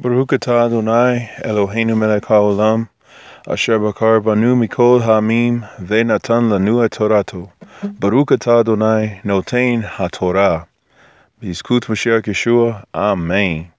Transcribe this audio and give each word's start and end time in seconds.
Baruch 0.00 0.32
Adonai 0.32 1.28
Eloheinu 1.44 1.98
melech 1.98 2.22
haolam 2.22 2.88
asher 3.48 3.80
bakar 3.80 4.20
banu 4.20 4.54
mikol 4.54 5.02
hamim 5.02 5.68
ve'natan 5.80 6.50
lanu 6.50 6.84
et 6.84 6.92
atah 6.92 8.60
Adonai 8.60 9.20
noten 9.24 9.82
haTorah. 9.82 10.68
Bizkut 11.42 11.86
Mashiach 11.86 12.22
Yeshua. 12.22 12.84
Amen. 12.94 13.72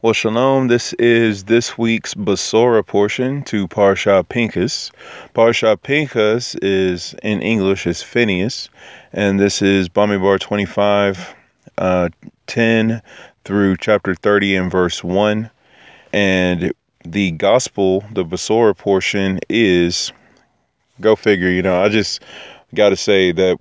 Well, 0.00 0.14
shalom. 0.14 0.68
This 0.68 0.94
is 0.94 1.44
this 1.44 1.76
week's 1.76 2.14
Basora 2.14 2.82
portion 2.86 3.42
to 3.44 3.68
Parsha 3.68 4.26
Pinchas. 4.26 4.90
Parsha 5.34 5.76
Pinchas 5.76 6.54
is 6.62 7.14
in 7.22 7.42
English 7.42 7.86
is 7.86 8.02
Phineas, 8.02 8.70
and 9.12 9.38
this 9.38 9.60
is 9.60 9.90
Bamidbar 9.90 10.40
25, 10.40 11.34
uh, 11.76 12.08
10 12.46 13.02
through 13.44 13.76
chapter 13.76 14.14
30 14.14 14.56
and 14.56 14.70
verse 14.70 15.02
1. 15.02 15.50
And 16.12 16.72
the 17.04 17.32
gospel, 17.32 18.04
the 18.12 18.24
Basora 18.24 18.76
portion 18.76 19.40
is, 19.48 20.12
go 21.00 21.16
figure, 21.16 21.48
you 21.48 21.62
know, 21.62 21.82
I 21.82 21.88
just 21.88 22.22
got 22.74 22.90
to 22.90 22.96
say 22.96 23.32
that 23.32 23.58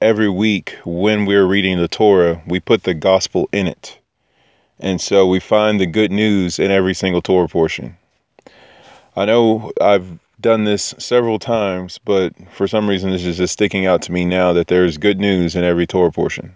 every 0.00 0.28
week 0.28 0.76
when 0.84 1.26
we're 1.26 1.46
reading 1.46 1.78
the 1.78 1.88
Torah, 1.88 2.42
we 2.46 2.60
put 2.60 2.84
the 2.84 2.94
gospel 2.94 3.48
in 3.52 3.66
it. 3.66 3.98
And 4.78 5.00
so 5.00 5.26
we 5.26 5.40
find 5.40 5.80
the 5.80 5.86
good 5.86 6.12
news 6.12 6.58
in 6.58 6.70
every 6.70 6.94
single 6.94 7.22
Torah 7.22 7.48
portion. 7.48 7.96
I 9.16 9.24
know 9.24 9.72
I've 9.80 10.18
done 10.40 10.64
this 10.64 10.94
several 10.98 11.38
times, 11.38 11.98
but 12.04 12.34
for 12.52 12.68
some 12.68 12.88
reason 12.88 13.10
this 13.10 13.24
is 13.24 13.38
just 13.38 13.54
sticking 13.54 13.86
out 13.86 14.02
to 14.02 14.12
me 14.12 14.26
now 14.26 14.52
that 14.52 14.68
there's 14.68 14.98
good 14.98 15.18
news 15.18 15.56
in 15.56 15.64
every 15.64 15.86
Torah 15.86 16.12
portion. 16.12 16.54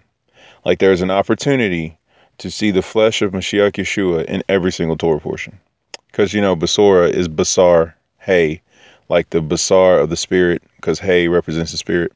Like 0.63 0.77
there's 0.77 1.01
an 1.01 1.09
opportunity 1.09 1.97
to 2.41 2.49
see 2.49 2.71
the 2.71 2.81
flesh 2.81 3.21
of 3.21 3.33
Mashiach 3.33 3.73
Yeshua 3.73 4.25
in 4.25 4.41
every 4.49 4.71
single 4.71 4.97
Torah 4.97 5.19
portion. 5.19 5.59
Because, 6.07 6.33
you 6.33 6.41
know, 6.41 6.55
Basora 6.55 7.07
is 7.07 7.29
Basar, 7.29 7.93
hay, 8.17 8.61
like 9.09 9.29
the 9.29 9.41
Basar 9.41 10.01
of 10.01 10.09
the 10.09 10.17
Spirit, 10.17 10.63
because 10.77 10.99
hay 10.99 11.27
represents 11.27 11.71
the 11.71 11.77
Spirit. 11.77 12.11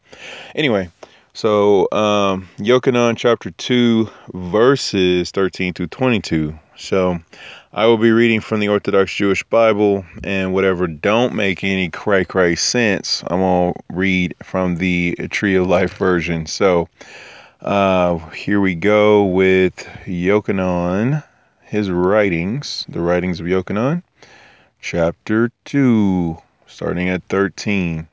Anyway, 0.56 0.90
so, 1.34 1.88
um, 1.92 2.50
Yochanan 2.58 3.16
chapter 3.18 3.52
2, 3.52 4.10
verses 4.34 5.30
13 5.30 5.74
to 5.76 5.86
22. 5.86 6.58
So, 6.76 7.20
I 7.72 7.86
will 7.86 7.98
be 7.98 8.12
reading 8.12 8.42
from 8.42 8.62
the 8.62 8.70
Orthodox 8.70 9.14
Jewish 9.14 9.44
Bible, 9.44 10.06
and 10.24 10.56
whatever 10.56 10.88
don't 10.88 11.36
make 11.36 11.64
any 11.64 11.90
cray 11.90 12.26
cray 12.26 12.56
sense, 12.56 13.24
I'm 13.28 13.42
going 13.42 13.74
to 13.74 13.80
read 13.94 14.34
from 14.42 14.78
the 14.78 15.16
Tree 15.30 15.56
of 15.56 15.68
Life 15.68 15.98
version. 15.98 16.48
So, 16.48 16.90
uh, 17.66 18.20
here 18.30 18.62
we 18.62 18.76
go 18.76 19.24
with 19.26 19.76
Yochanan, 20.06 21.24
his 21.64 21.90
writings, 21.90 22.86
the 22.88 23.02
writings 23.02 23.40
of 23.40 23.48
Yochanan, 23.48 24.04
chapter 24.80 25.52
2, 25.66 26.38
starting 26.68 27.10
at 27.10 27.24
13. 27.24 28.08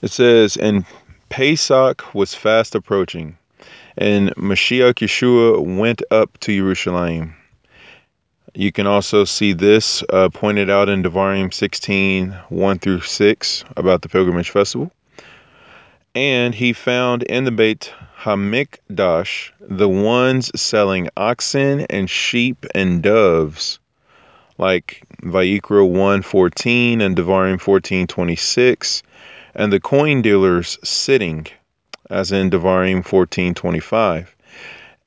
It 0.00 0.10
says, 0.12 0.56
And 0.56 0.86
Pesach 1.28 2.14
was 2.14 2.36
fast 2.36 2.76
approaching, 2.76 3.36
and 3.98 4.32
Mashiach 4.36 4.94
Yeshua 4.94 5.78
went 5.78 6.02
up 6.12 6.38
to 6.38 6.56
Jerusalem. 6.56 7.34
You 8.54 8.70
can 8.70 8.86
also 8.86 9.24
see 9.24 9.54
this 9.54 10.04
uh, 10.08 10.28
pointed 10.28 10.70
out 10.70 10.88
in 10.88 11.02
Devarim 11.02 11.52
16 11.52 12.30
1 12.48 12.78
through 12.78 13.00
6 13.00 13.64
about 13.76 14.02
the 14.02 14.08
pilgrimage 14.08 14.50
festival. 14.50 14.92
And 16.16 16.54
he 16.54 16.72
found 16.72 17.24
in 17.24 17.44
the 17.44 17.50
Beit 17.50 17.92
Hamikdash 18.20 19.50
the 19.60 19.86
ones 19.86 20.50
selling 20.58 21.10
oxen 21.14 21.82
and 21.90 22.08
sheep 22.08 22.64
and 22.74 23.02
doves, 23.02 23.78
like 24.56 25.02
Vayikra 25.22 25.86
1:14 25.86 27.02
and 27.02 27.14
Devarim 27.14 27.60
14:26, 27.60 29.02
and 29.54 29.70
the 29.70 29.78
coin 29.78 30.22
dealers 30.22 30.78
sitting, 30.82 31.48
as 32.08 32.32
in 32.32 32.48
Devarim 32.48 33.04
14:25, 33.06 34.28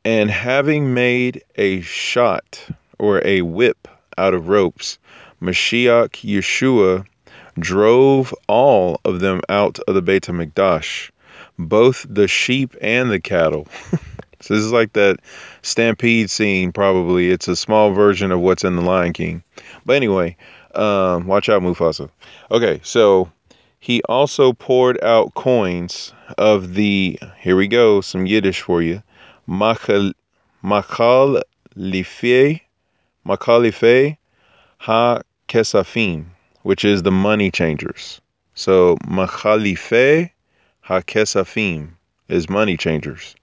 and 0.06 0.30
having 0.30 0.94
made 0.94 1.42
a 1.56 1.82
shot 1.82 2.64
or 3.00 3.20
a 3.26 3.42
whip 3.42 3.88
out 4.16 4.36
of 4.36 4.48
ropes, 4.48 5.00
Mashiach 5.42 6.22
Yeshua 6.24 7.04
drove 7.60 8.34
all 8.48 9.00
of 9.06 9.20
them 9.20 9.42
out 9.50 9.80
of 9.80 9.96
the 9.96 10.02
Beit 10.02 10.24
HaMikdash, 10.24 11.12
both 11.58 12.06
the 12.10 12.28
sheep 12.28 12.76
and 12.82 13.12
the 13.12 13.20
cattle. 13.20 13.68
so 14.40 14.54
this 14.54 14.64
is 14.64 14.72
like 14.72 14.94
that 14.94 15.20
stampede 15.62 16.30
scene, 16.30 16.72
probably. 16.72 17.30
It's 17.30 17.48
a 17.48 17.56
small 17.56 17.92
version 17.92 18.32
of 18.32 18.40
what's 18.40 18.64
in 18.64 18.76
The 18.76 18.82
Lion 18.82 19.14
King. 19.14 19.44
But 19.86 19.96
anyway, 19.96 20.38
um, 20.76 21.28
watch 21.28 21.50
out, 21.50 21.62
Mufasa. 21.62 22.10
Okay, 22.52 22.80
so 22.84 23.32
he 23.80 24.02
also 24.04 24.54
poured 24.54 25.02
out 25.04 25.34
coins 25.34 26.14
of 26.38 26.74
the, 26.74 27.20
here 27.38 27.56
we 27.56 27.68
go, 27.68 28.02
some 28.02 28.26
Yiddish 28.26 28.62
for 28.62 28.82
you, 28.82 29.02
Machal, 29.48 30.14
Machal 30.62 31.42
Lifei, 31.76 32.62
Machalife 33.26 34.18
Ha 34.80 35.22
Kesafim 35.48 36.26
which 36.70 36.86
is 36.86 37.02
the 37.02 37.12
money 37.12 37.50
changers. 37.50 38.22
So 38.54 38.96
Machalife 38.98 40.30
HaKesafim 40.86 41.90
is 42.28 42.48
money 42.48 42.78
changers. 42.78 43.36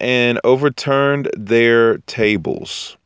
And 0.00 0.40
overturned 0.42 1.30
their 1.36 1.98
tables. 2.08 2.96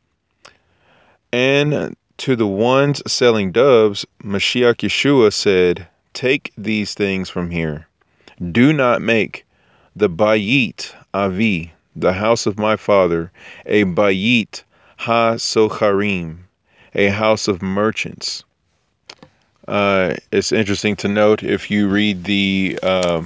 And 1.30 1.94
to 2.16 2.36
the 2.36 2.46
ones 2.46 3.02
selling 3.06 3.52
doves, 3.52 4.06
Mashiach 4.24 4.76
Yeshua 4.76 5.30
said, 5.30 5.86
Take 6.14 6.54
these 6.56 6.94
things 6.94 7.28
from 7.28 7.50
here. 7.50 7.86
Do 8.52 8.72
not 8.72 9.02
make 9.02 9.44
the 9.94 10.08
Bayit 10.08 10.90
Avi, 11.12 11.70
the 11.94 12.14
house 12.14 12.46
of 12.46 12.58
my 12.58 12.76
father, 12.76 13.30
a 13.66 13.84
Bayit 13.84 14.62
Ha 14.96 15.34
Socharim, 15.34 16.38
a 16.94 17.08
house 17.08 17.46
of 17.46 17.60
merchants. 17.60 18.42
Uh, 19.70 20.16
it's 20.32 20.50
interesting 20.50 20.96
to 20.96 21.06
note 21.06 21.44
if 21.44 21.70
you 21.70 21.88
read 21.88 22.24
the 22.24 22.76
uh, 22.82 23.22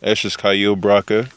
Eshes 0.00 0.38
Chayil 0.38 0.80
Bracha, 0.80 1.28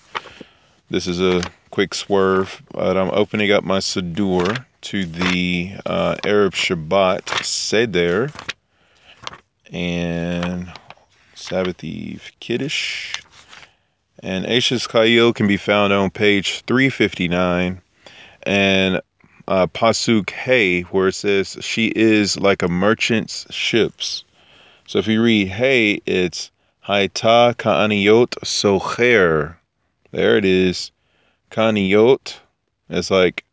this 0.92 1.08
is 1.08 1.20
a 1.20 1.42
quick 1.72 1.96
swerve, 1.96 2.62
but 2.72 2.96
I'm 2.96 3.10
opening 3.10 3.52
up 3.52 3.64
my 3.64 3.80
Siddur 3.80 4.64
to 4.82 5.06
the 5.08 5.72
uh, 5.84 6.16
Erev 6.24 6.52
Shabbat 6.52 7.44
Seder 7.44 8.32
and 9.72 10.72
Sabbath 11.34 11.84
Eve 11.84 12.32
Kiddush. 12.40 13.20
And 14.20 14.46
Eshes 14.46 14.88
Chayil 14.88 15.34
can 15.34 15.48
be 15.48 15.58
found 15.58 15.92
on 15.92 16.12
page 16.12 16.62
359 16.68 17.82
and 18.44 19.02
uh, 19.48 19.66
Pasuk 19.66 20.30
Hey, 20.30 20.84
where 20.84 21.08
it 21.08 21.16
says, 21.16 21.58
She 21.62 21.88
is 21.88 22.40
like 22.40 22.62
a 22.62 22.68
merchant's 22.68 23.52
ships. 23.52 24.24
So 24.92 25.00
if 25.00 25.08
you 25.08 25.24
read 25.24 25.48
hey, 25.48 26.02
it's 26.06 26.52
Haita 26.86 27.56
Ka'aniyot 27.56 28.32
Socher. 28.44 29.56
There 30.12 30.36
it 30.36 30.44
is. 30.44 30.92
Ka'aniyot 31.50 32.36
is 32.90 33.10
like 33.10 33.46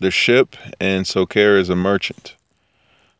the 0.00 0.10
ship, 0.10 0.56
and 0.80 1.04
Socher 1.04 1.60
is 1.60 1.68
a 1.68 1.76
merchant. 1.76 2.34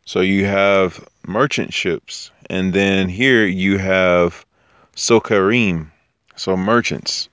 So 0.06 0.22
you 0.22 0.47
have 0.47 1.06
merchant 1.26 1.75
ships, 1.75 2.31
and 2.48 2.72
then 2.72 3.10
here 3.10 3.44
you 3.44 3.76
have 3.76 4.47
Sokarim, 4.94 5.88
so 6.34 6.56
merchants. 6.56 7.28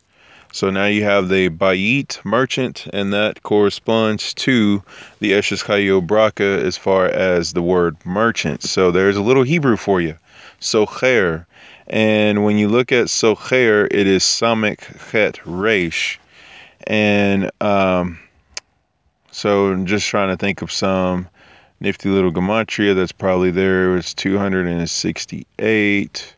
So 0.51 0.69
now 0.69 0.87
you 0.87 1.05
have 1.05 1.29
the 1.29 1.47
Bayit 1.51 2.19
merchant, 2.25 2.85
and 2.91 3.13
that 3.13 3.43
corresponds 3.43 4.33
to 4.33 4.83
the 5.19 5.31
Eshes 5.31 5.63
Bracha 6.05 6.61
as 6.61 6.75
far 6.77 7.05
as 7.05 7.53
the 7.53 7.61
word 7.61 7.95
merchant. 8.05 8.63
So 8.63 8.91
there's 8.91 9.15
a 9.15 9.21
little 9.21 9.43
Hebrew 9.43 9.77
for 9.77 10.01
you. 10.01 10.17
Socher. 10.63 11.45
And 11.87 12.43
when 12.43 12.57
you 12.57 12.69
look 12.69 12.91
at 12.91 13.07
Socher, 13.07 13.87
it 13.91 14.07
is 14.07 14.23
Samek 14.23 15.11
Chet 15.11 15.39
Resh. 15.45 16.19
And 16.87 17.51
um, 17.61 18.19
so 19.31 19.67
I'm 19.67 19.85
just 19.85 20.07
trying 20.07 20.29
to 20.29 20.37
think 20.37 20.61
of 20.61 20.71
some 20.71 21.27
nifty 21.79 22.09
little 22.09 22.31
gematria 22.31 22.95
that's 22.95 23.11
probably 23.11 23.51
there. 23.51 23.95
It's 23.97 24.13
268. 24.13 26.35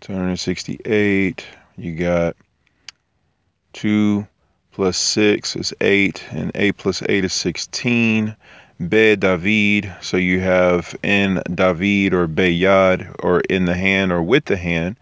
268. 0.00 1.46
You 1.76 1.94
got 1.94 2.36
2 3.74 4.26
plus 4.72 4.96
6 4.96 5.56
is 5.56 5.74
8, 5.80 6.24
and 6.30 6.52
8 6.54 6.76
plus 6.76 7.02
8 7.02 7.24
is 7.24 7.32
16. 7.32 8.36
Be 8.78 9.16
David, 9.16 9.90
so 10.02 10.18
you 10.18 10.40
have 10.40 10.94
in 11.02 11.42
David 11.54 12.12
or 12.12 12.26
Beyad 12.26 13.16
or 13.20 13.40
in 13.40 13.64
the 13.64 13.74
hand 13.74 14.12
or 14.12 14.22
with 14.22 14.44
the 14.44 14.56
hand. 14.58 14.96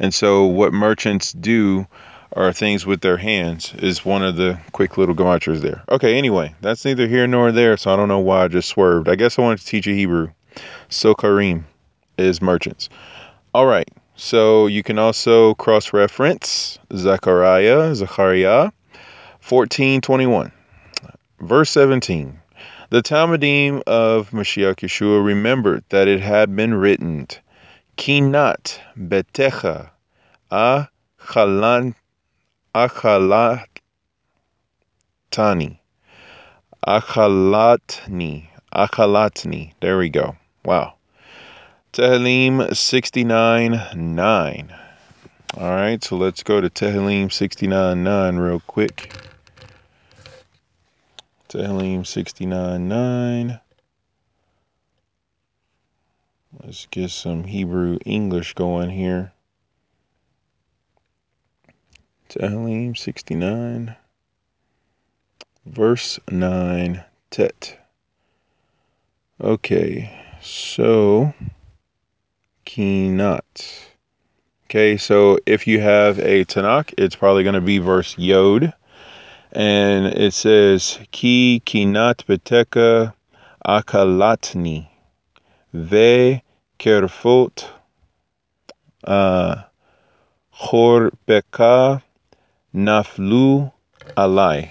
And 0.00 0.12
so 0.12 0.46
what 0.46 0.72
merchants 0.72 1.32
do 1.32 1.86
are 2.32 2.52
things 2.52 2.84
with 2.84 3.00
their 3.00 3.16
hands 3.16 3.74
is 3.74 4.04
one 4.04 4.24
of 4.24 4.34
the 4.34 4.58
quick 4.72 4.98
little 4.98 5.14
gematras 5.14 5.60
there. 5.60 5.84
Okay, 5.88 6.18
anyway, 6.18 6.52
that's 6.62 6.84
neither 6.84 7.06
here 7.06 7.28
nor 7.28 7.52
there, 7.52 7.76
so 7.76 7.92
I 7.92 7.96
don't 7.96 8.08
know 8.08 8.18
why 8.18 8.42
I 8.42 8.48
just 8.48 8.68
swerved. 8.68 9.08
I 9.08 9.14
guess 9.14 9.38
I 9.38 9.42
wanted 9.42 9.60
to 9.60 9.66
teach 9.66 9.86
you 9.86 9.94
Hebrew. 9.94 10.32
So 10.88 11.14
Kareem 11.14 11.62
is 12.18 12.42
merchants. 12.42 12.88
All 13.54 13.66
right, 13.66 13.88
so 14.16 14.66
you 14.66 14.82
can 14.82 14.98
also 14.98 15.54
cross 15.54 15.92
reference 15.92 16.80
Zechariah, 16.92 17.94
Zechariah 17.94 18.72
1421, 19.46 20.50
verse 21.38 21.70
17. 21.70 22.41
The 22.92 23.02
Talmudim 23.02 23.82
of 23.86 24.32
Mashiach 24.32 24.80
Yeshua 24.80 25.24
remembered 25.24 25.82
that 25.88 26.08
it 26.08 26.20
had 26.20 26.54
been 26.54 26.74
written, 26.74 27.26
Kinat 27.96 28.80
betecha 28.94 29.88
achalan 30.50 31.94
achalatani 32.74 33.68
achalatni 36.86 38.48
achalatni. 38.74 39.72
There 39.80 39.96
we 39.96 40.10
go. 40.10 40.36
Wow. 40.62 40.96
Tehillim 41.94 42.76
69 42.76 43.80
9. 43.94 44.74
All 45.56 45.70
right, 45.70 46.04
so 46.04 46.16
let's 46.16 46.42
go 46.42 46.60
to 46.60 46.68
Tehillim 46.68 47.32
69 47.32 48.04
9 48.04 48.36
real 48.36 48.60
quick. 48.60 49.16
Tehillim 51.52 52.06
69 52.06 52.88
9. 52.88 53.60
Let's 56.64 56.86
get 56.86 57.10
some 57.10 57.44
Hebrew 57.44 57.98
English 58.06 58.54
going 58.54 58.88
here. 58.88 59.32
Tehillim 62.30 62.96
69, 62.96 63.94
verse 65.66 66.18
9, 66.30 67.04
Tet. 67.30 67.78
Okay, 69.38 70.38
so 70.40 71.34
Kinat. 72.64 73.90
Okay, 74.64 74.96
so 74.96 75.38
if 75.44 75.66
you 75.66 75.80
have 75.80 76.18
a 76.20 76.46
Tanakh, 76.46 76.94
it's 76.96 77.14
probably 77.14 77.42
going 77.42 77.56
to 77.56 77.60
be 77.60 77.76
verse 77.76 78.16
Yod. 78.16 78.72
And 79.52 80.06
it 80.06 80.32
says, 80.32 80.98
Ki 81.10 81.62
Kinat 81.64 82.24
Beteka 82.24 83.12
Akalatni 83.66 84.88
Ve 85.74 86.42
Kerfot 86.78 87.68
uh, 89.04 89.62
Chorbeka 90.54 92.02
Naflu 92.74 93.72
Alai. 94.16 94.70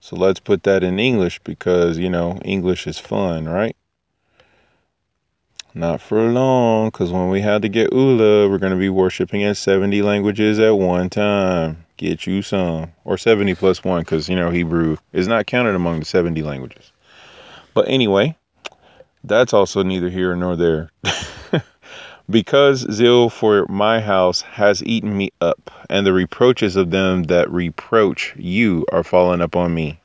So 0.00 0.14
let's 0.14 0.38
put 0.38 0.62
that 0.62 0.84
in 0.84 1.00
English 1.00 1.40
because, 1.40 1.98
you 1.98 2.08
know, 2.08 2.38
English 2.44 2.86
is 2.86 2.98
fun, 2.98 3.48
right? 3.48 3.74
Not 5.74 6.00
for 6.00 6.22
long, 6.30 6.88
because 6.88 7.10
when 7.10 7.28
we 7.28 7.40
had 7.40 7.62
to 7.62 7.68
get 7.68 7.92
Ula, 7.92 8.48
we're 8.48 8.58
going 8.58 8.72
to 8.72 8.78
be 8.78 8.88
worshiping 8.88 9.40
in 9.40 9.54
70 9.54 10.00
languages 10.02 10.60
at 10.60 10.70
one 10.70 11.10
time. 11.10 11.85
Get 11.96 12.26
you 12.26 12.42
some. 12.42 12.92
Or 13.04 13.16
70 13.16 13.54
plus 13.54 13.82
one, 13.82 14.02
because, 14.02 14.28
you 14.28 14.36
know, 14.36 14.50
Hebrew 14.50 14.96
is 15.12 15.28
not 15.28 15.46
counted 15.46 15.74
among 15.74 16.00
the 16.00 16.04
70 16.04 16.42
languages. 16.42 16.92
But 17.74 17.88
anyway, 17.88 18.36
that's 19.24 19.52
also 19.52 19.82
neither 19.82 20.10
here 20.10 20.34
nor 20.36 20.56
there. 20.56 20.90
because 22.30 22.86
zeal 22.90 23.30
for 23.30 23.66
my 23.68 24.00
house 24.00 24.40
has 24.42 24.82
eaten 24.84 25.16
me 25.16 25.30
up, 25.40 25.70
and 25.88 26.06
the 26.06 26.12
reproaches 26.12 26.76
of 26.76 26.90
them 26.90 27.24
that 27.24 27.50
reproach 27.50 28.34
you 28.36 28.84
are 28.92 29.04
fallen 29.04 29.40
upon 29.40 29.74
me. 29.74 29.98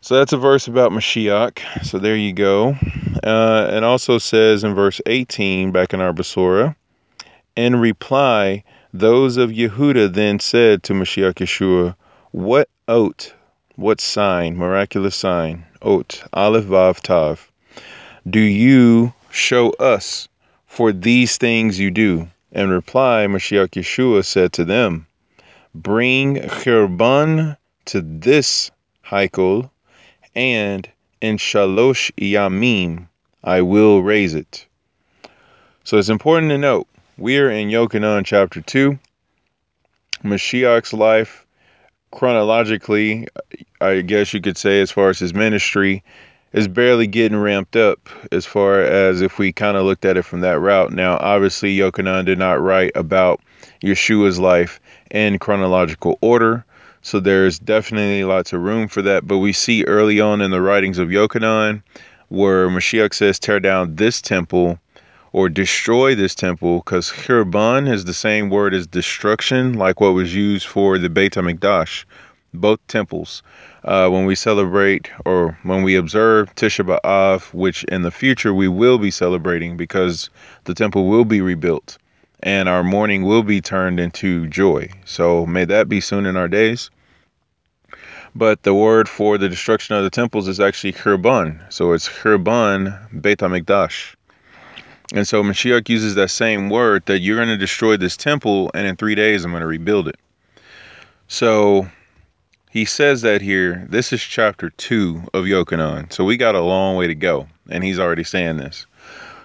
So 0.00 0.16
that's 0.16 0.32
a 0.32 0.38
verse 0.38 0.68
about 0.68 0.92
Mashiach. 0.92 1.84
So 1.84 1.98
there 1.98 2.16
you 2.16 2.32
go. 2.32 2.76
Uh, 3.22 3.70
it 3.72 3.82
also 3.82 4.18
says 4.18 4.64
in 4.64 4.74
verse 4.74 5.00
18, 5.06 5.72
back 5.72 5.92
in 5.92 6.00
our 6.00 6.12
Basora, 6.12 6.76
in 7.56 7.76
reply, 7.76 8.62
those 8.92 9.36
of 9.36 9.50
Yehuda 9.50 10.12
then 10.12 10.38
said 10.40 10.82
to 10.84 10.94
Mashiach 10.94 11.34
Yeshua, 11.34 11.94
What 12.30 12.68
oat, 12.86 13.34
what 13.76 14.00
sign, 14.00 14.56
miraculous 14.56 15.14
sign, 15.14 15.66
oat, 15.82 16.22
Aleph 16.32 16.64
Vav 16.64 17.00
Tav, 17.00 17.50
do 18.28 18.40
you 18.40 19.12
show 19.30 19.70
us 19.72 20.28
for 20.66 20.92
these 20.92 21.36
things 21.36 21.78
you 21.78 21.90
do? 21.90 22.28
In 22.52 22.70
reply, 22.70 23.26
Mashiach 23.26 23.70
Yeshua 23.70 24.24
said 24.24 24.52
to 24.54 24.64
them, 24.64 25.06
Bring 25.74 26.36
Chirban 26.36 27.56
to 27.84 28.00
this 28.00 28.70
Heikel 29.06 29.70
and 30.34 30.88
in 31.20 31.36
Shalosh 31.36 32.10
Yamim 32.16 33.08
I 33.44 33.60
will 33.62 34.02
raise 34.02 34.34
it. 34.34 34.66
So 35.84 35.98
it's 35.98 36.08
important 36.08 36.50
to 36.50 36.58
note 36.58 36.86
we 37.18 37.36
are 37.38 37.50
in 37.50 37.68
Yochanan 37.68 38.24
chapter 38.24 38.60
2. 38.60 38.96
Mashiach's 40.22 40.92
life, 40.92 41.44
chronologically, 42.12 43.26
I 43.80 44.02
guess 44.02 44.32
you 44.32 44.40
could 44.40 44.56
say, 44.56 44.80
as 44.80 44.92
far 44.92 45.10
as 45.10 45.18
his 45.18 45.34
ministry, 45.34 46.04
is 46.52 46.68
barely 46.68 47.08
getting 47.08 47.36
ramped 47.36 47.74
up 47.74 48.08
as 48.30 48.46
far 48.46 48.80
as 48.80 49.20
if 49.20 49.36
we 49.36 49.52
kind 49.52 49.76
of 49.76 49.84
looked 49.84 50.04
at 50.04 50.16
it 50.16 50.22
from 50.22 50.40
that 50.42 50.60
route. 50.60 50.92
Now, 50.92 51.18
obviously, 51.18 51.76
Yochanan 51.76 52.24
did 52.24 52.38
not 52.38 52.60
write 52.60 52.92
about 52.94 53.40
Yeshua's 53.82 54.38
life 54.38 54.78
in 55.10 55.40
chronological 55.40 56.18
order. 56.20 56.64
So 57.02 57.18
there's 57.18 57.58
definitely 57.58 58.22
lots 58.22 58.52
of 58.52 58.62
room 58.62 58.86
for 58.86 59.02
that. 59.02 59.26
But 59.26 59.38
we 59.38 59.52
see 59.52 59.84
early 59.84 60.20
on 60.20 60.40
in 60.40 60.52
the 60.52 60.62
writings 60.62 60.98
of 60.98 61.08
Yochanan 61.08 61.82
where 62.28 62.68
Mashiach 62.68 63.14
says, 63.14 63.38
tear 63.38 63.58
down 63.58 63.96
this 63.96 64.20
temple 64.20 64.78
or 65.32 65.48
destroy 65.48 66.14
this 66.14 66.34
temple, 66.34 66.78
because 66.78 67.10
Hirban 67.10 67.92
is 67.92 68.04
the 68.04 68.14
same 68.14 68.50
word 68.50 68.74
as 68.74 68.86
destruction, 68.86 69.74
like 69.74 70.00
what 70.00 70.14
was 70.14 70.34
used 70.34 70.66
for 70.66 70.98
the 70.98 71.08
Beit 71.08 71.34
HaMikdash, 71.34 72.04
both 72.54 72.80
temples. 72.86 73.42
Uh, 73.84 74.08
when 74.08 74.26
we 74.26 74.34
celebrate 74.34 75.10
or 75.24 75.58
when 75.62 75.82
we 75.82 75.94
observe 75.94 76.54
Tisha 76.56 76.84
B'Av, 76.84 77.54
which 77.54 77.84
in 77.84 78.02
the 78.02 78.10
future 78.10 78.52
we 78.52 78.68
will 78.68 78.98
be 78.98 79.10
celebrating 79.10 79.76
because 79.76 80.28
the 80.64 80.74
temple 80.74 81.08
will 81.08 81.24
be 81.24 81.40
rebuilt 81.40 81.96
and 82.40 82.68
our 82.68 82.82
mourning 82.82 83.24
will 83.24 83.42
be 83.42 83.60
turned 83.60 83.98
into 83.98 84.46
joy. 84.48 84.88
So 85.04 85.46
may 85.46 85.64
that 85.64 85.88
be 85.88 86.00
soon 86.00 86.26
in 86.26 86.36
our 86.36 86.48
days. 86.48 86.90
But 88.34 88.62
the 88.62 88.74
word 88.74 89.08
for 89.08 89.38
the 89.38 89.48
destruction 89.48 89.96
of 89.96 90.04
the 90.04 90.10
temples 90.10 90.48
is 90.48 90.60
actually 90.60 90.92
Chirban. 90.92 91.60
So 91.72 91.92
it's 91.92 92.08
Chirban 92.08 93.22
Beit 93.22 93.38
HaMikdash. 93.38 94.14
And 95.14 95.26
so 95.26 95.42
Mashiach 95.42 95.88
uses 95.88 96.14
that 96.16 96.30
same 96.30 96.68
word 96.68 97.06
that 97.06 97.20
you're 97.20 97.36
going 97.36 97.48
to 97.48 97.56
destroy 97.56 97.96
this 97.96 98.16
temple 98.16 98.70
and 98.74 98.86
in 98.86 98.96
three 98.96 99.14
days 99.14 99.44
I'm 99.44 99.52
going 99.52 99.62
to 99.62 99.66
rebuild 99.66 100.08
it. 100.08 100.16
So 101.28 101.88
he 102.70 102.84
says 102.84 103.22
that 103.22 103.40
here. 103.40 103.86
This 103.88 104.12
is 104.12 104.22
chapter 104.22 104.70
two 104.70 105.22
of 105.32 105.44
Yochanan. 105.44 106.12
So 106.12 106.24
we 106.24 106.36
got 106.36 106.54
a 106.54 106.60
long 106.60 106.96
way 106.96 107.06
to 107.06 107.14
go. 107.14 107.48
And 107.70 107.82
he's 107.82 107.98
already 107.98 108.24
saying 108.24 108.58
this. 108.58 108.86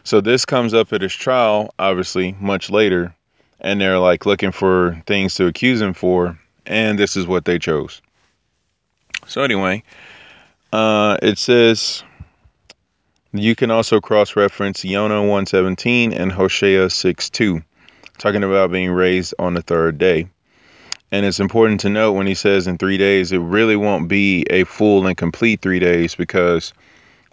So 0.04 0.20
this 0.20 0.46
comes 0.46 0.74
up 0.74 0.92
at 0.92 1.02
his 1.02 1.14
trial, 1.14 1.74
obviously, 1.80 2.36
much 2.40 2.70
later. 2.70 3.16
And 3.62 3.80
they're 3.80 4.00
like 4.00 4.26
looking 4.26 4.52
for 4.52 5.02
things 5.08 5.36
to 5.36 5.48
accuse 5.48 5.82
him 5.82 5.94
for. 5.94 6.38
And 6.66 7.00
this 7.00 7.16
is 7.16 7.26
what 7.26 7.46
they 7.46 7.60
chose. 7.60 8.02
So 9.26 9.42
anyway, 9.42 9.84
uh, 10.74 11.18
it 11.22 11.38
says 11.38 12.04
you 13.34 13.56
can 13.56 13.72
also 13.72 14.00
cross-reference 14.00 14.86
Yonah 14.86 15.22
117 15.22 16.14
and 16.14 16.32
Hosea 16.32 16.90
6 16.90 17.30
2, 17.32 17.64
talking 18.20 18.44
about 18.44 18.72
being 18.72 18.92
raised 18.92 19.34
on 19.40 19.56
the 19.56 19.62
third 19.64 19.98
day. 19.98 20.28
And 21.12 21.26
it's 21.26 21.40
important 21.40 21.80
to 21.82 21.90
note 21.90 22.14
when 22.14 22.28
he 22.28 22.36
says 22.36 22.68
in 22.68 22.78
three 22.78 22.98
days, 22.98 23.32
it 23.32 23.40
really 23.40 23.76
won't 23.76 24.08
be 24.08 24.46
a 24.50 24.64
full 24.66 25.08
and 25.08 25.18
complete 25.18 25.62
three 25.62 25.80
days 25.80 26.14
because 26.14 26.74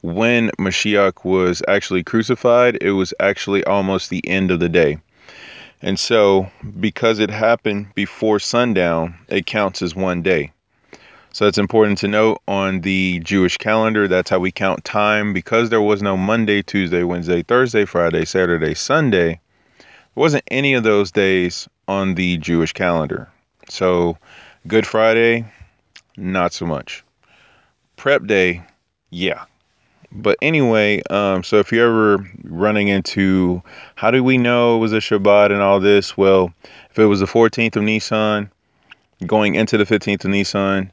when 0.03 0.51
Mashiach 0.59 1.25
was 1.25 1.63
actually 1.69 2.03
crucified, 2.03 2.79
it 2.81 2.93
was 2.93 3.13
actually 3.21 3.63
almost 3.65 4.09
the 4.09 4.27
end 4.27 4.51
of 4.51 4.61
the 4.61 4.69
day. 4.69 4.99
And 5.83 5.99
so, 5.99 6.51
because 6.79 7.19
it 7.19 7.31
happened 7.31 7.95
before 7.95 8.39
sundown, 8.39 9.17
it 9.29 9.47
counts 9.47 9.83
as 9.83 9.95
one 9.95 10.23
day. 10.23 10.53
So 11.33 11.47
it's 11.47 11.59
important 11.59 11.99
to 11.99 12.09
note 12.09 12.43
on 12.49 12.81
the 12.81 13.21
Jewish 13.21 13.57
calendar, 13.57 14.09
that's 14.09 14.31
how 14.31 14.41
we 14.41 14.51
count 14.51 14.85
time. 14.85 15.33
Because 15.33 15.71
there 15.71 15.81
was 15.81 16.03
no 16.03 16.17
Monday, 16.17 16.63
Tuesday, 16.63 17.05
Wednesday, 17.05 17.43
Thursday, 17.43 17.85
Friday, 17.85 18.25
Saturday, 18.25 18.75
Sunday, 18.75 19.41
there 19.79 19.87
wasn't 20.17 20.45
any 20.51 20.75
of 20.75 20.83
those 20.83 21.13
days 21.13 21.69
on 21.87 22.15
the 22.17 22.37
Jewish 22.39 22.73
calendar. 22.73 23.29
So 23.69 24.19
Good 24.67 24.87
Friday, 24.87 25.47
not 26.19 26.53
so 26.53 26.67
much. 26.67 27.03
Prep 27.97 28.27
day, 28.27 28.63
yeah. 29.11 29.45
but 30.13 30.37
anyway, 30.43 31.03
um, 31.09 31.43
so 31.43 31.59
if 31.59 31.73
you're 31.73 31.87
ever 31.87 32.29
running 32.45 32.89
into 32.89 33.63
how 33.95 34.11
do 34.11 34.23
we 34.23 34.37
know 34.37 34.77
it 34.77 34.81
was 34.81 34.93
a 34.93 34.97
Shabbat 34.97 35.53
and 35.53 35.63
all 35.63 35.81
this? 35.81 36.17
Well, 36.17 36.53
if 36.91 36.99
it 36.99 37.07
was 37.07 37.21
the 37.21 37.27
14th 37.27 37.77
of 37.77 37.85
Nisan, 37.85 38.51
going 39.27 39.55
into 39.55 39.79
the 39.79 39.85
15th 39.85 40.25
of 40.25 40.31
Nisan, 40.31 40.93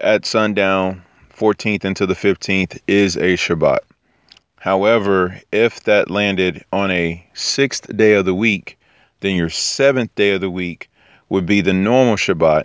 at 0.00 0.24
sundown, 0.24 1.02
14th 1.36 1.84
into 1.84 2.06
the 2.06 2.14
15th 2.14 2.78
is 2.86 3.16
a 3.16 3.36
Shabbat. 3.36 3.80
However, 4.56 5.40
if 5.52 5.84
that 5.84 6.10
landed 6.10 6.64
on 6.72 6.90
a 6.90 7.24
sixth 7.34 7.96
day 7.96 8.14
of 8.14 8.24
the 8.24 8.34
week, 8.34 8.78
then 9.20 9.36
your 9.36 9.50
seventh 9.50 10.14
day 10.14 10.32
of 10.32 10.40
the 10.40 10.50
week 10.50 10.90
would 11.28 11.46
be 11.46 11.60
the 11.60 11.72
normal 11.72 12.16
Shabbat. 12.16 12.64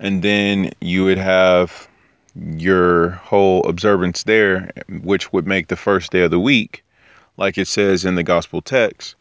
And 0.00 0.22
then 0.22 0.70
you 0.80 1.04
would 1.04 1.18
have 1.18 1.88
your 2.34 3.10
whole 3.10 3.64
observance 3.68 4.24
there, 4.24 4.72
which 5.02 5.32
would 5.32 5.46
make 5.46 5.68
the 5.68 5.76
first 5.76 6.10
day 6.10 6.22
of 6.22 6.30
the 6.32 6.40
week, 6.40 6.84
like 7.36 7.58
it 7.58 7.68
says 7.68 8.04
in 8.04 8.16
the 8.16 8.24
gospel 8.24 8.60
text, 8.60 9.14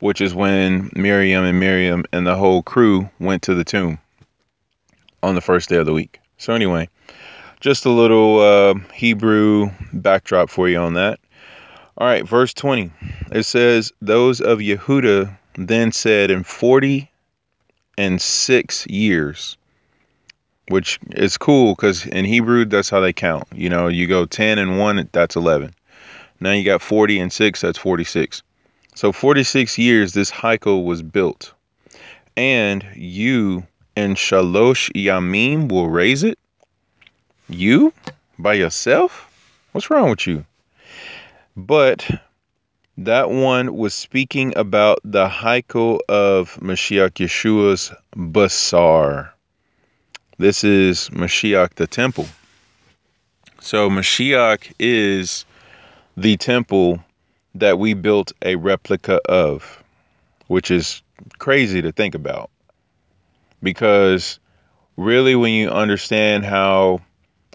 which 0.00 0.20
is 0.20 0.34
when 0.34 0.90
Miriam 0.94 1.44
and 1.44 1.60
Miriam 1.60 2.04
and 2.12 2.26
the 2.26 2.36
whole 2.36 2.62
crew 2.62 3.08
went 3.20 3.42
to 3.42 3.54
the 3.54 3.64
tomb 3.64 3.98
on 5.22 5.36
the 5.36 5.40
first 5.40 5.68
day 5.68 5.76
of 5.76 5.86
the 5.86 5.92
week. 5.92 6.20
So, 6.38 6.52
anyway, 6.52 6.88
just 7.60 7.86
a 7.86 7.90
little 7.90 8.40
uh, 8.40 8.74
Hebrew 8.92 9.70
backdrop 9.92 10.50
for 10.50 10.68
you 10.68 10.78
on 10.78 10.94
that. 10.94 11.18
All 11.98 12.06
right, 12.06 12.26
verse 12.28 12.52
20. 12.52 12.90
It 13.32 13.44
says, 13.44 13.92
Those 14.02 14.40
of 14.40 14.58
Yehuda 14.58 15.36
then 15.54 15.92
said, 15.92 16.30
In 16.30 16.44
40 16.44 17.10
and 17.96 18.20
six 18.20 18.86
years, 18.86 19.56
which 20.68 20.98
is 21.12 21.38
cool 21.38 21.74
because 21.74 22.06
in 22.06 22.24
Hebrew, 22.24 22.64
that's 22.64 22.90
how 22.90 23.00
they 23.00 23.12
count. 23.12 23.44
You 23.54 23.70
know, 23.70 23.88
you 23.88 24.06
go 24.06 24.26
10 24.26 24.58
and 24.58 24.78
1, 24.78 25.08
that's 25.12 25.36
11. 25.36 25.74
Now 26.40 26.52
you 26.52 26.64
got 26.64 26.82
40 26.82 27.20
and 27.20 27.32
6, 27.32 27.60
that's 27.60 27.78
46. 27.78 28.42
So 28.94 29.12
46 29.12 29.78
years 29.78 30.12
this 30.12 30.30
Heichal 30.30 30.84
was 30.84 31.02
built. 31.02 31.54
And 32.36 32.84
you 32.94 33.66
and 33.96 34.16
Shalosh 34.16 34.90
Yamim 34.92 35.70
will 35.70 35.88
raise 35.88 36.22
it? 36.22 36.38
You? 37.48 37.92
By 38.38 38.54
yourself? 38.54 39.32
What's 39.72 39.90
wrong 39.90 40.10
with 40.10 40.26
you? 40.26 40.44
But 41.56 42.08
that 42.98 43.30
one 43.30 43.74
was 43.74 43.94
speaking 43.94 44.52
about 44.56 45.00
the 45.04 45.28
Heichal 45.28 46.00
of 46.08 46.58
Mashiach 46.60 47.12
Yeshua's 47.12 47.92
Basar. 48.14 49.30
This 50.38 50.64
is 50.64 51.08
Mashiach 51.10 51.74
the 51.74 51.86
temple. 51.86 52.26
So 53.60 53.88
Mashiach 53.88 54.72
is 54.78 55.46
the 56.16 56.36
temple 56.36 57.02
that 57.54 57.78
we 57.78 57.94
built 57.94 58.32
a 58.42 58.56
replica 58.56 59.20
of, 59.28 59.82
which 60.48 60.70
is 60.70 61.00
crazy 61.38 61.80
to 61.80 61.90
think 61.90 62.14
about. 62.14 62.50
Because 63.62 64.38
really, 64.96 65.34
when 65.34 65.52
you 65.52 65.70
understand 65.70 66.44
how 66.44 67.00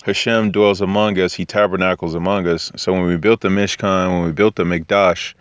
Hashem 0.04 0.52
dwells 0.52 0.82
among 0.82 1.20
us, 1.20 1.34
he 1.34 1.46
tabernacles 1.46 2.16
among 2.16 2.48
us. 2.48 2.72
So 2.76 2.94
when 2.94 3.06
we 3.06 3.18
built 3.18 3.42
the 3.42 3.50
Mishkan, 3.50 4.12
when 4.12 4.26
we 4.26 4.32
built 4.32 4.56
the 4.56 4.64
Mikdash, 4.64 5.36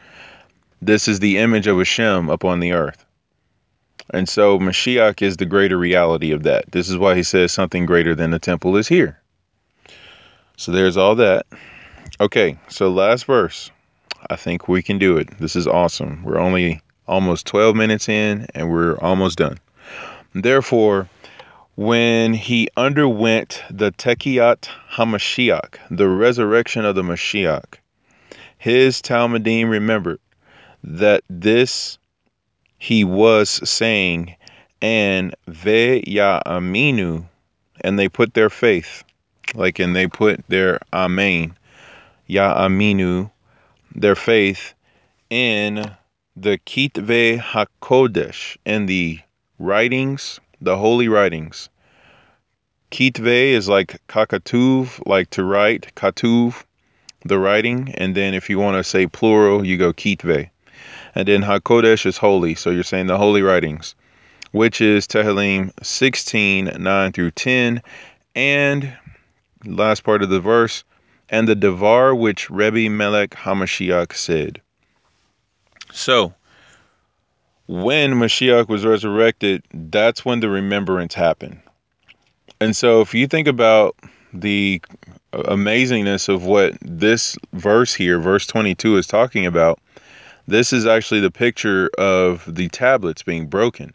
this 0.83 1.09
is 1.09 1.21
the 1.21 1.39
image 1.39 1.67
of 1.67 1.79
Hashem 1.79 2.29
upon 2.29 2.61
the 2.61 2.73
earth. 2.73 3.05
And 4.13 4.29
so 4.29 4.59
Mashiach 4.59 5.23
is 5.23 5.37
the 5.37 5.47
greater 5.47 5.79
reality 5.79 6.33
of 6.33 6.43
that. 6.43 6.71
This 6.73 6.89
is 6.89 6.99
why 6.99 7.15
he 7.15 7.23
says 7.23 7.53
something 7.53 7.87
greater 7.87 8.15
than 8.15 8.31
the 8.31 8.39
temple 8.39 8.77
is 8.77 8.89
here. 8.89 9.21
So 10.57 10.73
there's 10.73 10.97
all 10.97 11.15
that. 11.17 11.47
Okay, 12.21 12.59
so 12.69 12.91
last 12.91 13.25
verse. 13.25 13.71
I 14.29 14.37
think 14.37 14.69
we 14.69 14.83
can 14.83 14.99
do 14.99 15.17
it. 15.17 15.39
This 15.39 15.57
is 15.57 15.67
awesome. 15.67 16.23
We're 16.23 16.39
only 16.39 16.83
almost 17.09 17.47
12 17.47 17.75
minutes 17.75 18.09
in 18.09 18.47
and 18.55 18.71
we're 18.71 18.99
almost 18.99 19.39
done. 19.39 19.59
Therefore, 20.35 21.09
when 21.75 22.35
he 22.35 22.69
underwent 22.77 23.63
the 23.71 23.91
Techiyat 23.91 24.69
Hamashiach, 24.93 25.79
the 25.91 26.09
resurrection 26.09 26.85
of 26.85 26.95
the 26.95 27.03
Mashiach, 27.03 27.75
his 28.57 29.03
Talmudim 29.03 29.69
remembered 29.69 30.21
that 30.85 31.25
this 31.29 31.99
he 32.79 33.03
was 33.03 33.69
saying, 33.69 34.37
and 34.81 35.35
ve 35.49 36.05
ya 36.07 36.41
aminu, 36.47 37.27
and 37.81 37.99
they 37.99 38.09
put 38.09 38.35
their 38.35 38.51
faith, 38.51 39.03
like 39.55 39.79
and 39.79 39.97
they 39.97 40.07
put 40.07 40.47
their 40.49 40.79
amen, 40.93 41.57
ya 42.27 42.67
aminu, 42.67 43.31
their 43.95 44.15
faith 44.15 44.75
in 45.29 45.91
the 46.37 46.59
kitve 46.59 47.39
hakodesh, 47.41 48.57
in 48.65 48.87
the 48.87 49.19
writings, 49.61 50.41
the 50.61 50.77
holy 50.77 51.07
writings. 51.07 51.69
Kitve 52.91 53.53
is 53.53 53.69
like 53.69 54.01
kakatuv, 54.09 55.07
like 55.07 55.29
to 55.31 55.45
write, 55.45 55.95
katuv, 55.95 56.65
the 57.25 57.39
writing, 57.39 57.95
and 57.97 58.15
then 58.15 58.33
if 58.33 58.49
you 58.49 58.59
want 58.59 58.79
to 58.79 58.83
say 58.83 59.07
plural, 59.07 59.65
you 59.65 59.77
go 59.77 59.93
kitve. 59.93 60.49
And 61.15 61.29
then 61.29 61.43
Hakodesh 61.43 62.07
is 62.07 62.17
holy. 62.17 62.55
So 62.55 62.71
you're 62.71 62.83
saying 62.83 63.07
the 63.07 63.19
holy 63.19 63.43
writings, 63.43 63.95
which 64.53 64.81
is 64.81 65.07
Tehillim 65.07 65.73
16, 65.83 66.77
9 66.79 67.13
through 67.13 67.33
10. 67.33 67.83
And 68.35 68.97
last 69.67 70.05
part 70.05 70.23
of 70.23 70.31
the 70.31 70.41
verse, 70.41 70.85
and 71.29 71.47
the 71.47 71.55
Devar 71.55 72.15
which 72.15 72.49
Rebbe 72.49 72.89
Melech 72.91 73.31
Hamashiach 73.31 74.15
said. 74.15 74.63
So, 75.93 76.35
when 77.71 78.15
Mashiach 78.15 78.69
was 78.69 78.85
resurrected, 78.85 79.63
that's 79.73 80.25
when 80.25 80.41
the 80.41 80.49
remembrance 80.49 81.15
happened. 81.15 81.61
And 82.61 82.75
so, 82.75 83.01
if 83.01 83.15
you 83.15 83.29
think 83.29 83.47
about 83.47 83.95
the 84.33 84.83
amazingness 85.33 86.29
of 86.29 86.45
what 86.45 86.77
this 86.81 87.37
verse 87.53 87.95
here, 87.95 88.19
verse 88.19 88.49
22, 88.49 88.97
is 88.97 89.07
talking 89.07 89.47
about, 89.47 89.79
this 90.49 90.73
is 90.73 90.85
actually 90.85 91.21
the 91.21 91.31
picture 91.31 91.89
of 91.97 92.45
the 92.53 92.69
tablets 92.71 93.23
being 93.23 93.47
broken. 93.47 93.95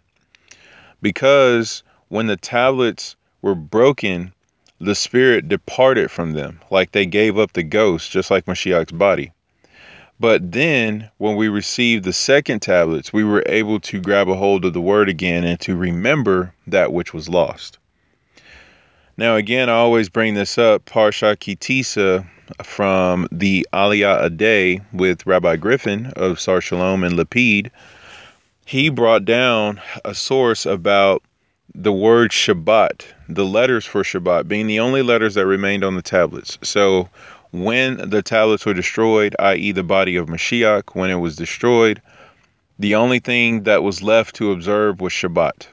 Because 1.01 1.84
when 2.08 2.27
the 2.27 2.38
tablets 2.38 3.17
were 3.41 3.55
broken, 3.55 4.32
the 4.79 4.96
spirit 4.96 5.50
departed 5.50 6.10
from 6.10 6.32
them, 6.32 6.62
like 6.72 6.94
they 6.94 7.05
gave 7.05 7.38
up 7.38 7.51
the 7.51 7.63
ghost, 7.63 8.10
just 8.10 8.32
like 8.32 8.46
Mashiach's 8.46 8.94
body. 8.94 9.34
But 10.20 10.52
then, 10.52 11.10
when 11.18 11.36
we 11.36 11.50
received 11.50 12.06
the 12.06 12.14
second 12.14 12.62
tablets, 12.62 13.12
we 13.12 13.24
were 13.24 13.44
able 13.48 13.80
to 13.82 14.00
grab 14.00 14.30
a 14.30 14.36
hold 14.36 14.64
of 14.64 14.74
the 14.74 14.82
word 14.82 15.10
again 15.10 15.44
and 15.44 15.60
to 15.62 15.76
remember 15.76 16.54
that 16.68 16.94
which 16.94 17.14
was 17.14 17.28
lost. 17.28 17.78
Now, 19.18 19.36
again, 19.36 19.70
I 19.70 19.74
always 19.74 20.10
bring 20.10 20.34
this 20.34 20.58
up, 20.58 20.86
Parsha 20.86 21.40
Ki 21.40 21.56
Tisa, 21.56 22.26
from 22.64 23.28
the 23.32 23.68
Aliyah 23.74 24.30
Aday 24.30 24.82
with 24.94 25.26
Rabbi 25.26 25.56
Griffin 25.56 26.08
of 26.16 26.40
Sar 26.40 26.62
Shalom 26.62 27.04
and 27.04 27.18
Lapid, 27.18 27.72
he 28.66 28.90
brought 28.90 29.26
down 29.26 29.82
a 30.04 30.14
source 30.14 30.66
about 30.66 31.24
the 31.74 31.92
word 31.94 32.32
Shabbat, 32.32 33.06
the 33.28 33.46
letters 33.46 33.86
for 33.86 34.04
Shabbat 34.04 34.48
being 34.48 34.68
the 34.68 34.80
only 34.80 35.02
letters 35.02 35.36
that 35.36 35.46
remained 35.46 35.84
on 35.84 35.96
the 35.96 36.02
tablets. 36.02 36.58
So 36.62 37.10
when 37.64 38.10
the 38.10 38.22
tablets 38.22 38.66
were 38.66 38.74
destroyed, 38.74 39.36
i.e., 39.40 39.72
the 39.72 39.84
body 39.84 40.18
of 40.18 40.28
Mashiach, 40.28 40.94
when 40.94 41.10
it 41.10 41.16
was 41.16 41.36
destroyed, 41.38 42.02
the 42.78 42.96
only 42.96 43.20
thing 43.20 43.64
that 43.64 43.82
was 43.82 44.04
left 44.04 44.36
to 44.36 44.52
observe 44.52 45.00
was 45.00 45.14
Shabbat. 45.14 45.68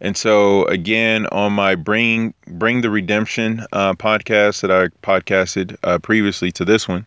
And 0.00 0.16
so 0.16 0.64
again, 0.66 1.26
on 1.26 1.52
my 1.52 1.74
bring 1.74 2.32
bring 2.46 2.80
the 2.80 2.90
redemption 2.90 3.66
uh, 3.72 3.94
podcast 3.94 4.62
that 4.62 4.70
I 4.70 4.88
podcasted 5.02 5.76
uh, 5.82 5.98
previously 5.98 6.52
to 6.52 6.64
this 6.64 6.88
one, 6.88 7.04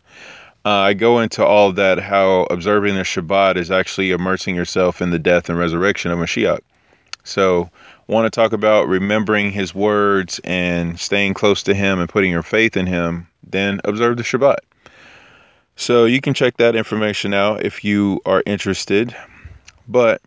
uh, 0.66 0.70
I 0.70 0.94
go 0.94 1.20
into 1.20 1.44
all 1.44 1.72
that 1.72 2.00
how 2.00 2.44
observing 2.52 2.96
the 2.96 3.02
Shabbat 3.02 3.56
is 3.56 3.72
actually 3.72 4.12
immersing 4.12 4.56
yourself 4.56 5.02
in 5.02 5.10
the 5.10 5.20
death 5.20 5.50
and 5.50 5.58
resurrection 5.58 6.12
of 6.12 6.20
Mashiach. 6.20 6.60
So, 7.24 7.70
want 8.08 8.26
to 8.26 8.30
talk 8.30 8.52
about 8.52 8.90
remembering 8.90 9.52
His 9.52 9.74
words 9.74 10.40
and 10.44 11.00
staying 11.00 11.34
close 11.34 11.64
to 11.64 11.74
Him 11.74 12.00
and 12.00 12.10
putting 12.10 12.30
your 12.30 12.44
faith 12.44 12.76
in 12.76 12.86
Him. 12.86 13.28
Then 13.44 13.82
observe 13.84 14.18
the 14.18 14.24
Shabbat. 14.24 14.58
So 15.76 16.06
you 16.06 16.22
can 16.22 16.34
check 16.34 16.58
that 16.58 16.76
information 16.76 17.34
out 17.34 17.66
if 17.66 17.84
you 17.84 18.22
are 18.26 18.44
interested. 18.46 19.16
But 19.88 20.22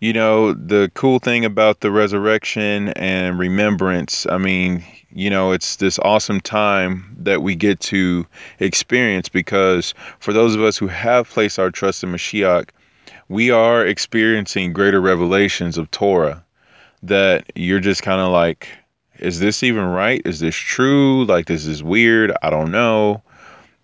you 0.00 0.14
know, 0.14 0.54
the 0.54 0.90
cool 0.94 1.18
thing 1.18 1.44
about 1.44 1.80
the 1.80 1.90
resurrection 1.90 2.88
and 2.90 3.38
remembrance, 3.38 4.26
I 4.26 4.38
mean, 4.38 4.82
you 5.12 5.28
know, 5.28 5.52
it's 5.52 5.76
this 5.76 5.98
awesome 5.98 6.40
time 6.40 7.14
that 7.18 7.42
we 7.42 7.54
get 7.54 7.80
to 7.80 8.26
experience 8.60 9.28
because 9.28 9.92
for 10.18 10.32
those 10.32 10.54
of 10.54 10.62
us 10.62 10.78
who 10.78 10.86
have 10.86 11.28
placed 11.28 11.58
our 11.58 11.70
trust 11.70 12.02
in 12.02 12.12
Mashiach, 12.12 12.70
we 13.28 13.50
are 13.50 13.86
experiencing 13.86 14.72
greater 14.72 15.00
revelations 15.00 15.76
of 15.76 15.90
Torah 15.90 16.44
that 17.02 17.52
you're 17.54 17.80
just 17.80 18.02
kind 18.02 18.20
of 18.20 18.32
like, 18.32 18.68
is 19.20 19.38
this 19.38 19.62
even 19.62 19.84
right? 19.84 20.22
Is 20.24 20.40
this 20.40 20.56
true? 20.56 21.24
Like, 21.24 21.46
this 21.46 21.66
is 21.66 21.82
weird. 21.82 22.32
I 22.42 22.50
don't 22.50 22.70
know. 22.70 23.22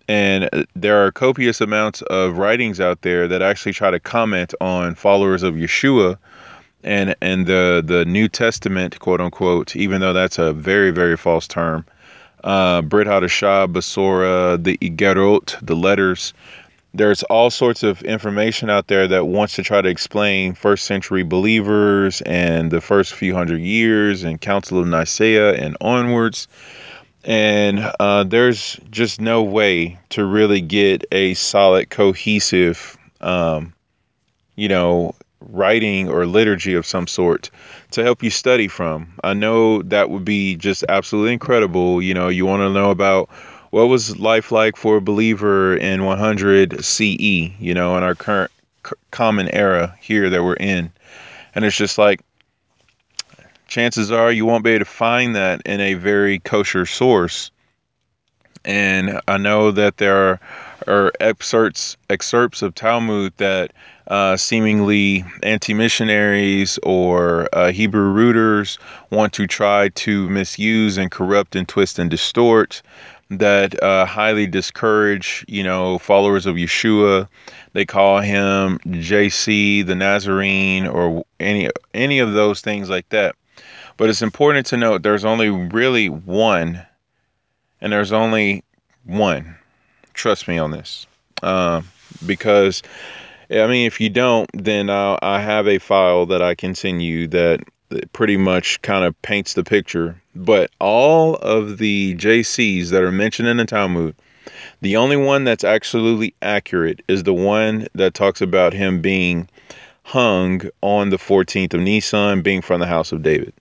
And 0.07 0.49
uh, 0.53 0.63
there 0.75 1.05
are 1.05 1.11
copious 1.11 1.61
amounts 1.61 2.01
of 2.03 2.37
writings 2.37 2.79
out 2.79 3.01
there 3.01 3.27
that 3.27 3.41
actually 3.41 3.73
try 3.73 3.91
to 3.91 3.99
comment 3.99 4.53
on 4.61 4.95
followers 4.95 5.43
of 5.43 5.55
Yeshua 5.55 6.17
and 6.83 7.15
and 7.21 7.45
the 7.45 7.83
the 7.85 8.05
New 8.05 8.27
Testament, 8.29 8.99
quote 8.99 9.19
unquote, 9.19 9.75
even 9.75 9.99
though 9.99 10.13
that's 10.13 10.37
a 10.37 10.53
very 10.53 10.91
very 10.91 11.17
false 11.17 11.47
term. 11.47 11.85
Uh, 12.43 12.81
Brit 12.81 13.07
Hadashah, 13.07 13.71
Basora, 13.71 14.63
the 14.63 14.77
Igerot, 14.77 15.57
the 15.65 15.75
letters. 15.75 16.33
There's 16.93 17.23
all 17.23 17.49
sorts 17.49 17.83
of 17.83 18.01
information 18.03 18.69
out 18.69 18.87
there 18.87 19.07
that 19.07 19.25
wants 19.25 19.55
to 19.55 19.63
try 19.63 19.81
to 19.81 19.89
explain 19.89 20.53
first 20.53 20.85
century 20.85 21.23
believers 21.23 22.21
and 22.21 22.71
the 22.71 22.81
first 22.81 23.13
few 23.13 23.35
hundred 23.35 23.61
years 23.61 24.23
and 24.23 24.41
Council 24.41 24.79
of 24.79 24.87
Nicaea 24.87 25.53
and 25.53 25.77
onwards. 25.81 26.47
And 27.23 27.79
uh, 27.99 28.23
there's 28.23 28.79
just 28.89 29.19
no 29.19 29.43
way 29.43 29.99
to 30.09 30.25
really 30.25 30.61
get 30.61 31.05
a 31.11 31.33
solid, 31.33 31.89
cohesive, 31.89 32.97
um, 33.21 33.73
you 34.55 34.69
know, 34.69 35.13
writing 35.41 36.09
or 36.09 36.25
liturgy 36.25 36.73
of 36.73 36.85
some 36.85 37.07
sort 37.07 37.49
to 37.91 38.03
help 38.03 38.23
you 38.23 38.29
study 38.29 38.67
from. 38.67 39.13
I 39.23 39.33
know 39.33 39.81
that 39.83 40.09
would 40.09 40.25
be 40.25 40.55
just 40.55 40.83
absolutely 40.89 41.33
incredible. 41.33 42.01
You 42.01 42.13
know, 42.13 42.29
you 42.29 42.45
want 42.45 42.61
to 42.61 42.69
know 42.69 42.91
about 42.91 43.29
what 43.77 43.89
was 43.89 44.17
life 44.17 44.51
like 44.51 44.75
for 44.75 44.97
a 44.97 45.01
believer 45.01 45.77
in 45.77 46.03
100 46.03 46.83
CE, 46.83 47.51
you 47.59 47.75
know, 47.75 47.95
in 47.95 48.01
our 48.01 48.15
current 48.15 48.49
common 49.11 49.47
era 49.49 49.95
here 50.01 50.31
that 50.31 50.43
we're 50.43 50.55
in. 50.55 50.91
And 51.53 51.63
it's 51.63 51.77
just 51.77 51.99
like, 51.99 52.21
chances 53.67 54.11
are 54.11 54.31
you 54.31 54.47
won't 54.47 54.63
be 54.63 54.71
able 54.71 54.83
to 54.83 54.91
find 54.91 55.35
that 55.35 55.61
in 55.63 55.79
a 55.79 55.93
very 55.93 56.39
kosher 56.39 56.87
source. 56.87 57.51
And 58.65 59.21
I 59.27 59.37
know 59.37 59.69
that 59.69 59.97
there 59.97 60.17
are, 60.17 60.39
are 60.87 61.13
excerpts 61.19 61.97
excerpts 62.09 62.63
of 62.63 62.73
Talmud 62.73 63.33
that 63.37 63.73
uh, 64.07 64.37
seemingly 64.37 65.23
anti-missionaries 65.43 66.79
or 66.81 67.47
uh, 67.53 67.71
Hebrew 67.71 68.09
rooters 68.09 68.79
want 69.11 69.33
to 69.33 69.45
try 69.45 69.89
to 69.89 70.27
misuse 70.29 70.97
and 70.97 71.11
corrupt 71.11 71.55
and 71.55 71.67
twist 71.67 71.99
and 71.99 72.09
distort 72.09 72.81
that 73.29 73.81
uh, 73.83 74.05
highly 74.05 74.47
discourage, 74.47 75.43
you 75.47 75.63
know, 75.63 75.97
followers 75.99 76.45
of 76.45 76.55
Yeshua. 76.55 77.27
They 77.73 77.85
call 77.85 78.19
him 78.19 78.79
JC, 78.85 79.85
the 79.85 79.95
Nazarene, 79.95 80.87
or 80.87 81.25
any 81.39 81.69
any 81.93 82.19
of 82.19 82.33
those 82.33 82.61
things 82.61 82.89
like 82.89 83.09
that. 83.09 83.35
But 83.97 84.09
it's 84.09 84.21
important 84.21 84.67
to 84.67 84.77
note 84.77 85.03
there's 85.03 85.25
only 85.25 85.49
really 85.49 86.09
one, 86.09 86.85
and 87.81 87.91
there's 87.91 88.13
only 88.13 88.63
one. 89.03 89.55
Trust 90.13 90.47
me 90.47 90.57
on 90.57 90.71
this, 90.71 91.05
uh, 91.43 91.81
because 92.25 92.81
I 93.49 93.67
mean, 93.67 93.87
if 93.87 94.01
you 94.01 94.09
don't, 94.09 94.49
then 94.53 94.89
I'll, 94.89 95.19
I 95.21 95.41
have 95.41 95.67
a 95.67 95.79
file 95.79 96.25
that 96.27 96.41
I 96.41 96.55
can 96.55 96.75
send 96.75 97.03
you 97.03 97.27
that 97.29 97.61
pretty 98.13 98.37
much 98.37 98.81
kind 98.81 99.05
of 99.05 99.19
paints 99.21 99.53
the 99.53 99.63
picture. 99.63 100.21
But 100.35 100.71
all 100.79 101.35
of 101.35 101.77
the 101.77 102.15
JCs 102.15 102.89
that 102.89 103.03
are 103.03 103.11
mentioned 103.11 103.47
in 103.47 103.57
the 103.57 103.65
Talmud, 103.65 104.15
the 104.81 104.97
only 104.97 105.17
one 105.17 105.43
that's 105.43 105.63
absolutely 105.63 106.33
accurate 106.41 107.01
is 107.07 107.23
the 107.23 107.33
one 107.33 107.87
that 107.95 108.13
talks 108.13 108.41
about 108.41 108.73
him 108.73 109.01
being 109.01 109.49
hung 110.03 110.61
on 110.81 111.09
the 111.09 111.17
14th 111.17 111.73
of 111.73 111.81
Nisan, 111.81 112.41
being 112.41 112.61
from 112.61 112.79
the 112.79 112.87
house 112.87 113.11
of 113.11 113.23
David. 113.23 113.53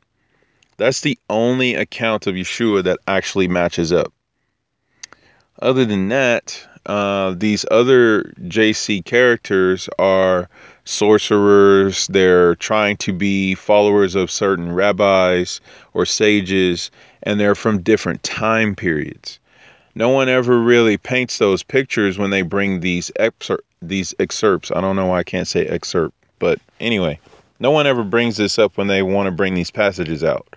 That's 0.77 1.01
the 1.01 1.19
only 1.31 1.75
account 1.75 2.27
of 2.27 2.35
Yeshua 2.35 2.85
that 2.85 2.99
actually 3.09 3.49
matches 3.49 3.93
up. 3.93 4.13
Other 5.61 5.85
than 5.85 6.09
that, 6.09 6.67
uh, 6.85 7.35
these 7.37 7.65
other 7.71 8.33
JC 8.43 9.05
characters 9.05 9.89
are 9.99 10.49
sorcerers. 10.87 12.07
They're 12.07 12.55
trying 12.55 12.97
to 12.99 13.13
be 13.13 13.55
followers 13.55 14.15
of 14.15 14.31
certain 14.31 14.73
rabbis 14.73 15.61
or 15.93 16.07
sages, 16.07 16.91
and 17.23 17.39
they're 17.39 17.55
from 17.55 17.83
different 17.83 18.23
time 18.23 18.75
periods. 18.75 19.39
No 19.95 20.09
one 20.09 20.29
ever 20.29 20.59
really 20.59 20.97
paints 20.97 21.39
those 21.39 21.63
pictures 21.63 22.19
when 22.19 22.31
they 22.31 22.43
bring 22.43 22.81
these 22.81 23.11
excer- 23.19 23.61
these 23.83 24.15
excerpts. 24.19 24.71
I 24.71 24.81
don't 24.81 24.97
know 24.97 25.07
why 25.07 25.21
I 25.21 25.25
can't 25.25 25.49
say 25.49 25.67
excerpt, 25.67 26.15
but 26.39 26.59
anyway, 26.81 27.19
no 27.61 27.71
one 27.71 27.87
ever 27.87 28.05
brings 28.05 28.37
this 28.37 28.59
up 28.59 28.77
when 28.77 28.87
they 28.87 29.03
want 29.03 29.27
to 29.27 29.31
bring 29.31 29.55
these 29.55 29.71
passages 29.71 30.23
out. 30.23 30.57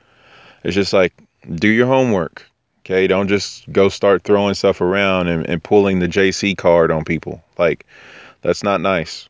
It's 0.64 0.76
just 0.76 0.94
like 0.94 1.14
do 1.56 1.70
your 1.70 1.88
homework. 1.88 2.46
Okay, 2.86 3.08
don't 3.08 3.28
just 3.28 3.72
go 3.72 3.88
start 3.88 4.24
throwing 4.24 4.56
stuff 4.56 4.82
around 4.82 5.28
and, 5.28 5.46
and 5.48 5.64
pulling 5.64 6.00
the 6.00 6.08
JC 6.08 6.58
card 6.58 6.92
on 6.92 7.06
people. 7.06 7.44
Like, 7.58 7.86
that's 8.42 8.64
not 8.64 8.82
nice. 8.82 9.29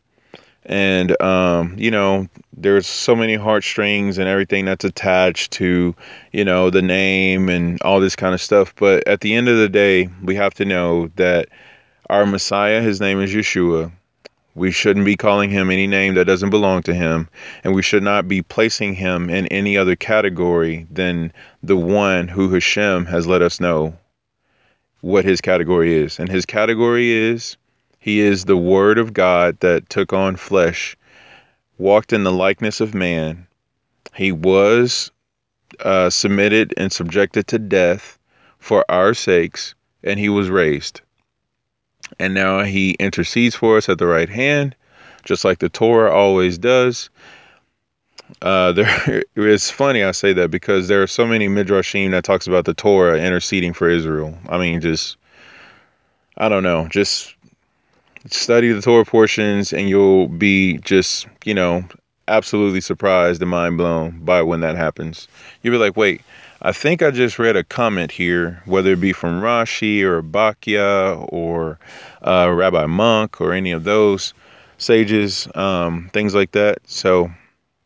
And, 0.69 1.19
um, 1.19 1.73
you 1.79 1.89
know, 1.89 2.27
there's 2.55 2.85
so 2.85 3.15
many 3.15 3.33
heartstrings 3.33 4.19
and 4.19 4.29
everything 4.29 4.65
that's 4.65 4.85
attached 4.85 5.51
to, 5.53 5.95
you 6.31 6.45
know, 6.45 6.69
the 6.69 6.83
name 6.83 7.49
and 7.49 7.81
all 7.81 7.99
this 7.99 8.15
kind 8.15 8.35
of 8.35 8.41
stuff. 8.41 8.75
But 8.75 9.07
at 9.07 9.21
the 9.21 9.33
end 9.33 9.49
of 9.49 9.57
the 9.57 9.67
day, 9.67 10.09
we 10.23 10.35
have 10.35 10.53
to 10.55 10.65
know 10.65 11.07
that 11.15 11.49
our 12.07 12.27
Messiah, 12.27 12.81
his 12.81 13.01
name 13.01 13.19
is 13.19 13.33
Yeshua. 13.33 13.91
We 14.53 14.69
shouldn't 14.69 15.05
be 15.05 15.17
calling 15.17 15.49
him 15.49 15.71
any 15.71 15.87
name 15.87 16.13
that 16.15 16.25
doesn't 16.25 16.49
belong 16.51 16.83
to 16.83 16.93
him, 16.93 17.29
and 17.63 17.73
we 17.73 17.81
should 17.81 18.03
not 18.03 18.27
be 18.27 18.43
placing 18.43 18.93
him 18.93 19.29
in 19.29 19.47
any 19.47 19.75
other 19.75 19.95
category 19.95 20.85
than 20.91 21.33
the 21.63 21.77
one 21.77 22.27
who 22.27 22.49
Hashem 22.49 23.05
has 23.05 23.25
let 23.25 23.41
us 23.41 23.59
know 23.59 23.97
what 25.01 25.25
his 25.25 25.41
category 25.41 25.95
is. 25.95 26.19
And 26.19 26.29
his 26.29 26.45
category 26.45 27.09
is 27.11 27.57
he 27.99 28.19
is 28.19 28.45
the 28.45 28.57
Word 28.57 28.97
of 28.97 29.13
God 29.13 29.59
that 29.59 29.89
took 29.89 30.13
on 30.13 30.35
flesh, 30.35 30.95
walked 31.77 32.13
in 32.13 32.23
the 32.23 32.31
likeness 32.31 32.81
of 32.81 32.93
man. 32.93 33.47
He 34.15 34.31
was 34.31 35.11
uh, 35.79 36.09
submitted 36.09 36.73
and 36.77 36.91
subjected 36.91 37.47
to 37.47 37.59
death 37.59 38.17
for 38.57 38.83
our 38.89 39.13
sakes, 39.13 39.75
and 40.03 40.19
he 40.19 40.29
was 40.29 40.49
raised 40.49 41.01
and 42.17 42.33
now 42.33 42.63
he 42.63 42.91
intercedes 42.91 43.55
for 43.55 43.77
us 43.77 43.89
at 43.89 43.97
the 43.97 44.07
right 44.07 44.29
hand, 44.29 44.75
just 45.25 45.45
like 45.45 45.59
the 45.59 45.69
Torah 45.69 46.11
always 46.11 46.57
does. 46.57 47.09
Uh, 48.41 48.71
there, 48.73 49.23
it's 49.35 49.69
funny 49.69 50.03
I 50.03 50.11
say 50.11 50.33
that 50.33 50.49
because 50.49 50.87
there 50.87 51.03
are 51.03 51.07
so 51.07 51.25
many 51.27 51.47
midrashim 51.47 52.11
that 52.11 52.23
talks 52.23 52.47
about 52.47 52.65
the 52.65 52.73
Torah 52.73 53.19
interceding 53.19 53.73
for 53.73 53.89
Israel. 53.89 54.37
I 54.47 54.57
mean, 54.57 54.81
just 54.81 55.17
I 56.37 56.49
don't 56.49 56.63
know, 56.63 56.87
just 56.87 57.35
study 58.27 58.71
the 58.71 58.81
Torah 58.81 59.05
portions 59.05 59.73
and 59.73 59.89
you'll 59.89 60.27
be 60.27 60.77
just 60.79 61.27
you 61.45 61.53
know 61.53 61.83
absolutely 62.27 62.81
surprised 62.81 63.41
and 63.41 63.51
mind 63.51 63.77
blown 63.77 64.19
by 64.19 64.41
when 64.41 64.61
that 64.61 64.75
happens. 64.75 65.27
You'll 65.61 65.73
be 65.73 65.79
like, 65.79 65.97
wait, 65.97 66.21
I 66.61 66.71
think 66.71 67.01
I 67.01 67.11
just 67.11 67.39
read 67.39 67.55
a 67.55 67.63
comment 67.63 68.11
here, 68.11 68.61
whether 68.65 68.93
it 68.93 69.01
be 69.01 69.13
from 69.13 69.41
Rashi 69.41 70.01
or 70.01 70.21
Bachya 70.21 71.27
or 71.31 71.79
uh, 72.21 72.51
Rabbi 72.53 72.85
Monk 72.85 73.41
or 73.41 73.53
any 73.53 73.71
of 73.71 73.83
those 73.83 74.33
sages, 74.77 75.47
um, 75.55 76.09
things 76.13 76.35
like 76.35 76.51
that. 76.51 76.79
So, 76.85 77.31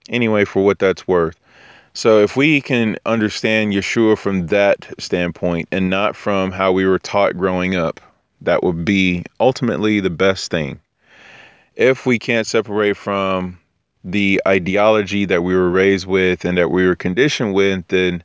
anyway, 0.09 0.45
for 0.45 0.63
what 0.65 0.79
that's 0.79 1.07
worth. 1.07 1.39
So, 1.93 2.19
if 2.19 2.35
we 2.35 2.61
can 2.61 2.97
understand 3.05 3.73
Yeshua 3.73 4.17
from 4.17 4.47
that 4.47 4.87
standpoint 4.97 5.67
and 5.71 5.89
not 5.89 6.15
from 6.15 6.51
how 6.51 6.71
we 6.71 6.85
were 6.85 6.99
taught 6.99 7.37
growing 7.37 7.75
up, 7.75 8.01
that 8.43 8.63
would 8.63 8.85
be 8.85 9.23
ultimately 9.39 9.99
the 9.99 10.09
best 10.09 10.51
thing. 10.51 10.79
If 11.75 12.05
we 12.05 12.19
can't 12.19 12.45
separate 12.45 12.97
from 12.97 13.59
the 14.03 14.41
ideology 14.47 15.25
that 15.25 15.43
we 15.43 15.55
were 15.55 15.69
raised 15.69 16.05
with 16.05 16.45
and 16.45 16.57
that 16.57 16.69
we 16.69 16.85
were 16.85 16.95
conditioned 16.95 17.53
with, 17.53 17.87
then 17.87 18.23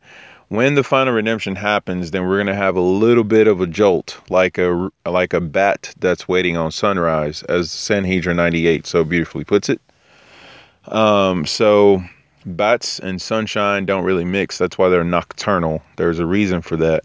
when 0.48 0.74
the 0.74 0.82
final 0.82 1.14
redemption 1.14 1.54
happens, 1.54 2.10
then 2.10 2.26
we're 2.26 2.36
going 2.36 2.46
to 2.46 2.54
have 2.54 2.76
a 2.76 2.80
little 2.80 3.24
bit 3.24 3.46
of 3.46 3.60
a 3.60 3.66
jolt, 3.66 4.20
like 4.30 4.58
a 4.58 4.90
like 5.06 5.34
a 5.34 5.40
bat 5.40 5.94
that's 5.98 6.26
waiting 6.26 6.56
on 6.56 6.72
sunrise, 6.72 7.42
as 7.44 7.70
Sanhedrin 7.70 8.36
98 8.36 8.86
so 8.86 9.04
beautifully 9.04 9.44
puts 9.44 9.68
it. 9.68 9.80
Um, 10.86 11.44
so 11.44 12.02
bats 12.46 12.98
and 12.98 13.20
sunshine 13.20 13.84
don't 13.84 14.04
really 14.04 14.24
mix. 14.24 14.58
That's 14.58 14.78
why 14.78 14.88
they're 14.88 15.04
nocturnal. 15.04 15.82
There's 15.96 16.18
a 16.18 16.26
reason 16.26 16.62
for 16.62 16.76
that. 16.76 17.04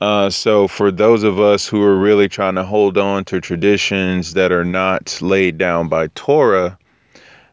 Uh, 0.00 0.28
so 0.28 0.68
for 0.68 0.90
those 0.90 1.22
of 1.22 1.40
us 1.40 1.66
who 1.66 1.82
are 1.82 1.96
really 1.96 2.28
trying 2.28 2.54
to 2.54 2.64
hold 2.64 2.98
on 2.98 3.24
to 3.24 3.40
traditions 3.40 4.34
that 4.34 4.52
are 4.52 4.64
not 4.64 5.20
laid 5.22 5.56
down 5.56 5.88
by 5.88 6.08
Torah, 6.08 6.78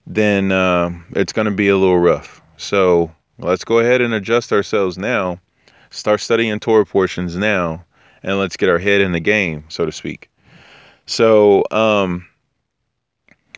then 0.06 0.51
uh, 0.51 0.91
it's 1.12 1.32
going 1.34 1.45
to 1.45 1.51
be 1.51 1.69
a 1.69 1.77
little 1.77 1.99
rough. 1.99 2.41
So 2.58 3.12
Let's 3.39 3.65
go 3.65 3.79
ahead 3.79 4.01
and 4.01 4.13
adjust 4.13 4.53
ourselves 4.53 4.97
now. 4.97 5.39
Start 5.89 6.21
studying 6.21 6.60
Torah 6.60 6.86
portions 6.86 7.36
now, 7.36 7.84
and 8.21 8.38
let's 8.38 8.58
get 8.58 8.69
our 8.69 8.77
head 8.77 9.01
in 9.01 9.12
the 9.12 9.19
game, 9.19 9.65
so 9.69 9.86
to 9.86 9.91
speak. 9.91 10.29
So, 11.06 11.63
um, 11.71 12.27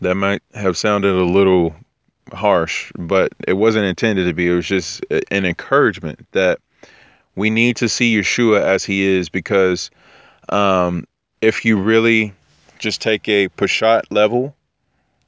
that 0.01 0.15
might 0.15 0.41
have 0.53 0.77
sounded 0.77 1.13
a 1.13 1.23
little 1.23 1.75
harsh, 2.33 2.91
but 2.97 3.33
it 3.47 3.53
wasn't 3.53 3.85
intended 3.85 4.25
to 4.25 4.33
be. 4.33 4.47
It 4.47 4.55
was 4.55 4.65
just 4.65 5.05
an 5.09 5.45
encouragement 5.45 6.25
that 6.31 6.59
we 7.35 7.49
need 7.49 7.75
to 7.77 7.89
see 7.89 8.17
Yeshua 8.17 8.61
as 8.61 8.83
he 8.83 9.03
is 9.03 9.29
because 9.29 9.91
um, 10.49 11.05
if 11.41 11.65
you 11.65 11.79
really 11.79 12.33
just 12.79 13.01
take 13.01 13.27
a 13.27 13.49
Peshat 13.49 14.03
level, 14.09 14.55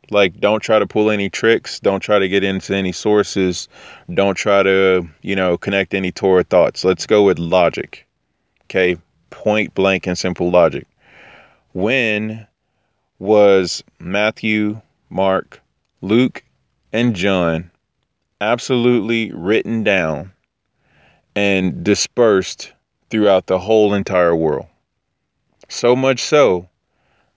like 0.10 0.40
don't 0.40 0.62
try 0.62 0.80
to 0.80 0.88
pull 0.88 1.12
any 1.12 1.30
tricks, 1.30 1.80
don't 1.80 2.00
try 2.00 2.20
to 2.20 2.30
get 2.30 2.44
into 2.44 2.76
any 2.76 2.92
sources, 2.92 3.68
don't 4.14 4.36
try 4.36 4.64
to, 4.64 5.08
you 5.22 5.36
know, 5.36 5.58
connect 5.58 5.94
any 5.94 6.12
Torah 6.12 6.44
thoughts. 6.44 6.84
Let's 6.84 7.06
go 7.06 7.24
with 7.24 7.40
logic. 7.40 8.08
Okay, 8.66 8.98
point 9.30 9.74
blank 9.74 10.08
and 10.08 10.18
simple 10.18 10.50
logic. 10.50 10.88
When 11.74 12.48
was 13.20 13.84
Matthew, 14.00 14.82
Mark, 15.10 15.62
Luke, 16.02 16.44
and 16.94 17.16
John 17.16 17.72
absolutely 18.40 19.32
written 19.32 19.84
down 19.84 20.32
and 21.38 21.84
dispersed 21.84 22.74
throughout 23.12 23.46
the 23.46 23.60
whole 23.60 23.94
entire 23.94 24.36
world? 24.36 24.66
So 25.70 25.96
much 25.96 26.24
so 26.24 26.68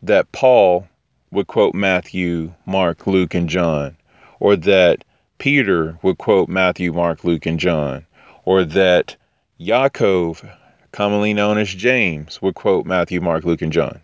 that 0.00 0.32
Paul 0.32 0.88
would 1.30 1.48
quote 1.48 1.74
Matthew, 1.74 2.54
Mark, 2.64 3.06
Luke, 3.06 3.34
and 3.34 3.46
John, 3.46 3.98
or 4.38 4.56
that 4.56 5.04
Peter 5.36 5.98
would 6.00 6.16
quote 6.16 6.48
Matthew, 6.48 6.94
Mark, 6.94 7.24
Luke, 7.24 7.44
and 7.44 7.60
John, 7.60 8.06
or 8.46 8.64
that 8.64 9.16
Yaakov, 9.60 10.50
commonly 10.92 11.34
known 11.34 11.58
as 11.58 11.68
James, 11.68 12.40
would 12.40 12.54
quote 12.54 12.86
Matthew, 12.86 13.20
Mark, 13.20 13.44
Luke, 13.44 13.60
and 13.60 13.72
John. 13.72 14.00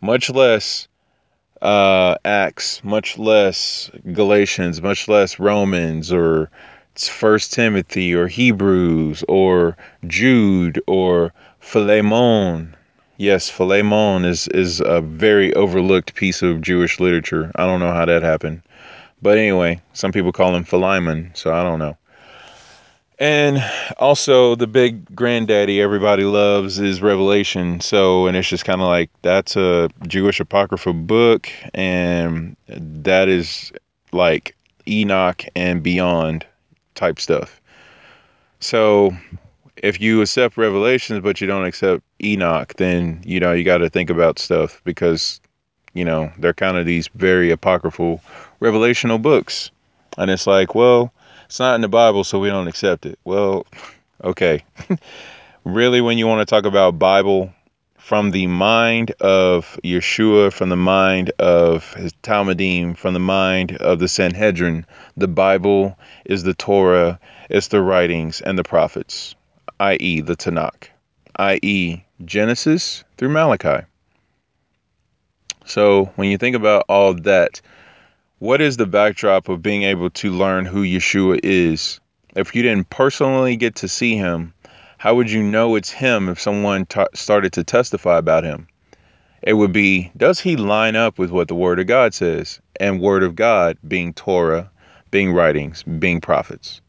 Much 0.00 0.30
less 0.30 0.88
uh, 1.60 2.14
Acts, 2.24 2.82
much 2.82 3.18
less 3.18 3.90
Galatians, 4.10 4.80
much 4.80 5.06
less 5.06 5.38
Romans, 5.38 6.10
or 6.10 6.50
First 7.06 7.52
Timothy, 7.52 8.14
or 8.14 8.26
Hebrews, 8.26 9.22
or 9.28 9.76
Jude, 10.06 10.82
or 10.86 11.32
Philemon, 11.60 12.74
Yes, 13.20 13.50
Philemon 13.50 14.24
is 14.24 14.46
is 14.48 14.80
a 14.80 15.00
very 15.00 15.52
overlooked 15.54 16.14
piece 16.14 16.40
of 16.40 16.60
Jewish 16.60 17.00
literature. 17.00 17.50
I 17.56 17.66
don't 17.66 17.80
know 17.80 17.92
how 17.92 18.04
that 18.04 18.22
happened. 18.22 18.62
But 19.20 19.38
anyway, 19.38 19.80
some 19.92 20.12
people 20.12 20.30
call 20.30 20.54
him 20.54 20.62
Philemon, 20.62 21.32
so 21.34 21.52
I 21.52 21.64
don't 21.64 21.80
know. 21.80 21.96
And 23.18 23.58
also 23.98 24.54
the 24.54 24.68
big 24.68 25.16
granddaddy 25.16 25.80
everybody 25.82 26.22
loves 26.22 26.78
is 26.78 27.02
Revelation. 27.02 27.80
So 27.80 28.28
and 28.28 28.36
it's 28.36 28.48
just 28.48 28.64
kind 28.64 28.80
of 28.80 28.86
like 28.86 29.10
that's 29.22 29.56
a 29.56 29.90
Jewish 30.06 30.38
apocrypha 30.38 30.92
book 30.92 31.50
and 31.74 32.56
that 32.68 33.28
is 33.28 33.72
like 34.12 34.54
Enoch 34.86 35.44
and 35.56 35.82
beyond 35.82 36.46
type 36.98 37.20
stuff. 37.20 37.60
So 38.60 39.16
if 39.76 40.00
you 40.00 40.20
accept 40.20 40.56
revelations 40.56 41.20
but 41.20 41.40
you 41.40 41.46
don't 41.46 41.64
accept 41.64 42.02
enoch 42.20 42.74
then 42.78 43.22
you 43.24 43.38
know 43.38 43.52
you 43.52 43.62
got 43.62 43.78
to 43.78 43.88
think 43.88 44.10
about 44.10 44.36
stuff 44.40 44.82
because 44.82 45.40
you 45.94 46.04
know 46.04 46.32
they're 46.38 46.52
kind 46.52 46.76
of 46.76 46.84
these 46.84 47.06
very 47.14 47.52
apocryphal 47.52 48.20
revelational 48.60 49.22
books. 49.22 49.70
And 50.18 50.30
it's 50.30 50.46
like 50.46 50.74
well 50.74 51.12
it's 51.46 51.60
not 51.60 51.76
in 51.76 51.80
the 51.80 51.88
bible 51.88 52.24
so 52.24 52.38
we 52.38 52.48
don't 52.48 52.68
accept 52.68 53.06
it. 53.06 53.18
Well 53.24 53.66
okay. 54.22 54.64
Really 55.64 56.00
when 56.00 56.16
you 56.16 56.26
want 56.26 56.40
to 56.40 56.50
talk 56.50 56.64
about 56.64 56.98
bible 56.98 57.52
from 58.08 58.30
the 58.30 58.46
mind 58.46 59.10
of 59.20 59.78
Yeshua, 59.84 60.50
from 60.50 60.70
the 60.70 60.76
mind 60.76 61.30
of 61.38 61.92
his 61.92 62.14
Talmudim, 62.22 62.96
from 62.96 63.12
the 63.12 63.20
mind 63.20 63.76
of 63.76 63.98
the 63.98 64.08
Sanhedrin, 64.08 64.86
the 65.18 65.28
Bible 65.28 65.98
is 66.24 66.42
the 66.42 66.54
Torah, 66.54 67.20
it's 67.50 67.68
the 67.68 67.82
writings 67.82 68.40
and 68.40 68.58
the 68.58 68.64
prophets 68.64 69.34
i.e., 69.78 70.22
the 70.22 70.36
Tanakh, 70.36 70.88
i.e., 71.36 72.02
Genesis 72.24 73.04
through 73.18 73.28
Malachi. 73.28 73.84
So 75.66 76.06
when 76.16 76.30
you 76.30 76.38
think 76.38 76.56
about 76.56 76.86
all 76.88 77.12
that, 77.12 77.60
what 78.38 78.62
is 78.62 78.78
the 78.78 78.86
backdrop 78.86 79.50
of 79.50 79.60
being 79.60 79.82
able 79.82 80.08
to 80.08 80.32
learn 80.32 80.64
who 80.64 80.82
Yeshua 80.82 81.40
is? 81.42 82.00
If 82.34 82.54
you 82.54 82.62
didn't 82.62 82.88
personally 82.88 83.56
get 83.56 83.74
to 83.76 83.88
see 83.88 84.16
him, 84.16 84.54
how 84.98 85.14
would 85.14 85.30
you 85.30 85.44
know 85.44 85.76
it's 85.76 85.90
him 85.90 86.28
if 86.28 86.40
someone 86.40 86.84
t- 86.84 87.04
started 87.14 87.52
to 87.52 87.62
testify 87.62 88.18
about 88.18 88.42
him? 88.42 88.66
It 89.42 89.52
would 89.52 89.72
be, 89.72 90.10
does 90.16 90.40
he 90.40 90.56
line 90.56 90.96
up 90.96 91.20
with 91.20 91.30
what 91.30 91.46
the 91.46 91.54
Word 91.54 91.78
of 91.78 91.86
God 91.86 92.12
says? 92.14 92.60
And 92.80 93.00
Word 93.00 93.22
of 93.22 93.36
God 93.36 93.78
being 93.86 94.12
Torah, 94.12 94.70
being 95.12 95.32
writings, 95.32 95.84
being 95.84 96.20
prophets. 96.20 96.80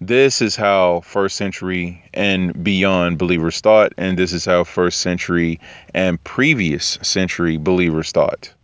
This 0.00 0.40
is 0.40 0.54
how 0.54 1.00
first 1.00 1.34
century 1.34 2.04
and 2.14 2.62
beyond 2.62 3.18
believers 3.18 3.60
thought, 3.60 3.92
and 3.98 4.16
this 4.16 4.32
is 4.32 4.44
how 4.44 4.62
first 4.62 5.00
century 5.00 5.58
and 5.92 6.22
previous 6.22 7.00
century 7.02 7.56
believers 7.56 8.12
thought, 8.12 8.54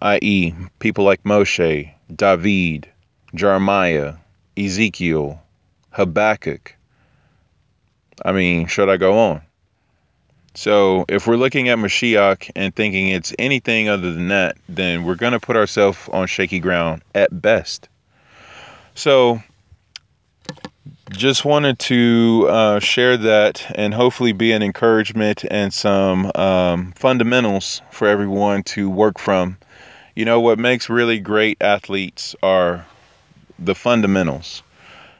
i.e., 0.00 0.52
people 0.80 1.04
like 1.04 1.22
Moshe, 1.22 1.92
David, 2.12 2.88
Jeremiah, 3.36 4.14
Ezekiel, 4.56 5.40
Habakkuk. 5.90 6.74
I 8.22 8.32
mean, 8.32 8.66
should 8.66 8.88
I 8.88 8.96
go 8.96 9.18
on? 9.18 9.42
So, 10.56 11.04
if 11.08 11.26
we're 11.26 11.36
looking 11.36 11.68
at 11.68 11.78
Mashiach 11.78 12.50
and 12.54 12.74
thinking 12.74 13.08
it's 13.08 13.32
anything 13.40 13.88
other 13.88 14.12
than 14.12 14.28
that, 14.28 14.56
then 14.68 15.02
we're 15.02 15.16
going 15.16 15.32
to 15.32 15.40
put 15.40 15.56
ourselves 15.56 15.98
on 16.12 16.28
shaky 16.28 16.60
ground 16.60 17.02
at 17.14 17.42
best. 17.42 17.88
So, 18.94 19.42
just 21.10 21.44
wanted 21.44 21.78
to 21.80 22.46
uh, 22.48 22.78
share 22.78 23.16
that 23.16 23.66
and 23.74 23.92
hopefully 23.92 24.32
be 24.32 24.52
an 24.52 24.62
encouragement 24.62 25.44
and 25.50 25.72
some 25.72 26.30
um, 26.36 26.92
fundamentals 26.92 27.82
for 27.90 28.06
everyone 28.06 28.62
to 28.62 28.88
work 28.88 29.18
from. 29.18 29.58
You 30.14 30.24
know, 30.24 30.40
what 30.40 30.60
makes 30.60 30.88
really 30.88 31.18
great 31.18 31.60
athletes 31.60 32.36
are 32.42 32.86
the 33.58 33.74
fundamentals. 33.74 34.62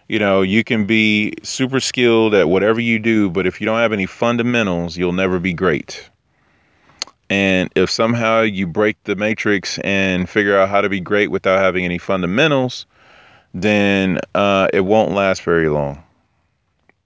You 0.08 0.18
know, 0.18 0.42
you 0.42 0.64
can 0.64 0.84
be 0.84 1.32
super 1.42 1.80
skilled 1.80 2.34
at 2.34 2.48
whatever 2.48 2.80
you 2.80 2.98
do, 2.98 3.30
but 3.30 3.46
if 3.46 3.60
you 3.60 3.64
don't 3.64 3.78
have 3.78 3.92
any 3.92 4.06
fundamentals, 4.06 4.96
you'll 4.96 5.12
never 5.12 5.38
be 5.38 5.54
great. 5.54 6.08
And 7.30 7.70
if 7.74 7.90
somehow 7.90 8.42
you 8.42 8.66
break 8.66 9.02
the 9.04 9.16
matrix 9.16 9.78
and 9.78 10.28
figure 10.28 10.58
out 10.58 10.68
how 10.68 10.82
to 10.82 10.90
be 10.90 11.00
great 11.00 11.30
without 11.30 11.58
having 11.58 11.84
any 11.84 11.96
fundamentals, 11.96 12.84
then 13.54 14.20
uh, 14.34 14.68
it 14.74 14.80
won't 14.80 15.12
last 15.12 15.42
very 15.42 15.68
long. 15.68 16.02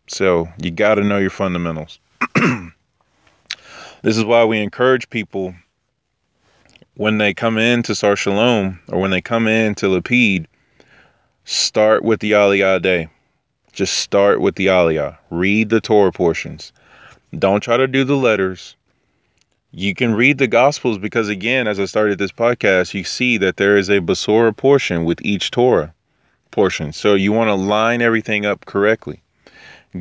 So 0.08 0.48
you 0.60 0.70
got 0.70 0.96
to 0.96 1.04
know 1.04 1.18
your 1.18 1.30
fundamentals. 1.30 2.00
this 4.02 4.16
is 4.16 4.24
why 4.24 4.44
we 4.44 4.60
encourage 4.60 5.08
people 5.10 5.54
when 6.94 7.18
they 7.18 7.32
come 7.32 7.58
into 7.58 7.94
Sar 7.94 8.16
Shalom 8.16 8.80
or 8.88 9.00
when 9.00 9.12
they 9.12 9.20
come 9.20 9.46
into 9.46 9.86
Lapid, 9.86 10.46
start 11.48 12.02
with 12.04 12.20
the 12.20 12.32
Aliyah 12.32 12.82
day. 12.82 13.08
Just 13.72 13.96
start 13.96 14.40
with 14.40 14.56
the 14.56 14.66
Aliyah. 14.66 15.16
Read 15.30 15.70
the 15.70 15.80
Torah 15.80 16.12
portions. 16.12 16.72
Don't 17.36 17.62
try 17.62 17.78
to 17.78 17.86
do 17.86 18.04
the 18.04 18.16
letters. 18.16 18.76
You 19.70 19.94
can 19.94 20.14
read 20.14 20.36
the 20.36 20.46
Gospels 20.46 20.98
because, 20.98 21.30
again, 21.30 21.66
as 21.66 21.80
I 21.80 21.86
started 21.86 22.18
this 22.18 22.32
podcast, 22.32 22.92
you 22.92 23.02
see 23.02 23.38
that 23.38 23.56
there 23.56 23.78
is 23.78 23.88
a 23.88 24.00
Basora 24.00 24.54
portion 24.54 25.04
with 25.04 25.22
each 25.22 25.50
Torah 25.50 25.94
portion. 26.50 26.92
So 26.92 27.14
you 27.14 27.32
want 27.32 27.48
to 27.48 27.54
line 27.54 28.02
everything 28.02 28.44
up 28.44 28.66
correctly. 28.66 29.22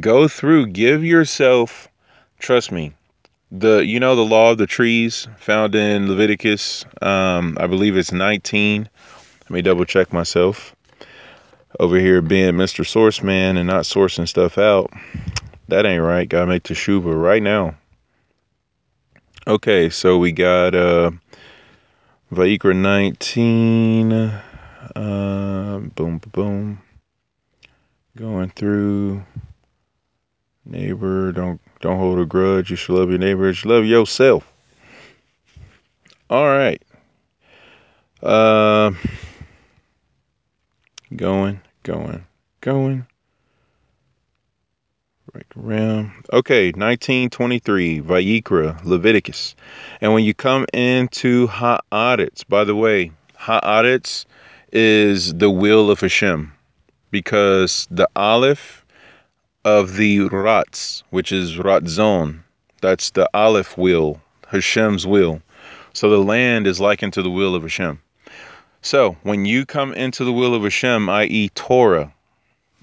Go 0.01 0.27
through, 0.27 0.67
give 0.67 1.03
yourself, 1.03 1.87
trust 2.39 2.73
me, 2.73 2.93
the 3.51 3.85
you 3.85 4.01
know 4.01 4.17
the 4.17 4.25
law 4.25 4.51
of 4.51 4.57
the 4.57 4.67
trees 4.67 5.29
found 5.37 5.75
in 5.75 6.09
Leviticus, 6.09 6.83
um, 7.01 7.57
I 7.57 7.67
believe 7.67 7.95
it's 7.95 8.11
19. 8.11 8.89
Let 9.43 9.49
me 9.49 9.61
double 9.61 9.85
check 9.85 10.11
myself. 10.11 10.75
Over 11.79 11.97
here 11.97 12.21
being 12.21 12.53
Mr. 12.53 12.85
Source 12.85 13.21
Man 13.21 13.57
and 13.57 13.67
not 13.67 13.83
sourcing 13.83 14.27
stuff 14.27 14.57
out. 14.57 14.91
That 15.67 15.85
ain't 15.85 16.01
right. 16.01 16.27
Gotta 16.27 16.47
make 16.47 16.63
teshuva 16.63 17.21
right 17.21 17.43
now. 17.43 17.75
Okay, 19.45 19.89
so 19.89 20.17
we 20.17 20.31
got 20.31 20.73
uh 20.75 21.11
Vayikra 22.33 22.75
19. 22.75 24.11
Uh, 24.95 25.79
boom, 25.95 26.19
boom. 26.31 26.81
Going 28.15 28.49
through 28.49 29.23
neighbor. 30.65 31.31
Don't 31.31 31.61
don't 31.81 31.97
hold 31.97 32.19
a 32.19 32.25
grudge. 32.25 32.69
You 32.69 32.75
should 32.75 32.95
love 32.95 33.09
your 33.09 33.19
neighbor. 33.19 33.47
You 33.47 33.53
should 33.53 33.69
love 33.69 33.85
yourself. 33.85 34.51
All 36.29 36.47
right. 36.47 36.81
Uh, 38.21 38.91
going, 41.15 41.61
going, 41.87 42.25
going. 42.59 43.07
Right 45.33 45.45
around. 45.55 46.11
Okay, 46.33 46.67
1923, 46.71 48.01
Vayikra, 48.01 48.83
Leviticus. 48.83 49.55
And 50.01 50.13
when 50.13 50.25
you 50.25 50.33
come 50.33 50.65
into 50.73 51.47
Ha'aretz, 51.47 52.43
by 52.49 52.65
the 52.65 52.75
way, 52.75 53.11
Ha'aretz 53.35 54.25
is 54.73 55.33
the 55.33 55.49
will 55.49 55.89
of 55.89 56.01
Hashem 56.01 56.51
because 57.09 57.87
the 57.89 58.09
Aleph 58.17 58.85
of 59.63 59.95
the 59.95 60.27
Ratz, 60.27 61.03
which 61.11 61.31
is 61.31 61.55
Ratzon, 61.55 62.39
That's 62.81 63.11
the 63.11 63.29
Aleph 63.33 63.77
wheel, 63.77 64.19
Hashem's 64.49 65.07
will. 65.07 65.41
So 65.93 66.09
the 66.09 66.17
land 66.17 66.67
is 66.67 66.81
likened 66.81 67.13
to 67.13 67.21
the 67.21 67.31
will 67.31 67.55
of 67.55 67.63
Hashem. 67.63 68.01
So 68.81 69.17
when 69.23 69.45
you 69.45 69.65
come 69.65 69.93
into 69.93 70.23
the 70.23 70.31
will 70.31 70.53
of 70.53 70.63
Hashem, 70.63 71.09
i.e., 71.09 71.49
Torah, 71.55 72.13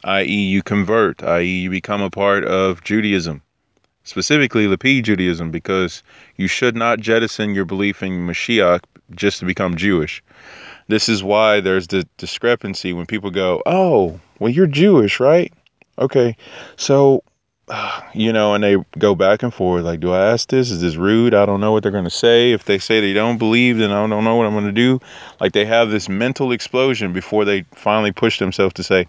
i.e., 0.04 0.26
you 0.26 0.62
convert, 0.62 1.22
i.e., 1.22 1.60
you 1.60 1.70
become 1.70 2.02
a 2.02 2.10
part 2.10 2.44
of 2.44 2.82
Judaism, 2.84 3.42
specifically 4.02 4.66
Lapid 4.66 5.04
Judaism, 5.04 5.50
because 5.50 6.02
you 6.36 6.46
should 6.46 6.76
not 6.76 7.00
jettison 7.00 7.54
your 7.54 7.64
belief 7.64 8.02
in 8.02 8.26
Mashiach 8.26 8.80
just 9.14 9.38
to 9.38 9.44
become 9.44 9.76
Jewish. 9.76 10.22
This 10.88 11.08
is 11.08 11.22
why 11.22 11.60
there's 11.60 11.86
the 11.86 12.06
discrepancy 12.18 12.92
when 12.92 13.06
people 13.06 13.30
go, 13.30 13.62
"Oh, 13.64 14.20
well, 14.38 14.50
you're 14.52 14.66
Jewish, 14.66 15.20
right?" 15.20 15.52
Okay, 15.98 16.36
so 16.76 17.22
you 18.14 18.32
know, 18.32 18.54
and 18.54 18.62
they 18.62 18.76
go 18.98 19.14
back 19.14 19.42
and 19.42 19.52
forth. 19.52 19.84
Like, 19.84 20.00
do 20.00 20.12
I 20.12 20.32
ask 20.32 20.48
this? 20.48 20.70
Is 20.70 20.80
this 20.80 20.96
rude? 20.96 21.34
I 21.34 21.46
don't 21.46 21.60
know 21.60 21.72
what 21.72 21.82
they're 21.82 21.92
going 21.92 22.04
to 22.04 22.10
say. 22.10 22.52
If 22.52 22.64
they 22.64 22.78
say 22.78 23.00
they 23.00 23.12
don't 23.12 23.38
believe, 23.38 23.78
then 23.78 23.90
I 23.90 24.06
don't 24.06 24.24
know 24.24 24.36
what 24.36 24.46
I'm 24.46 24.52
going 24.52 24.66
to 24.66 24.72
do. 24.72 25.00
Like, 25.40 25.52
they 25.52 25.64
have 25.64 25.90
this 25.90 26.08
mental 26.08 26.52
explosion 26.52 27.12
before 27.12 27.44
they 27.44 27.62
finally 27.72 28.12
push 28.12 28.38
themselves 28.38 28.74
to 28.74 28.82
say, 28.82 29.06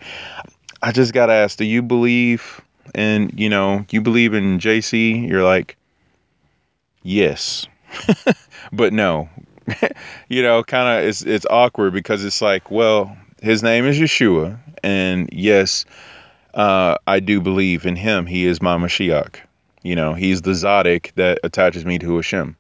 I 0.82 0.92
just 0.92 1.14
got 1.14 1.28
to 1.28 1.34
ask, 1.34 1.58
do 1.58 1.66
you 1.66 1.82
believe 1.82 2.62
and 2.94 3.38
you 3.40 3.50
know, 3.50 3.86
you 3.90 4.02
believe 4.02 4.34
in 4.34 4.60
JC? 4.60 5.28
You're 5.28 5.44
like, 5.44 5.78
yes, 7.02 7.68
but 8.72 8.94
no. 8.94 9.30
you 10.30 10.44
know, 10.44 10.64
kind 10.64 11.00
of 11.00 11.10
it's 11.10 11.24
it's 11.24 11.46
awkward 11.50 11.92
because 11.94 12.24
it's 12.24 12.42
like, 12.42 12.70
well, 12.70 13.18
his 13.42 13.64
name 13.64 13.86
is 13.86 13.98
Yeshua, 13.98 14.60
and 14.84 15.28
yes, 15.32 15.86
uh, 16.56 16.98
I 17.06 17.20
do 17.20 17.42
believe 17.42 17.86
in 17.86 17.96
him. 17.96 18.26
He 18.26 18.46
is 18.46 18.62
my 18.62 18.78
Mashiach. 18.78 19.36
You 19.84 19.96
know, 19.96 20.14
he's 20.14 20.42
the 20.42 20.56
Zadok 20.56 21.12
that 21.16 21.40
attaches 21.44 21.86
me 21.86 22.00
to 22.00 22.16
Hashem. 22.16 22.56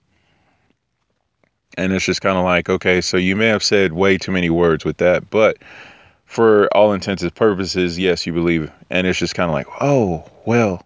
And 1.77 1.91
it's 1.91 2.05
just 2.05 2.21
kind 2.21 2.37
of 2.37 2.43
like, 2.43 2.69
okay, 2.69 3.01
so 3.01 3.17
you 3.17 3.35
may 3.35 3.47
have 3.47 3.63
said 3.63 3.93
way 3.93 4.17
too 4.17 4.31
many 4.31 4.49
words 4.49 4.85
with 4.85 4.97
that, 4.97 5.29
but 5.29 5.57
for 6.25 6.67
all 6.75 6.93
intents 6.93 7.23
and 7.23 7.33
purposes, 7.33 7.97
yes, 7.97 8.25
you 8.25 8.33
believe. 8.33 8.71
And 8.89 9.07
it's 9.07 9.19
just 9.19 9.35
kind 9.35 9.49
of 9.49 9.53
like, 9.53 9.67
oh, 9.81 10.29
well, 10.45 10.85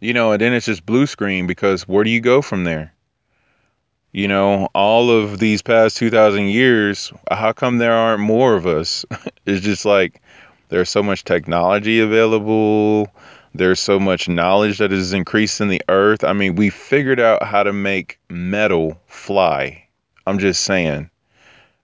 you 0.00 0.12
know, 0.12 0.32
and 0.32 0.40
then 0.40 0.52
it's 0.52 0.66
just 0.66 0.86
blue 0.86 1.06
screen 1.06 1.46
because 1.46 1.86
where 1.86 2.04
do 2.04 2.10
you 2.10 2.20
go 2.20 2.42
from 2.42 2.64
there? 2.64 2.92
You 4.12 4.28
know, 4.28 4.68
all 4.74 5.10
of 5.10 5.38
these 5.38 5.62
past 5.62 5.96
2,000 5.96 6.46
years, 6.46 7.12
how 7.30 7.52
come 7.52 7.78
there 7.78 7.92
aren't 7.92 8.20
more 8.20 8.54
of 8.54 8.66
us? 8.66 9.04
it's 9.46 9.64
just 9.64 9.84
like 9.84 10.20
there's 10.74 10.90
so 10.90 11.04
much 11.04 11.22
technology 11.22 12.00
available. 12.00 13.06
There's 13.54 13.78
so 13.78 14.00
much 14.00 14.28
knowledge 14.28 14.78
that 14.78 14.90
is 14.90 15.12
increased 15.12 15.60
in 15.60 15.68
the 15.68 15.80
earth. 15.88 16.24
I 16.24 16.32
mean, 16.32 16.56
we 16.56 16.68
figured 16.68 17.20
out 17.20 17.44
how 17.44 17.62
to 17.62 17.72
make 17.72 18.18
metal 18.28 19.00
fly. 19.06 19.86
I'm 20.26 20.40
just 20.40 20.62
saying 20.62 21.10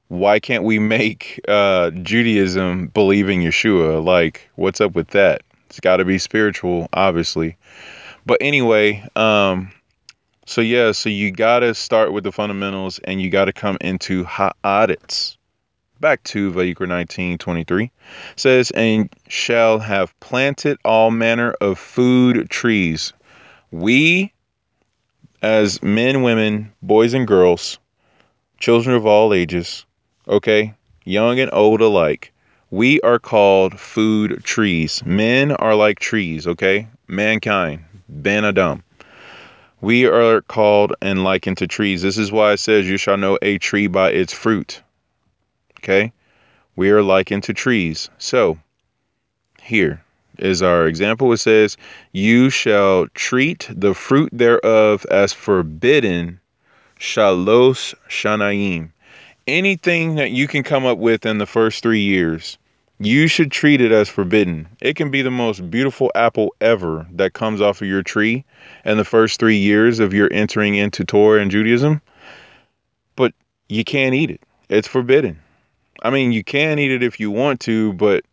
why 0.09 0.41
can't 0.41 0.65
we 0.65 0.81
make 0.81 1.41
uh, 1.47 1.91
Judaism 2.03 2.89
believe 2.89 3.29
in 3.29 3.43
Yeshua? 3.43 4.05
Like, 4.05 4.51
what's 4.57 4.81
up 4.81 4.97
with 4.97 5.07
that? 5.11 5.43
It's 5.67 5.79
got 5.79 5.99
to 5.99 6.05
be 6.05 6.19
spiritual, 6.19 6.89
obviously. 6.93 7.57
But 8.27 8.39
anyway, 8.41 9.07
um, 9.15 9.71
so 10.47 10.63
yeah, 10.63 10.91
so 10.91 11.11
you 11.11 11.31
got 11.31 11.61
to 11.61 11.77
start 11.77 12.13
with 12.13 12.25
the 12.25 12.33
fundamentals 12.33 12.99
and 13.05 13.23
you 13.23 13.31
got 13.31 13.45
to 13.45 13.53
come 13.53 13.79
into 13.81 14.25
ha'aretz. 14.25 15.37
Back 16.01 16.25
to 16.25 16.51
Vayikra 16.51 16.89
19, 16.89 17.37
23. 17.37 17.91
says, 18.35 18.71
and 18.71 19.15
shall 19.29 19.79
have 19.81 20.19
planted 20.19 20.79
all 20.83 21.11
manner 21.11 21.53
of 21.61 21.79
food 21.79 22.49
trees. 22.49 23.13
We, 23.71 24.33
as 25.43 25.83
men, 25.83 26.23
women, 26.23 26.73
boys, 26.81 27.13
and 27.13 27.27
girls, 27.29 27.79
children 28.59 28.97
of 28.97 29.05
all 29.05 29.35
ages, 29.35 29.85
okay? 30.27 30.73
Young 31.05 31.39
and 31.39 31.51
old 31.53 31.83
alike. 31.83 32.33
We 32.71 33.03
are 33.03 33.19
called 33.19 33.79
food 33.79 34.43
trees. 34.43 35.03
Men 35.05 35.53
are 35.53 35.75
like 35.75 35.99
trees, 35.99 36.47
okay? 36.47 36.89
Mankind, 37.09 37.85
Ben 38.09 38.47
Adam. 38.47 38.85
We 39.83 40.07
are 40.07 40.41
called 40.41 40.95
and 41.03 41.25
likened 41.25 41.59
to 41.59 41.67
trees. 41.67 42.01
This 42.01 42.17
is 42.17 42.33
why 42.33 42.53
it 42.53 42.59
says, 42.59 42.89
You 42.89 42.97
shall 42.97 43.19
know 43.19 43.39
a 43.43 43.59
tree 43.59 43.87
by 43.87 44.13
its 44.13 44.33
fruit. 44.33 44.81
Okay? 45.83 46.13
We 46.77 46.91
are 46.91 47.03
likened 47.03 47.43
to 47.45 47.55
trees. 47.55 48.09
So, 48.19 48.59
here 49.61 50.03
is 50.39 50.63
our 50.63 50.87
example. 50.87 51.33
It 51.33 51.39
says, 51.39 51.77
You 52.13 52.51
shall 52.51 53.09
treat 53.09 53.69
the 53.71 53.95
fruit 53.95 54.31
thereof 54.33 55.05
as 55.11 55.33
forbidden, 55.33 56.41
shalos 56.99 57.95
shanaim 58.09 58.93
anything 59.51 60.15
that 60.15 60.31
you 60.31 60.47
can 60.47 60.63
come 60.63 60.87
up 60.87 60.99
with 60.99 61.27
in 61.27 61.39
the 61.39 61.47
first 61.47 61.83
three 61.83 62.01
years, 62.01 62.59
you 62.99 63.27
should 63.27 63.51
treat 63.51 63.81
it 63.81 63.93
as 63.93 64.09
forbidden. 64.09 64.69
It 64.81 64.95
can 64.97 65.11
be 65.11 65.23
the 65.23 65.31
most 65.31 65.71
beautiful 65.71 66.11
apple 66.15 66.55
ever 66.61 67.07
that 67.13 67.33
comes 67.33 67.61
off 67.61 67.81
of 67.81 67.89
your 67.89 68.03
tree 68.03 68.45
in 68.85 68.97
the 68.97 69.05
first 69.05 69.41
three 69.41 69.57
years 69.57 70.01
of 70.01 70.15
your 70.15 70.29
entering 70.33 70.75
into 70.75 71.05
Torah 71.05 71.41
and 71.41 71.51
Judaism, 71.51 72.01
but 73.17 73.33
you 73.69 73.85
can't 73.85 74.15
eat 74.15 74.31
it. 74.31 74.41
It's 74.69 74.89
forbidden. 74.89 75.41
I 76.03 76.11
mean, 76.11 76.33
you 76.33 76.43
can 76.43 76.79
eat 76.79 76.91
it 76.91 77.03
if 77.03 77.21
you 77.21 77.31
want 77.31 77.61
to, 77.61 77.93
but 77.93 78.25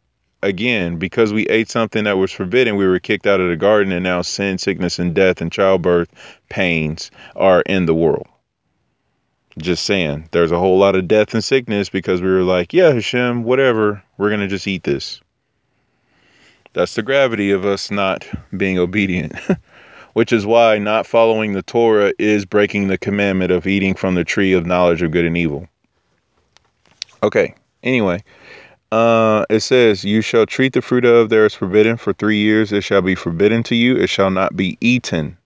again, 0.41 0.97
because 0.97 1.33
we 1.33 1.45
ate 1.47 1.69
something 1.69 2.05
that 2.05 2.17
was 2.17 2.31
forbidden, 2.31 2.77
we 2.77 2.87
were 2.87 2.99
kicked 2.99 3.27
out 3.27 3.41
of 3.41 3.49
the 3.49 3.57
garden, 3.57 3.91
and 3.91 4.03
now 4.03 4.21
sin, 4.21 4.57
sickness, 4.57 4.99
and 4.99 5.13
death 5.13 5.41
and 5.41 5.51
childbirth 5.51 6.09
pains 6.49 7.11
are 7.35 7.61
in 7.61 7.85
the 7.85 7.93
world. 7.93 8.27
Just 9.57 9.85
saying, 9.85 10.29
there's 10.31 10.51
a 10.51 10.59
whole 10.59 10.77
lot 10.77 10.95
of 10.95 11.07
death 11.07 11.33
and 11.33 11.43
sickness 11.43 11.89
because 11.89 12.21
we 12.21 12.29
were 12.29 12.43
like, 12.43 12.73
yeah, 12.73 12.93
Hashem, 12.93 13.43
whatever, 13.43 14.03
we're 14.17 14.29
going 14.29 14.41
to 14.41 14.47
just 14.47 14.67
eat 14.67 14.83
this. 14.83 15.19
That's 16.73 16.93
the 16.93 17.01
gravity 17.01 17.51
of 17.51 17.65
us 17.65 17.89
not 17.89 18.27
being 18.55 18.77
obedient, 18.77 19.33
which 20.13 20.31
is 20.31 20.45
why 20.45 20.77
not 20.77 21.07
following 21.07 21.53
the 21.53 21.63
Torah 21.63 22.13
is 22.19 22.45
breaking 22.45 22.87
the 22.87 22.99
commandment 22.99 23.51
of 23.51 23.65
eating 23.65 23.95
from 23.95 24.13
the 24.13 24.23
tree 24.23 24.53
of 24.53 24.67
knowledge 24.67 25.01
of 25.01 25.11
good 25.11 25.25
and 25.25 25.35
evil. 25.35 25.67
Okay, 27.23 27.55
anyway, 27.83 28.23
uh, 28.91 29.45
it 29.49 29.61
says, 29.61 30.03
You 30.03 30.21
shall 30.21 30.45
treat 30.45 30.73
the 30.73 30.81
fruit 30.81 31.05
of 31.05 31.29
there 31.29 31.45
is 31.45 31.53
forbidden 31.53 31.97
for 31.97 32.13
three 32.13 32.37
years, 32.37 32.71
it 32.71 32.83
shall 32.83 33.01
be 33.01 33.15
forbidden 33.15 33.63
to 33.63 33.75
you, 33.75 33.95
it 33.95 34.07
shall 34.07 34.29
not 34.29 34.55
be 34.55 34.77
eaten. 34.81 35.37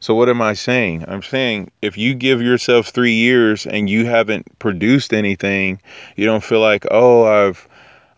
So 0.00 0.14
what 0.14 0.28
am 0.28 0.40
I 0.40 0.52
saying? 0.52 1.04
I'm 1.08 1.22
saying 1.22 1.72
if 1.82 1.98
you 1.98 2.14
give 2.14 2.40
yourself 2.40 2.86
3 2.88 3.12
years 3.12 3.66
and 3.66 3.90
you 3.90 4.06
haven't 4.06 4.58
produced 4.60 5.12
anything, 5.12 5.80
you 6.14 6.24
don't 6.24 6.44
feel 6.44 6.60
like, 6.60 6.86
"Oh, 6.90 7.24
I've 7.24 7.68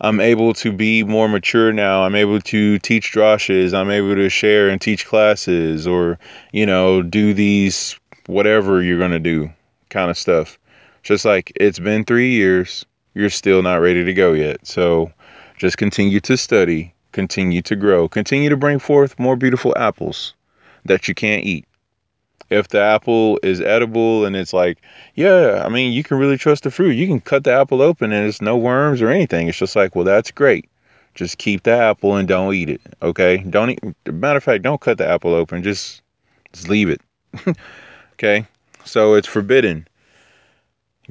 I'm 0.03 0.20
able 0.20 0.55
to 0.55 0.72
be 0.72 1.05
more 1.05 1.29
mature 1.29 1.72
now. 1.72 2.05
I'm 2.05 2.14
able 2.14 2.40
to 2.40 2.79
teach 2.79 3.12
drashes. 3.12 3.74
I'm 3.74 3.90
able 3.90 4.14
to 4.14 4.29
share 4.31 4.68
and 4.70 4.81
teach 4.81 5.07
classes 5.07 5.87
or, 5.87 6.18
you 6.53 6.64
know, 6.64 7.03
do 7.03 7.35
these 7.35 7.98
whatever 8.26 8.83
you're 8.83 8.98
going 8.98 9.11
to 9.11 9.18
do 9.18 9.50
kind 9.90 10.11
of 10.11 10.16
stuff. 10.16 10.59
Just 11.03 11.25
like 11.25 11.53
it's 11.57 11.79
been 11.79 12.05
3 12.05 12.31
years, 12.31 12.85
you're 13.15 13.31
still 13.31 13.63
not 13.63 13.77
ready 13.77 14.05
to 14.05 14.13
go 14.13 14.33
yet. 14.33 14.67
So 14.67 15.13
just 15.57 15.79
continue 15.79 16.21
to 16.21 16.37
study, 16.37 16.95
continue 17.13 17.63
to 17.63 17.77
grow, 17.77 18.09
continue 18.09 18.49
to 18.49 18.57
bring 18.57 18.79
forth 18.79 19.19
more 19.19 19.37
beautiful 19.37 19.75
apples 19.77 20.35
that 20.85 21.09
you 21.09 21.15
can't 21.15 21.45
eat 21.45 21.67
if 22.51 22.69
the 22.69 22.81
apple 22.81 23.39
is 23.43 23.61
edible 23.61 24.25
and 24.25 24.35
it's 24.37 24.53
like, 24.53 24.79
yeah, 25.15 25.63
I 25.65 25.69
mean, 25.69 25.93
you 25.93 26.03
can 26.03 26.19
really 26.19 26.37
trust 26.37 26.65
the 26.65 26.71
fruit. 26.71 26.91
You 26.91 27.07
can 27.07 27.21
cut 27.21 27.45
the 27.45 27.53
apple 27.53 27.81
open 27.81 28.13
and 28.13 28.27
it's 28.27 28.43
no 28.43 28.57
worms 28.57 29.01
or 29.01 29.09
anything. 29.09 29.49
It's 29.49 29.59
just 29.59 29.77
like, 29.77 29.95
well, 29.95 30.05
that's 30.05 30.33
great. 30.33 30.69
Just 31.15 31.39
keep 31.39 31.63
the 31.63 31.73
apple 31.73 32.17
and 32.17 32.27
don't 32.29 32.55
eat 32.55 32.69
it. 32.69 32.81
Okay. 33.03 33.39
Don't 33.39 33.71
eat. 33.71 33.81
Matter 34.07 34.37
of 34.37 34.45
fact, 34.45 34.63
don't 34.63 34.81
cut 34.81 34.99
the 34.99 35.09
apple 35.09 35.33
open. 35.33 35.63
Just, 35.63 36.03
just 36.53 36.69
leave 36.69 36.91
it. 36.91 37.01
okay. 38.15 38.47
So 38.85 39.15
it's 39.15 39.29
forbidden. 39.29 39.87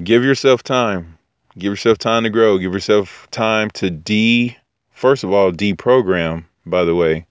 Give 0.02 0.24
yourself 0.24 0.62
time. 0.62 1.18
Give 1.58 1.72
yourself 1.72 1.98
time 1.98 2.24
to 2.24 2.30
grow. 2.30 2.58
Give 2.58 2.72
yourself 2.72 3.28
time 3.30 3.70
to 3.74 3.90
de, 3.90 4.56
first 4.92 5.24
of 5.24 5.32
all, 5.32 5.52
deprogram, 5.52 6.44
by 6.64 6.84
the 6.84 6.94
way 6.94 7.26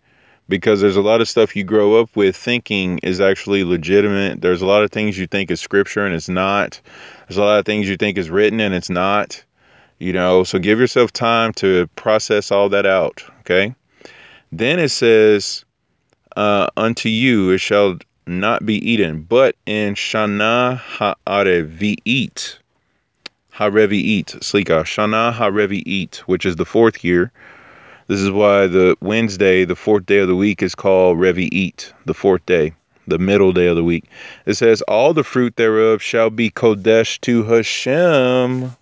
because 0.49 0.81
there's 0.81 0.97
a 0.97 1.01
lot 1.01 1.21
of 1.21 1.29
stuff 1.29 1.55
you 1.55 1.63
grow 1.63 2.01
up 2.01 2.13
with 2.15 2.35
thinking 2.35 2.99
is 3.03 3.21
actually 3.21 3.63
legitimate. 3.63 4.41
There's 4.41 4.63
a 4.63 4.65
lot 4.65 4.83
of 4.83 4.91
things 4.91 5.17
you 5.17 5.27
think 5.27 5.51
is 5.51 5.61
scripture 5.61 6.05
and 6.05 6.13
it's 6.13 6.27
not. 6.27 6.81
There's 7.27 7.37
a 7.37 7.43
lot 7.43 7.59
of 7.59 7.65
things 7.65 7.87
you 7.87 7.95
think 7.95 8.17
is 8.17 8.31
written 8.31 8.59
and 8.59 8.73
it's 8.73 8.89
not. 8.89 9.41
You 9.99 10.11
know, 10.11 10.43
so 10.43 10.59
give 10.59 10.79
yourself 10.79 11.13
time 11.13 11.53
to 11.53 11.87
process 11.95 12.51
all 12.51 12.69
that 12.69 12.85
out. 12.85 13.23
Okay. 13.41 13.75
Then 14.51 14.79
it 14.79 14.89
says, 14.89 15.65
uh, 16.35 16.67
unto 16.75 17.09
you 17.09 17.51
it 17.51 17.59
shall 17.59 17.97
not 18.29 18.65
be 18.65 18.75
eaten, 18.75 19.23
but 19.23 19.55
in 19.65 19.95
Shana 19.95 20.77
Ha'arevi'it, 20.77 22.57
Harevi'it, 23.53 24.43
Slika, 24.43 24.83
Shana 24.83 25.33
Harevi'it, 25.33 26.17
which 26.19 26.45
is 26.45 26.55
the 26.55 26.65
fourth 26.65 27.03
year, 27.03 27.31
this 28.09 28.21
is 28.21 28.31
why 28.31 28.65
the 28.65 28.95
Wednesday, 29.01 29.65
the 29.65 29.75
fourth 29.75 30.07
day 30.07 30.17
of 30.17 30.27
the 30.27 30.35
week, 30.35 30.63
is 30.63 30.73
called 30.73 31.19
Revi 31.19 31.47
Eat, 31.51 31.93
the 32.05 32.15
fourth 32.15 32.43
day. 32.47 32.73
the 33.05 33.19
middle 33.19 33.51
day 33.51 33.67
of 33.67 33.75
the 33.75 33.83
week. 33.83 34.05
It 34.45 34.55
says, 34.55 34.81
All 34.83 35.13
the 35.13 35.23
fruit 35.23 35.55
thereof 35.55 36.01
shall 36.01 36.29
be 36.29 36.49
Kodesh 36.49 37.21
to 37.21 37.43
Hashem 37.43 38.75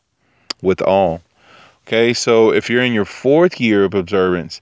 with 0.62 0.82
all. 0.82 1.22
Okay, 1.86 2.14
so 2.14 2.52
if 2.52 2.70
you're 2.70 2.84
in 2.84 2.94
your 2.94 3.06
fourth 3.06 3.60
year 3.60 3.84
of 3.84 3.94
observance, 3.94 4.62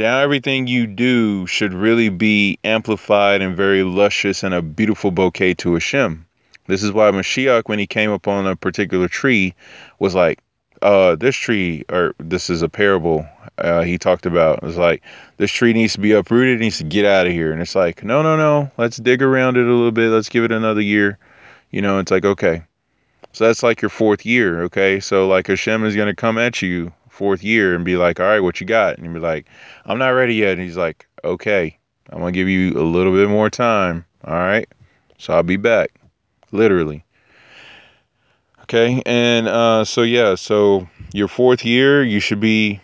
now 0.00 0.18
everything 0.18 0.66
you 0.66 0.86
do 0.86 1.46
should 1.46 1.74
really 1.74 2.08
be 2.08 2.58
amplified 2.64 3.42
and 3.42 3.56
very 3.56 3.82
luscious 3.82 4.42
and 4.42 4.54
a 4.54 4.62
beautiful 4.62 5.10
bouquet 5.10 5.54
to 5.54 5.74
Hashem. 5.74 6.26
This 6.66 6.82
is 6.82 6.90
why 6.90 7.10
Mashiach, 7.10 7.68
when 7.68 7.78
he 7.78 7.86
came 7.86 8.10
upon 8.10 8.46
a 8.46 8.56
particular 8.56 9.08
tree, 9.08 9.54
was 9.98 10.14
like, 10.14 10.40
uh, 10.80 11.16
this 11.16 11.36
tree, 11.36 11.84
or 11.90 12.14
this 12.18 12.48
is 12.48 12.62
a 12.62 12.68
parable 12.68 13.28
uh, 13.58 13.82
he 13.82 13.98
talked 13.98 14.24
about. 14.24 14.60
It's 14.62 14.78
like, 14.78 15.02
this 15.36 15.50
tree 15.50 15.74
needs 15.74 15.92
to 15.94 16.00
be 16.00 16.12
uprooted, 16.12 16.56
it 16.56 16.64
needs 16.64 16.78
to 16.78 16.84
get 16.84 17.04
out 17.04 17.26
of 17.26 17.32
here. 17.32 17.52
And 17.52 17.60
it's 17.60 17.74
like, 17.74 18.02
no, 18.02 18.22
no, 18.22 18.36
no, 18.36 18.70
let's 18.78 18.96
dig 18.96 19.20
around 19.20 19.58
it 19.58 19.66
a 19.66 19.72
little 19.72 19.92
bit, 19.92 20.08
let's 20.08 20.30
give 20.30 20.44
it 20.44 20.52
another 20.52 20.80
year. 20.80 21.18
You 21.70 21.82
know, 21.82 21.98
it's 21.98 22.10
like, 22.10 22.24
okay. 22.24 22.62
So 23.32 23.46
that's 23.46 23.62
like 23.62 23.82
your 23.82 23.90
fourth 23.90 24.24
year, 24.24 24.62
okay? 24.62 24.98
So 24.98 25.28
like 25.28 25.46
Hashem 25.48 25.84
is 25.84 25.94
going 25.94 26.08
to 26.08 26.16
come 26.16 26.38
at 26.38 26.62
you 26.62 26.92
fourth 27.20 27.44
year 27.44 27.74
and 27.74 27.84
be 27.84 27.98
like, 27.98 28.18
all 28.18 28.24
right, 28.24 28.40
what 28.40 28.62
you 28.62 28.66
got? 28.66 28.96
And 28.96 29.04
you 29.04 29.12
be 29.12 29.20
like, 29.20 29.44
I'm 29.84 29.98
not 29.98 30.08
ready 30.08 30.36
yet. 30.36 30.52
And 30.52 30.62
he's 30.62 30.78
like, 30.78 31.06
okay, 31.22 31.78
I'm 32.08 32.20
going 32.20 32.32
to 32.32 32.40
give 32.40 32.48
you 32.48 32.80
a 32.80 32.82
little 32.82 33.12
bit 33.12 33.28
more 33.28 33.50
time. 33.50 34.06
All 34.24 34.32
right. 34.32 34.66
So 35.18 35.34
I'll 35.34 35.42
be 35.42 35.58
back 35.58 36.00
literally. 36.50 37.04
Okay, 38.62 39.02
and 39.04 39.48
uh, 39.48 39.84
so 39.84 40.00
yeah, 40.00 40.34
so 40.34 40.88
your 41.12 41.28
fourth 41.28 41.62
year, 41.62 42.02
you 42.02 42.20
should 42.20 42.40
be 42.40 42.80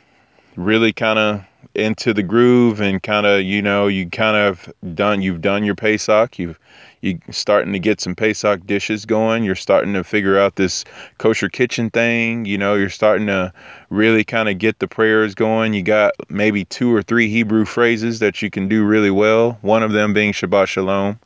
really 0.56 0.92
kind 0.92 1.18
of 1.18 1.44
into 1.74 2.12
the 2.12 2.22
groove 2.22 2.80
and 2.80 3.02
kind 3.02 3.24
of 3.24 3.42
you 3.42 3.62
know 3.62 3.86
you 3.86 4.10
kind 4.10 4.36
of 4.36 4.70
done 4.94 5.22
you've 5.22 5.40
done 5.40 5.64
your 5.64 5.76
Pesach, 5.76 6.38
you've 6.38 6.58
you 7.06 7.20
starting 7.30 7.72
to 7.72 7.78
get 7.78 8.00
some 8.00 8.14
Pesach 8.14 8.66
dishes 8.66 9.06
going. 9.06 9.44
You're 9.44 9.54
starting 9.54 9.94
to 9.94 10.04
figure 10.04 10.38
out 10.38 10.56
this 10.56 10.84
kosher 11.18 11.48
kitchen 11.48 11.88
thing. 11.88 12.44
You 12.44 12.58
know, 12.58 12.74
you're 12.74 12.90
starting 12.90 13.28
to 13.28 13.52
really 13.88 14.24
kind 14.24 14.48
of 14.48 14.58
get 14.58 14.78
the 14.78 14.88
prayers 14.88 15.34
going. 15.34 15.72
You 15.72 15.82
got 15.82 16.14
maybe 16.28 16.64
two 16.64 16.94
or 16.94 17.02
three 17.02 17.28
Hebrew 17.28 17.64
phrases 17.64 18.18
that 18.18 18.42
you 18.42 18.50
can 18.50 18.68
do 18.68 18.84
really 18.84 19.10
well. 19.10 19.58
One 19.62 19.82
of 19.82 19.92
them 19.92 20.12
being 20.12 20.32
Shabbat 20.32 20.66
Shalom. 20.66 21.18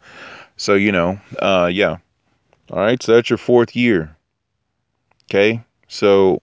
So 0.57 0.75
you 0.75 0.93
know, 0.93 1.19
uh, 1.39 1.71
yeah, 1.73 1.97
all 2.71 2.79
right, 2.79 3.03
so 3.03 3.15
that's 3.15 3.31
your 3.31 3.39
fourth 3.39 3.75
year. 3.75 4.15
Okay, 5.25 5.65
so 5.89 6.43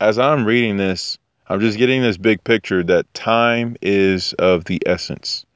as 0.00 0.18
I'm 0.18 0.44
reading 0.44 0.76
this, 0.76 1.18
I'm 1.48 1.60
just 1.60 1.78
getting 1.78 2.02
this 2.02 2.16
big 2.16 2.42
picture 2.44 2.82
that 2.82 3.12
time 3.14 3.76
is 3.80 4.32
of 4.34 4.64
the 4.64 4.82
essence. 4.84 5.46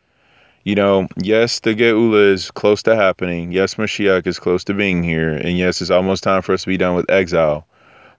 You 0.65 0.77
know, 0.77 1.09
yes, 1.21 1.61
the 1.61 1.75
Geula 1.75 2.33
is 2.33 2.51
close 2.53 2.83
to 2.85 2.95
happening. 2.95 3.51
Yes, 3.51 3.75
Mashiach 3.75 4.27
is 4.27 4.39
close 4.39 4.63
to 4.65 4.75
being 4.75 5.03
here. 5.03 5.31
And 5.31 5.59
yes, 5.59 5.81
it's 5.81 5.91
almost 5.91 6.23
time 6.23 6.41
for 6.43 6.53
us 6.53 6.63
to 6.63 6.69
be 6.69 6.77
done 6.77 6.95
with 6.95 7.11
exile. 7.11 7.67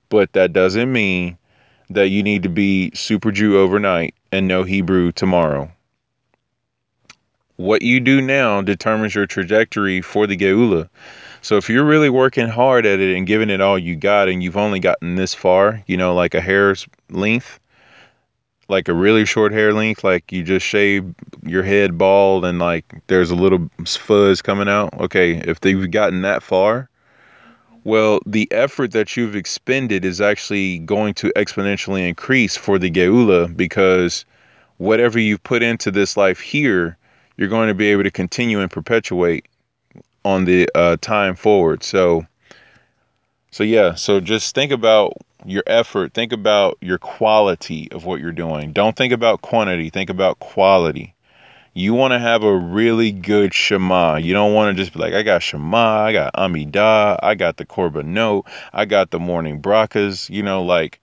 But 0.10 0.34
that 0.34 0.52
doesn't 0.52 0.92
mean 0.92 1.38
that 1.90 2.10
you 2.10 2.22
need 2.22 2.44
to 2.44 2.50
be 2.50 2.92
super 2.94 3.32
Jew 3.32 3.58
overnight 3.58 4.14
and 4.32 4.48
know 4.48 4.64
Hebrew 4.64 5.12
tomorrow. 5.14 5.72
What 7.56 7.82
you 7.82 8.00
do 8.00 8.20
now 8.20 8.62
determines 8.62 9.16
your 9.16 9.26
trajectory 9.26 10.02
for 10.02 10.28
the 10.28 10.36
Geula. 10.36 10.90
So 11.42 11.56
if 11.58 11.70
you're 11.70 11.86
really 11.86 12.10
working 12.10 12.48
hard 12.48 12.86
at 12.86 13.00
it 13.00 13.16
and 13.16 13.28
giving 13.28 13.50
it 13.50 13.62
all 13.62 13.78
you 13.78 13.96
got 13.96 14.28
and 14.28 14.44
you've 14.44 14.58
only 14.58 14.80
gotten 14.80 15.16
this 15.16 15.34
far, 15.34 15.84
you 15.88 15.96
know, 15.96 16.14
like 16.14 16.34
a 16.34 16.42
hair's 16.42 16.88
length, 17.10 17.60
like 18.70 18.88
a 18.88 18.94
really 18.94 19.26
short 19.26 19.52
hair 19.52 19.74
length, 19.74 20.04
like 20.04 20.32
you 20.32 20.44
just 20.44 20.66
shave 20.66 21.14
your 21.44 21.64
head 21.64 21.98
bald 21.98 22.46
and 22.46 22.60
like 22.60 22.86
there's 23.08 23.32
a 23.32 23.36
little 23.36 23.70
fuzz 23.86 24.42
coming 24.42 24.70
out. 24.70 24.94
Okay, 25.00 25.38
if 25.38 25.60
they've 25.60 25.90
gotten 25.92 26.22
that 26.22 26.44
far, 26.44 26.90
well, 27.84 28.20
the 28.26 28.50
effort 28.52 28.92
that 28.92 29.18
you've 29.18 29.36
expended 29.36 30.06
is 30.06 30.22
actually 30.22 30.80
going 30.80 31.14
to 31.16 31.32
exponentially 31.36 32.08
increase 32.08 32.56
for 32.56 32.80
the 32.80 32.90
Geula 32.90 33.56
because 33.56 34.26
whatever 34.78 35.20
you've 35.20 35.44
put 35.44 35.62
into 35.62 35.92
this 35.92 36.16
life 36.16 36.40
here, 36.40 36.98
you're 37.38 37.50
going 37.50 37.68
to 37.68 37.74
be 37.74 37.88
able 37.88 38.04
to 38.04 38.12
continue 38.12 38.60
and 38.60 38.72
perpetuate 38.72 39.48
on 40.24 40.46
the 40.46 40.70
uh, 40.76 40.96
time 41.02 41.36
forward. 41.36 41.84
So, 41.84 42.26
so 43.54 43.64
yeah. 43.64 43.94
So 43.94 44.20
just 44.20 44.56
think 44.56 44.72
about 44.72 45.14
your 45.46 45.62
effort. 45.68 46.16
Think 46.16 46.34
about 46.34 46.80
your 46.82 46.98
quality 46.98 47.88
of 47.92 48.04
what 48.04 48.20
you're 48.20 48.32
doing. 48.32 48.72
Don't 48.74 48.96
think 48.96 49.14
about 49.14 49.44
quantity. 49.44 49.92
Think 49.92 50.10
about 50.10 50.40
quality. 50.40 51.14
You 51.76 51.94
want 51.94 52.14
to 52.14 52.20
have 52.20 52.42
a 52.42 52.58
really 52.58 53.12
good 53.12 53.54
Shema. 53.54 54.16
You 54.16 54.34
don't 54.34 54.56
want 54.56 54.76
to 54.76 54.82
just 54.82 54.92
be 54.92 55.00
like, 55.00 55.14
I 55.14 55.22
got 55.22 55.44
Shema, 55.44 56.04
I 56.04 56.14
got 56.14 56.34
Amidah, 56.34 57.20
I 57.22 57.36
got 57.36 57.58
the 57.58 57.66
Korbanot, 57.66 58.48
I 58.74 58.86
got 58.86 59.12
the 59.12 59.20
morning 59.20 59.62
brachas. 59.62 60.32
You 60.32 60.42
know, 60.42 60.64
like, 60.64 61.00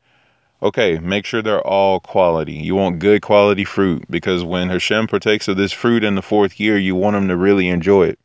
okay, 0.61 0.99
make 0.99 1.27
sure 1.27 1.43
they're 1.43 1.65
all 1.65 2.01
quality. 2.01 2.55
You 2.55 2.75
want 2.75 2.99
good 2.99 3.23
quality 3.23 3.65
fruit 3.65 4.07
because 4.11 4.43
when 4.43 4.71
Hashem 4.71 5.07
partakes 5.07 5.47
of 5.47 5.57
this 5.57 5.71
fruit 5.71 6.03
in 6.03 6.17
the 6.17 6.23
fourth 6.23 6.59
year, 6.59 6.77
you 6.77 6.97
want 6.97 7.15
him 7.15 7.29
to 7.29 7.37
really 7.37 7.69
enjoy 7.69 8.09
it. 8.09 8.19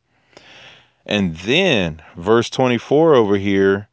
And 1.04 1.36
then 1.36 2.02
verse 2.16 2.50
24 2.50 3.14
over 3.14 3.36
here 3.36 3.86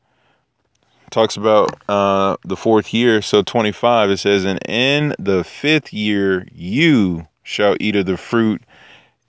talks 1.13 1.37
about 1.37 1.79
uh, 1.87 2.35
the 2.43 2.57
fourth 2.57 2.93
year. 2.93 3.21
So 3.21 3.43
25, 3.43 4.09
it 4.09 4.17
says, 4.17 4.45
And 4.45 4.59
in 4.67 5.15
the 5.19 5.43
fifth 5.43 5.93
year 5.93 6.47
you 6.51 7.27
shall 7.43 7.77
eat 7.79 7.95
of 7.95 8.07
the 8.07 8.17
fruit, 8.17 8.61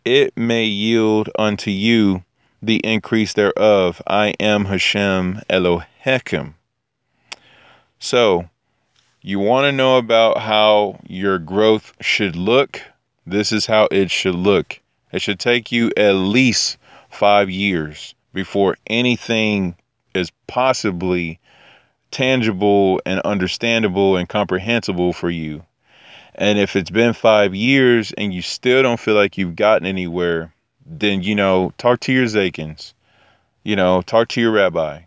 it 0.04 0.36
may 0.36 0.64
yield 0.64 1.30
unto 1.38 1.70
you 1.70 2.24
the 2.62 2.76
increase 2.78 3.34
thereof. 3.34 4.00
I 4.06 4.28
am 4.40 4.64
Hashem 4.64 5.42
Elohechem. 5.50 6.54
So 7.98 8.48
you 9.20 9.38
want 9.38 9.66
to 9.66 9.72
know 9.72 9.98
about 9.98 10.38
how 10.38 10.98
your 11.06 11.38
growth 11.38 11.92
should 12.00 12.34
look? 12.34 12.80
This 13.26 13.52
is 13.52 13.66
how 13.66 13.88
it 13.90 14.10
should 14.10 14.34
look. 14.34 14.80
It 15.12 15.22
should 15.22 15.38
take 15.38 15.70
you 15.70 15.90
at 15.96 16.12
least 16.12 16.78
five 17.10 17.48
years 17.50 18.14
before 18.32 18.76
anything 18.86 19.76
is 20.14 20.30
possibly 20.46 21.40
tangible 22.14 23.00
and 23.04 23.20
understandable 23.20 24.16
and 24.16 24.28
comprehensible 24.28 25.12
for 25.12 25.28
you. 25.28 25.64
And 26.34 26.58
if 26.58 26.76
it's 26.76 26.90
been 26.90 27.12
five 27.12 27.54
years 27.54 28.12
and 28.12 28.32
you 28.32 28.40
still 28.40 28.82
don't 28.82 29.00
feel 29.00 29.14
like 29.14 29.36
you've 29.36 29.56
gotten 29.56 29.86
anywhere, 29.86 30.54
then, 30.86 31.22
you 31.22 31.34
know, 31.34 31.72
talk 31.76 32.00
to 32.00 32.12
your 32.12 32.26
Zakins, 32.26 32.94
you 33.64 33.76
know, 33.76 34.00
talk 34.00 34.28
to 34.28 34.40
your 34.40 34.52
rabbi 34.52 35.02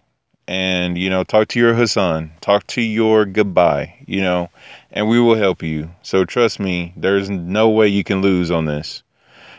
and, 0.47 0.97
you 0.97 1.09
know, 1.09 1.23
talk 1.23 1.47
to 1.49 1.59
your 1.59 1.73
Hassan, 1.73 2.31
talk 2.41 2.67
to 2.67 2.81
your 2.81 3.25
gabbai, 3.25 3.93
you 4.05 4.21
know, 4.21 4.49
and 4.91 5.07
we 5.07 5.19
will 5.19 5.35
help 5.35 5.63
you. 5.63 5.89
So 6.03 6.25
trust 6.25 6.59
me, 6.59 6.93
there's 6.95 7.29
no 7.29 7.69
way 7.69 7.87
you 7.87 8.03
can 8.03 8.21
lose 8.21 8.51
on 8.51 8.65
this 8.65 9.03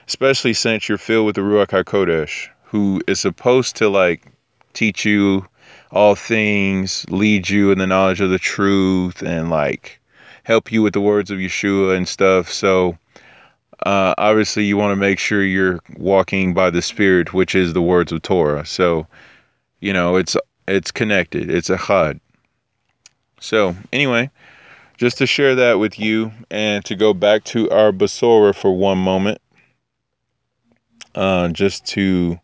especially 0.08 0.54
since 0.54 0.88
you're 0.88 0.96
filled 0.96 1.26
with 1.26 1.34
the 1.36 1.42
Ruach 1.42 1.66
HaKodesh, 1.66 2.48
who 2.62 3.02
is 3.06 3.20
supposed 3.20 3.76
to 3.76 3.90
like 3.90 4.22
teach 4.72 5.04
you 5.04 5.46
all 5.90 6.14
things, 6.14 7.04
lead 7.08 7.48
you 7.48 7.70
in 7.70 7.78
the 7.78 7.86
knowledge 7.86 8.20
of 8.20 8.30
the 8.30 8.38
truth, 8.38 9.22
and 9.22 9.50
like 9.50 10.00
help 10.44 10.72
you 10.72 10.82
with 10.82 10.92
the 10.92 11.00
words 11.00 11.30
of 11.30 11.38
Yeshua 11.38 11.96
and 11.96 12.06
stuff. 12.06 12.50
So, 12.50 12.98
uh, 13.84 14.14
obviously, 14.18 14.64
you 14.64 14.76
want 14.76 14.92
to 14.92 14.96
make 14.96 15.18
sure 15.18 15.42
you're 15.42 15.80
walking 15.96 16.54
by 16.54 16.70
the 16.70 16.82
Spirit, 16.82 17.32
which 17.32 17.54
is 17.54 17.72
the 17.72 17.82
words 17.82 18.12
of 18.12 18.22
Torah. 18.22 18.66
So, 18.66 19.06
you 19.80 19.92
know, 19.92 20.16
it's 20.16 20.36
it's 20.66 20.90
connected. 20.90 21.50
It's 21.50 21.68
echad. 21.68 22.20
So, 23.40 23.76
anyway, 23.92 24.30
just 24.96 25.18
to 25.18 25.26
share 25.26 25.54
that 25.54 25.78
with 25.78 25.98
you, 25.98 26.32
and 26.50 26.84
to 26.86 26.96
go 26.96 27.14
back 27.14 27.44
to 27.44 27.70
our 27.70 27.92
Basora 27.92 28.54
for 28.54 28.76
one 28.76 28.98
moment 28.98 29.40
uh, 31.14 31.48
just 31.48 31.86
to 31.86 32.38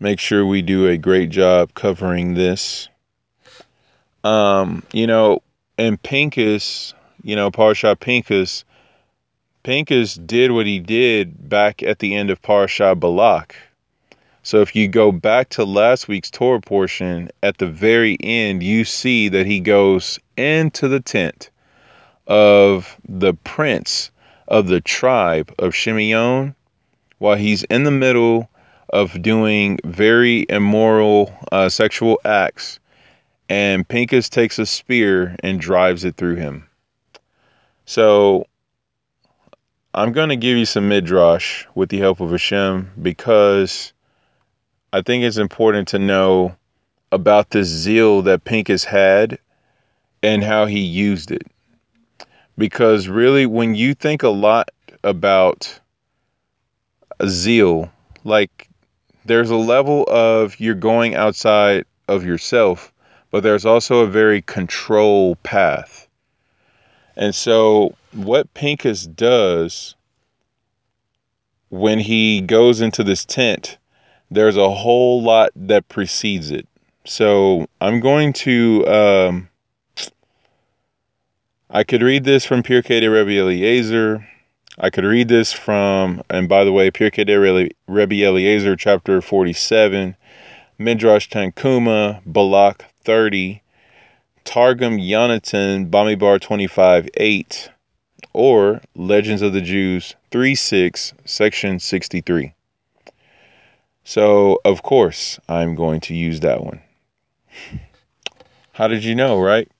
make 0.00 0.18
sure 0.18 0.44
we 0.44 0.62
do 0.62 0.88
a 0.88 0.96
great 0.96 1.28
job 1.30 1.74
covering 1.74 2.34
this. 2.34 2.88
Um, 4.24 4.82
you 4.92 5.06
know, 5.06 5.42
and 5.78 6.02
Pinchas, 6.02 6.94
you 7.22 7.36
know, 7.36 7.50
Parsha 7.50 7.98
Pinchas, 7.98 8.64
Pinchas 9.62 10.14
did 10.14 10.52
what 10.52 10.66
he 10.66 10.78
did 10.78 11.48
back 11.48 11.82
at 11.82 11.98
the 11.98 12.16
end 12.16 12.30
of 12.30 12.40
Parsha 12.42 12.98
Balak. 12.98 13.54
So 14.42 14.62
if 14.62 14.74
you 14.74 14.88
go 14.88 15.12
back 15.12 15.50
to 15.50 15.64
last 15.64 16.08
week's 16.08 16.30
Torah 16.30 16.62
portion, 16.62 17.30
at 17.42 17.58
the 17.58 17.66
very 17.66 18.16
end, 18.20 18.62
you 18.62 18.84
see 18.86 19.28
that 19.28 19.46
he 19.46 19.60
goes 19.60 20.18
into 20.36 20.88
the 20.88 21.00
tent 21.00 21.50
of 22.26 22.96
the 23.06 23.34
prince 23.34 24.10
of 24.48 24.66
the 24.66 24.80
tribe 24.80 25.54
of 25.58 25.72
Shimeon 25.72 26.54
while 27.18 27.36
he's 27.36 27.64
in 27.64 27.84
the 27.84 27.90
middle 27.90 28.48
of 28.90 29.22
doing 29.22 29.78
very 29.84 30.46
immoral 30.48 31.34
uh, 31.52 31.68
sexual 31.68 32.20
acts, 32.24 32.78
and 33.48 33.88
Pinchas 33.88 34.28
takes 34.28 34.58
a 34.58 34.66
spear 34.66 35.36
and 35.42 35.60
drives 35.60 36.04
it 36.04 36.16
through 36.16 36.36
him. 36.36 36.68
So 37.84 38.46
I'm 39.92 40.12
going 40.12 40.28
to 40.28 40.36
give 40.36 40.56
you 40.56 40.66
some 40.66 40.88
midrash 40.88 41.66
with 41.74 41.88
the 41.88 41.98
help 41.98 42.20
of 42.20 42.30
Hashem 42.30 42.92
because 43.02 43.92
I 44.92 45.02
think 45.02 45.24
it's 45.24 45.36
important 45.36 45.88
to 45.88 45.98
know 45.98 46.56
about 47.10 47.50
this 47.50 47.66
zeal 47.66 48.22
that 48.22 48.44
Pincus 48.44 48.84
had 48.84 49.38
and 50.22 50.44
how 50.44 50.66
he 50.66 50.78
used 50.78 51.32
it. 51.32 51.42
Because 52.56 53.08
really, 53.08 53.46
when 53.46 53.74
you 53.74 53.94
think 53.94 54.22
a 54.22 54.28
lot 54.28 54.70
about 55.02 55.80
zeal, 57.26 57.90
like 58.22 58.69
there's 59.30 59.50
a 59.50 59.56
level 59.56 60.04
of 60.08 60.58
you're 60.58 60.74
going 60.74 61.14
outside 61.14 61.84
of 62.08 62.24
yourself, 62.24 62.92
but 63.30 63.44
there's 63.44 63.64
also 63.64 64.00
a 64.00 64.06
very 64.08 64.42
control 64.42 65.36
path. 65.44 66.08
And 67.16 67.32
so, 67.32 67.94
what 68.12 68.52
Pincus 68.54 69.06
does 69.06 69.94
when 71.68 72.00
he 72.00 72.40
goes 72.40 72.80
into 72.80 73.04
this 73.04 73.24
tent, 73.24 73.78
there's 74.32 74.56
a 74.56 74.68
whole 74.68 75.22
lot 75.22 75.52
that 75.54 75.88
precedes 75.88 76.50
it. 76.50 76.66
So, 77.04 77.68
I'm 77.80 78.00
going 78.00 78.32
to. 78.32 78.84
Um, 78.88 79.48
I 81.70 81.84
could 81.84 82.02
read 82.02 82.24
this 82.24 82.44
from 82.44 82.64
Pirkei 82.64 83.00
de 83.00 83.08
Rebbe 83.08 83.38
Eliezer. 83.38 84.26
I 84.82 84.88
could 84.88 85.04
read 85.04 85.28
this 85.28 85.52
from, 85.52 86.22
and 86.30 86.48
by 86.48 86.64
the 86.64 86.72
way, 86.72 86.90
Pirkei 86.90 87.26
de 87.26 87.38
Rebbe 87.86 88.24
Eliezer, 88.24 88.76
chapter 88.76 89.20
47, 89.20 90.16
Midrash 90.78 91.28
Tanchuma, 91.28 92.22
Balak 92.24 92.86
30, 93.04 93.60
Targum 94.44 94.96
Yonatan, 94.96 95.90
Bamidbar 95.90 96.40
25, 96.40 97.10
8, 97.12 97.70
or 98.32 98.80
Legends 98.96 99.42
of 99.42 99.52
the 99.52 99.60
Jews 99.60 100.16
3 100.30 100.54
6, 100.54 101.12
section 101.26 101.78
63. 101.78 102.54
So, 104.04 104.60
of 104.64 104.82
course, 104.82 105.38
I'm 105.46 105.74
going 105.74 106.00
to 106.00 106.14
use 106.14 106.40
that 106.40 106.64
one. 106.64 106.80
How 108.72 108.88
did 108.88 109.04
you 109.04 109.14
know, 109.14 109.38
right? 109.38 109.70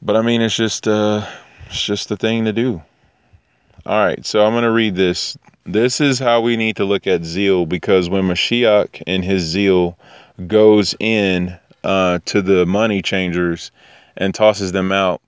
But 0.00 0.14
I 0.14 0.22
mean, 0.22 0.40
it's 0.40 0.54
just 0.54 0.86
uh, 0.86 1.26
it's 1.66 1.84
just 1.84 2.08
the 2.08 2.16
thing 2.16 2.44
to 2.44 2.52
do. 2.52 2.80
All 3.84 3.98
right, 3.98 4.24
so 4.24 4.46
I'm 4.46 4.52
going 4.52 4.62
to 4.62 4.70
read 4.70 4.94
this. 4.94 5.36
This 5.64 6.00
is 6.00 6.20
how 6.20 6.40
we 6.40 6.56
need 6.56 6.76
to 6.76 6.84
look 6.84 7.08
at 7.08 7.24
zeal 7.24 7.66
because 7.66 8.08
when 8.08 8.24
Mashiach 8.24 9.02
and 9.08 9.24
his 9.24 9.42
zeal 9.42 9.98
goes 10.46 10.94
in 11.00 11.58
uh, 11.82 12.20
to 12.26 12.42
the 12.42 12.64
money 12.64 13.02
changers 13.02 13.72
and 14.16 14.32
tosses 14.32 14.70
them 14.70 14.92
out, 14.92 15.20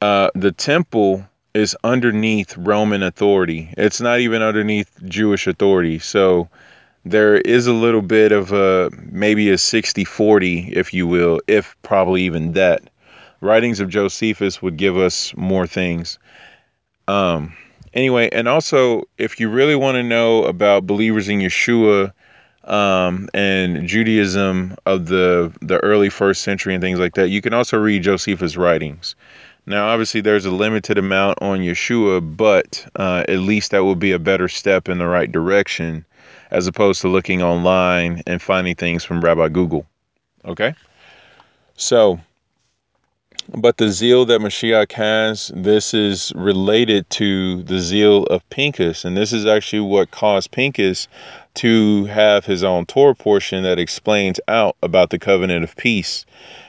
uh, 0.00 0.30
the 0.36 0.52
temple 0.52 1.26
is 1.52 1.76
underneath 1.82 2.56
Roman 2.56 3.02
authority. 3.02 3.74
It's 3.76 4.00
not 4.00 4.20
even 4.20 4.42
underneath 4.42 4.88
Jewish 5.06 5.48
authority. 5.48 5.98
So 5.98 6.48
there 7.04 7.36
is 7.36 7.66
a 7.66 7.72
little 7.72 8.02
bit 8.02 8.30
of 8.30 8.52
a 8.52 8.90
maybe 9.10 9.50
a 9.50 9.58
60 9.58 10.04
40, 10.04 10.72
if 10.76 10.94
you 10.94 11.08
will, 11.08 11.40
if 11.48 11.76
probably 11.82 12.22
even 12.22 12.52
that 12.52 12.82
writings 13.40 13.80
of 13.80 13.88
Josephus 13.88 14.62
would 14.62 14.76
give 14.76 14.96
us 14.96 15.34
more 15.36 15.66
things. 15.66 16.18
Um, 17.10 17.56
anyway, 17.92 18.28
and 18.30 18.46
also 18.46 19.02
if 19.18 19.40
you 19.40 19.48
really 19.48 19.74
want 19.74 19.96
to 19.96 20.02
know 20.02 20.44
about 20.44 20.86
believers 20.86 21.28
in 21.28 21.40
Yeshua 21.40 22.12
um, 22.64 23.28
and 23.34 23.86
Judaism 23.88 24.76
of 24.86 25.06
the 25.06 25.52
the 25.60 25.78
early 25.78 26.08
first 26.08 26.42
century 26.42 26.74
and 26.74 26.82
things 26.82 27.00
like 27.00 27.14
that, 27.14 27.28
you 27.28 27.42
can 27.42 27.52
also 27.52 27.78
read 27.78 28.02
Josephus' 28.02 28.56
writings. 28.56 29.16
Now, 29.66 29.88
obviously, 29.88 30.20
there's 30.20 30.46
a 30.46 30.50
limited 30.50 30.98
amount 30.98 31.42
on 31.42 31.60
Yeshua, 31.60 32.36
but 32.36 32.86
uh, 32.96 33.24
at 33.28 33.40
least 33.40 33.72
that 33.72 33.84
would 33.84 33.98
be 33.98 34.12
a 34.12 34.18
better 34.18 34.48
step 34.48 34.88
in 34.88 34.98
the 34.98 35.06
right 35.06 35.30
direction 35.30 36.04
as 36.50 36.66
opposed 36.66 37.00
to 37.02 37.08
looking 37.08 37.42
online 37.42 38.22
and 38.26 38.40
finding 38.40 38.74
things 38.74 39.04
from 39.04 39.20
Rabbi 39.20 39.48
Google. 39.48 39.86
Okay? 40.44 40.74
So, 41.76 42.20
but 43.54 43.78
the 43.78 43.88
zeal 43.88 44.24
that 44.26 44.40
Mashiach 44.40 44.92
has, 44.92 45.50
this 45.54 45.92
is 45.92 46.32
related 46.36 47.08
to 47.10 47.62
the 47.64 47.80
zeal 47.80 48.24
of 48.24 48.48
Pincus. 48.50 49.04
And 49.04 49.16
this 49.16 49.32
is 49.32 49.44
actually 49.44 49.80
what 49.80 50.10
caused 50.10 50.52
Pincus 50.52 51.08
to 51.54 52.04
have 52.04 52.44
his 52.44 52.62
own 52.62 52.86
Torah 52.86 53.14
portion 53.14 53.64
that 53.64 53.78
explains 53.78 54.40
out 54.46 54.76
about 54.82 55.10
the 55.10 55.18
covenant 55.18 55.64
of 55.64 55.76
peace. 55.76 56.24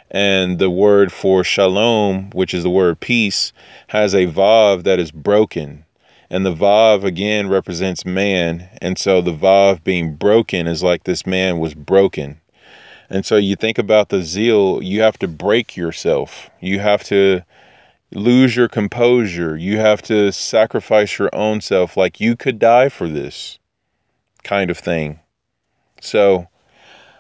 And 0.10 0.60
the 0.60 0.70
word 0.70 1.12
for 1.12 1.44
shalom, 1.44 2.32
which 2.32 2.54
is 2.54 2.64
the 2.64 2.70
word 2.70 3.00
peace, 3.00 3.54
has 3.88 4.14
a 4.14 4.28
vav 4.28 4.84
that 4.84 5.00
is 5.00 5.12
broken. 5.12 5.86
And 6.30 6.46
the 6.46 6.54
vav 6.54 7.04
again 7.04 7.48
represents 7.48 8.06
man. 8.06 8.68
And 8.82 8.98
so 8.98 9.22
the 9.22 9.34
vav 9.34 9.84
being 9.84 10.16
broken 10.16 10.68
is 10.68 10.82
like 10.82 11.04
this 11.04 11.26
man 11.26 11.60
was 11.60 11.74
broken. 11.74 12.41
And 13.12 13.26
so 13.26 13.36
you 13.36 13.58
think 13.58 13.78
about 13.78 14.08
the 14.08 14.22
zeal, 14.22 14.82
you 14.82 15.02
have 15.02 15.20
to 15.20 15.28
break 15.28 15.76
yourself. 15.76 16.50
You 16.62 16.80
have 16.80 17.04
to 17.06 17.42
lose 18.14 18.56
your 18.56 18.70
composure. 18.70 19.58
You 19.58 19.80
have 19.80 20.02
to 20.04 20.32
sacrifice 20.32 21.20
your 21.20 21.30
own 21.34 21.60
self 21.60 21.98
like 21.98 22.22
you 22.22 22.38
could 22.38 22.58
die 22.58 22.88
for 22.88 23.10
this 23.10 23.60
kind 24.46 24.72
of 24.72 24.78
thing. 24.78 25.20
So 26.00 26.48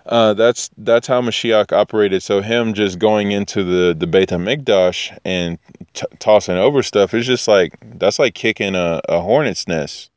uh, 0.06 0.34
that's 0.34 0.70
that's 0.78 1.08
how 1.08 1.22
Mashiach 1.22 1.74
operated. 1.74 2.24
So 2.24 2.42
him 2.42 2.74
just 2.74 2.98
going 2.98 3.34
into 3.34 3.64
the 3.64 3.94
the 3.94 4.08
Beit 4.08 4.30
Hamikdash 4.30 5.18
and 5.26 5.60
t- 5.94 6.06
tossing 6.20 6.56
over 6.58 6.84
stuff 6.84 7.14
is 7.14 7.28
just 7.28 7.50
like 7.50 7.76
that's 8.00 8.18
like 8.18 8.34
kicking 8.34 8.76
a, 8.76 9.02
a 9.10 9.20
hornet's 9.20 9.68
nest. 9.68 10.11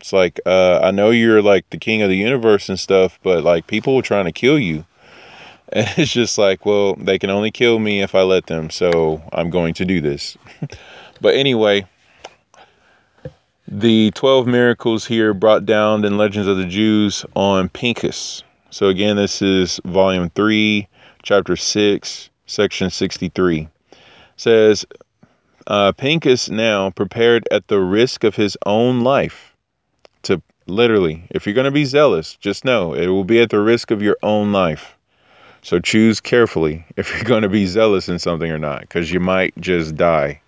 It's 0.00 0.14
like, 0.14 0.40
uh, 0.46 0.80
I 0.82 0.92
know 0.92 1.10
you're 1.10 1.42
like 1.42 1.68
the 1.68 1.76
king 1.76 2.00
of 2.00 2.08
the 2.08 2.16
universe 2.16 2.70
and 2.70 2.80
stuff, 2.80 3.18
but 3.22 3.44
like 3.44 3.66
people 3.66 3.94
were 3.94 4.02
trying 4.02 4.24
to 4.24 4.32
kill 4.32 4.58
you. 4.58 4.84
And 5.72 5.86
it's 5.98 6.10
just 6.10 6.36
like, 6.36 6.66
well, 6.66 6.96
they 6.96 7.16
can 7.16 7.30
only 7.30 7.52
kill 7.52 7.78
me 7.78 8.02
if 8.02 8.16
I 8.16 8.22
let 8.22 8.46
them. 8.46 8.70
So 8.70 9.22
I'm 9.32 9.50
going 9.50 9.72
to 9.74 9.84
do 9.84 10.00
this. 10.00 10.36
but 11.20 11.36
anyway, 11.36 11.86
the 13.68 14.10
12 14.16 14.48
miracles 14.48 15.06
here 15.06 15.32
brought 15.32 15.66
down 15.66 16.04
in 16.04 16.18
Legends 16.18 16.48
of 16.48 16.56
the 16.56 16.66
Jews 16.66 17.24
on 17.36 17.68
Pincus. 17.68 18.42
So 18.70 18.88
again, 18.88 19.14
this 19.14 19.42
is 19.42 19.78
volume 19.84 20.30
3, 20.30 20.88
chapter 21.22 21.54
6, 21.54 22.30
section 22.46 22.90
63. 22.90 23.60
It 23.60 23.98
says, 24.34 24.84
uh, 25.68 25.92
Pincus 25.92 26.50
now 26.50 26.90
prepared 26.90 27.46
at 27.52 27.68
the 27.68 27.78
risk 27.78 28.24
of 28.24 28.34
his 28.34 28.56
own 28.66 29.02
life 29.02 29.49
literally, 30.70 31.24
if 31.30 31.46
you're 31.46 31.54
going 31.54 31.66
to 31.66 31.70
be 31.70 31.84
zealous, 31.84 32.36
just 32.36 32.64
know 32.64 32.94
it 32.94 33.08
will 33.08 33.24
be 33.24 33.40
at 33.40 33.50
the 33.50 33.60
risk 33.60 33.90
of 33.90 34.02
your 34.02 34.16
own 34.22 34.52
life. 34.52 34.96
So 35.62 35.78
choose 35.78 36.20
carefully 36.20 36.86
if 36.96 37.12
you're 37.12 37.24
going 37.24 37.42
to 37.42 37.48
be 37.48 37.66
zealous 37.66 38.08
in 38.08 38.18
something 38.18 38.50
or 38.50 38.58
not, 38.58 38.80
because 38.80 39.12
you 39.12 39.20
might 39.20 39.54
just 39.58 39.96
die. 39.96 40.40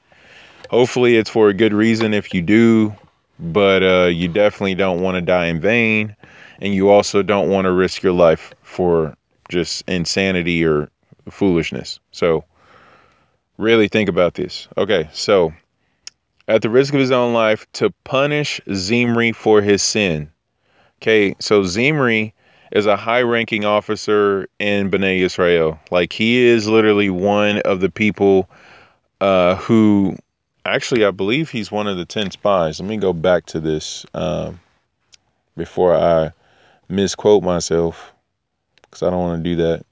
Hopefully, 0.70 1.16
it's 1.16 1.28
for 1.28 1.48
a 1.48 1.54
good 1.54 1.74
reason 1.74 2.14
if 2.14 2.32
you 2.32 2.40
do, 2.40 2.94
but 3.38 3.82
uh, 3.82 4.06
you 4.06 4.28
definitely 4.28 4.74
don't 4.74 5.02
want 5.02 5.16
to 5.16 5.20
die 5.20 5.46
in 5.46 5.60
vain. 5.60 6.16
And 6.62 6.74
you 6.74 6.88
also 6.88 7.22
don't 7.22 7.50
want 7.50 7.66
to 7.66 7.72
risk 7.72 8.02
your 8.02 8.12
life 8.12 8.54
for 8.62 9.14
just 9.50 9.82
insanity 9.86 10.64
or 10.64 10.88
foolishness. 11.28 12.00
So, 12.12 12.44
really 13.58 13.88
think 13.88 14.08
about 14.08 14.34
this. 14.34 14.68
Okay, 14.78 15.10
so 15.12 15.52
at 16.53 16.61
the 16.61 16.68
risk 16.68 16.92
of 16.92 17.00
his 17.00 17.11
own 17.11 17.32
life 17.32 17.66
to 17.72 17.90
punish 18.05 18.61
Zimri 18.74 19.32
for 19.32 19.62
his 19.62 19.82
sin. 19.82 20.30
Okay, 21.00 21.34
so 21.38 21.64
Zimri 21.64 22.34
is 22.72 22.84
a 22.84 22.94
high 22.94 23.22
ranking 23.22 23.64
officer 23.64 24.46
in 24.59 24.90
Bnei 24.90 25.20
Israel. 25.20 25.80
Like 25.90 26.12
he 26.12 26.44
is 26.44 26.68
literally 26.68 27.09
one 27.09 27.61
of 27.62 27.80
the 27.80 27.88
people 27.88 28.50
uh, 29.22 29.57
who 29.57 30.18
actually, 30.66 31.07
I 31.07 31.11
believe 31.11 31.48
he's 31.48 31.72
one 31.72 31.88
of 31.88 31.96
the 31.96 32.05
10 32.05 32.32
spies. 32.32 32.80
Let 32.80 32.88
me 32.88 32.98
go 32.98 33.14
back 33.14 33.46
to 33.46 33.61
this 33.61 34.05
um, 34.12 34.61
before 35.57 35.96
I 35.96 36.32
misquote 36.86 37.42
myself 37.42 38.12
because 38.82 39.03
I 39.03 39.09
don't 39.09 39.20
want 39.20 39.42
to 39.42 39.50
do 39.50 39.57
that. 39.57 39.86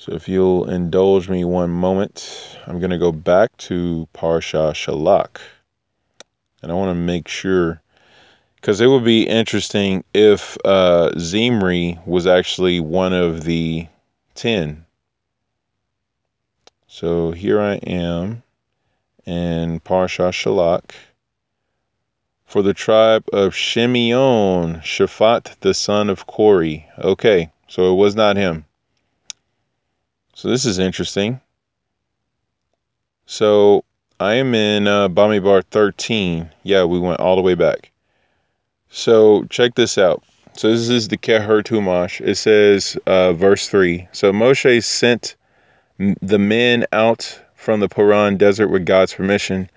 So 0.00 0.14
if 0.14 0.30
you'll 0.30 0.70
indulge 0.70 1.28
me 1.28 1.44
one 1.44 1.68
moment, 1.68 2.58
I'm 2.66 2.78
going 2.78 2.90
to 2.90 2.96
go 2.96 3.12
back 3.12 3.54
to 3.68 4.08
Parsha 4.14 4.72
Shalach. 4.72 5.42
And 6.62 6.72
I 6.72 6.74
want 6.74 6.88
to 6.88 6.94
make 6.94 7.28
sure, 7.28 7.82
because 8.54 8.80
it 8.80 8.86
would 8.86 9.04
be 9.04 9.28
interesting 9.28 10.02
if 10.14 10.56
uh, 10.64 11.10
Zimri 11.18 11.98
was 12.06 12.26
actually 12.26 12.80
one 12.80 13.12
of 13.12 13.44
the 13.44 13.88
10. 14.36 14.86
So 16.86 17.32
here 17.32 17.60
I 17.60 17.74
am 17.74 18.42
in 19.26 19.80
Parsha 19.80 20.32
Shalach. 20.32 20.92
For 22.46 22.62
the 22.62 22.72
tribe 22.72 23.24
of 23.34 23.52
Shimeon, 23.52 24.80
Shaphat 24.80 25.60
the 25.60 25.74
son 25.74 26.08
of 26.08 26.26
Kori. 26.26 26.88
Okay, 26.98 27.50
so 27.68 27.92
it 27.92 27.96
was 27.96 28.16
not 28.16 28.38
him. 28.38 28.64
So 30.40 30.48
this 30.48 30.64
is 30.64 30.78
interesting. 30.78 31.38
So 33.26 33.84
I 34.18 34.36
am 34.36 34.54
in 34.54 34.88
uh, 34.88 35.10
Bamidbar 35.10 35.64
13. 35.70 36.48
Yeah, 36.62 36.84
we 36.84 36.98
went 36.98 37.20
all 37.20 37.36
the 37.36 37.42
way 37.42 37.54
back. 37.54 37.90
So 38.88 39.44
check 39.50 39.74
this 39.74 39.98
out. 39.98 40.24
So 40.54 40.70
this 40.70 40.88
is 40.88 41.08
the 41.08 41.18
Kehot 41.18 41.64
Chumash. 41.64 42.26
It 42.26 42.36
says, 42.36 42.96
uh, 43.06 43.34
verse 43.34 43.68
3. 43.68 44.08
So 44.12 44.32
Moshe 44.32 44.82
sent 44.82 45.36
the 45.98 46.38
men 46.38 46.86
out 46.90 47.38
from 47.54 47.80
the 47.80 47.90
Paran 47.90 48.38
desert 48.38 48.68
with 48.68 48.86
God's 48.86 49.12
permission. 49.12 49.68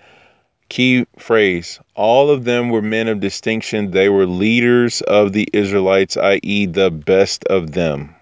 Key 0.69 1.05
phrase 1.19 1.77
all 1.93 2.29
of 2.29 2.45
them 2.45 2.69
were 2.69 2.81
men 2.81 3.09
of 3.09 3.19
distinction. 3.19 3.91
They 3.91 4.07
were 4.07 4.25
leaders 4.25 5.01
of 5.01 5.33
the 5.33 5.49
Israelites, 5.51 6.15
i.e., 6.15 6.67
the 6.67 6.89
best 6.89 7.43
of 7.47 7.73
them. 7.73 8.15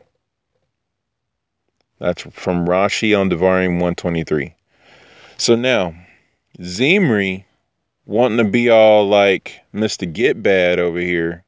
That's 2.02 2.24
from 2.24 2.66
Rashi 2.66 3.18
on 3.18 3.30
Devarim 3.30 3.74
123. 3.74 4.56
So 5.38 5.56
now, 5.56 5.94
Zimri 6.60 7.46
wanting 8.08 8.40
to 8.40 8.44
be 8.44 8.72
all 8.72 9.08
like 9.08 9.62
Mr. 9.72 10.12
Get 10.12 10.42
Bad 10.42 10.80
over 10.80 11.00
here 11.00 11.44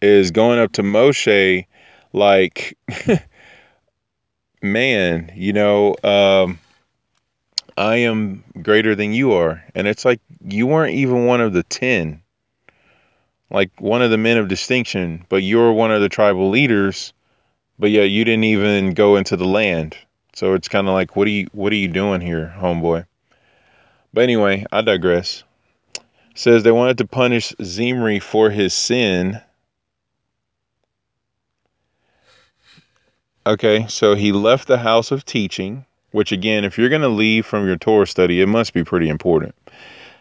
is 0.00 0.30
going 0.30 0.58
up 0.58 0.72
to 0.72 0.82
Moshe 0.82 1.66
like, 2.14 2.78
man, 4.62 5.32
you 5.36 5.52
know, 5.52 5.94
um, 6.02 6.58
I 7.76 7.96
am 7.96 8.42
greater 8.62 8.94
than 8.94 9.12
you 9.12 9.34
are. 9.34 9.62
And 9.74 9.86
it's 9.86 10.06
like, 10.06 10.22
you 10.42 10.66
weren't 10.66 10.94
even 10.94 11.26
one 11.26 11.42
of 11.42 11.52
the 11.52 11.62
10, 11.62 12.22
like 13.50 13.70
one 13.78 14.00
of 14.00 14.10
the 14.10 14.16
men 14.16 14.38
of 14.38 14.48
distinction, 14.48 15.26
but 15.28 15.42
you're 15.42 15.74
one 15.74 15.92
of 15.92 16.00
the 16.00 16.08
tribal 16.08 16.48
leaders, 16.48 17.12
but 17.80 17.90
yeah, 17.90 18.02
you 18.02 18.26
didn't 18.26 18.44
even 18.44 18.92
go 18.92 19.16
into 19.16 19.38
the 19.38 19.46
land. 19.46 19.96
So 20.34 20.52
it's 20.52 20.68
kind 20.68 20.86
of 20.86 20.92
like, 20.92 21.16
what 21.16 21.26
are 21.26 21.30
you, 21.30 21.48
what 21.52 21.72
are 21.72 21.76
you 21.76 21.88
doing 21.88 22.20
here, 22.20 22.54
homeboy? 22.58 23.06
But 24.12 24.20
anyway, 24.20 24.66
I 24.70 24.82
digress. 24.82 25.44
says 26.34 26.62
they 26.62 26.72
wanted 26.72 26.98
to 26.98 27.06
punish 27.06 27.54
Zimri 27.62 28.20
for 28.20 28.50
his 28.50 28.74
sin. 28.74 29.40
Okay, 33.46 33.86
so 33.88 34.14
he 34.14 34.30
left 34.30 34.68
the 34.68 34.78
house 34.78 35.10
of 35.10 35.24
teaching, 35.24 35.86
which 36.10 36.32
again, 36.32 36.64
if 36.64 36.76
you're 36.76 36.90
going 36.90 37.00
to 37.00 37.08
leave 37.08 37.46
from 37.46 37.66
your 37.66 37.78
Torah 37.78 38.06
study, 38.06 38.42
it 38.42 38.46
must 38.46 38.74
be 38.74 38.84
pretty 38.84 39.08
important. 39.08 39.54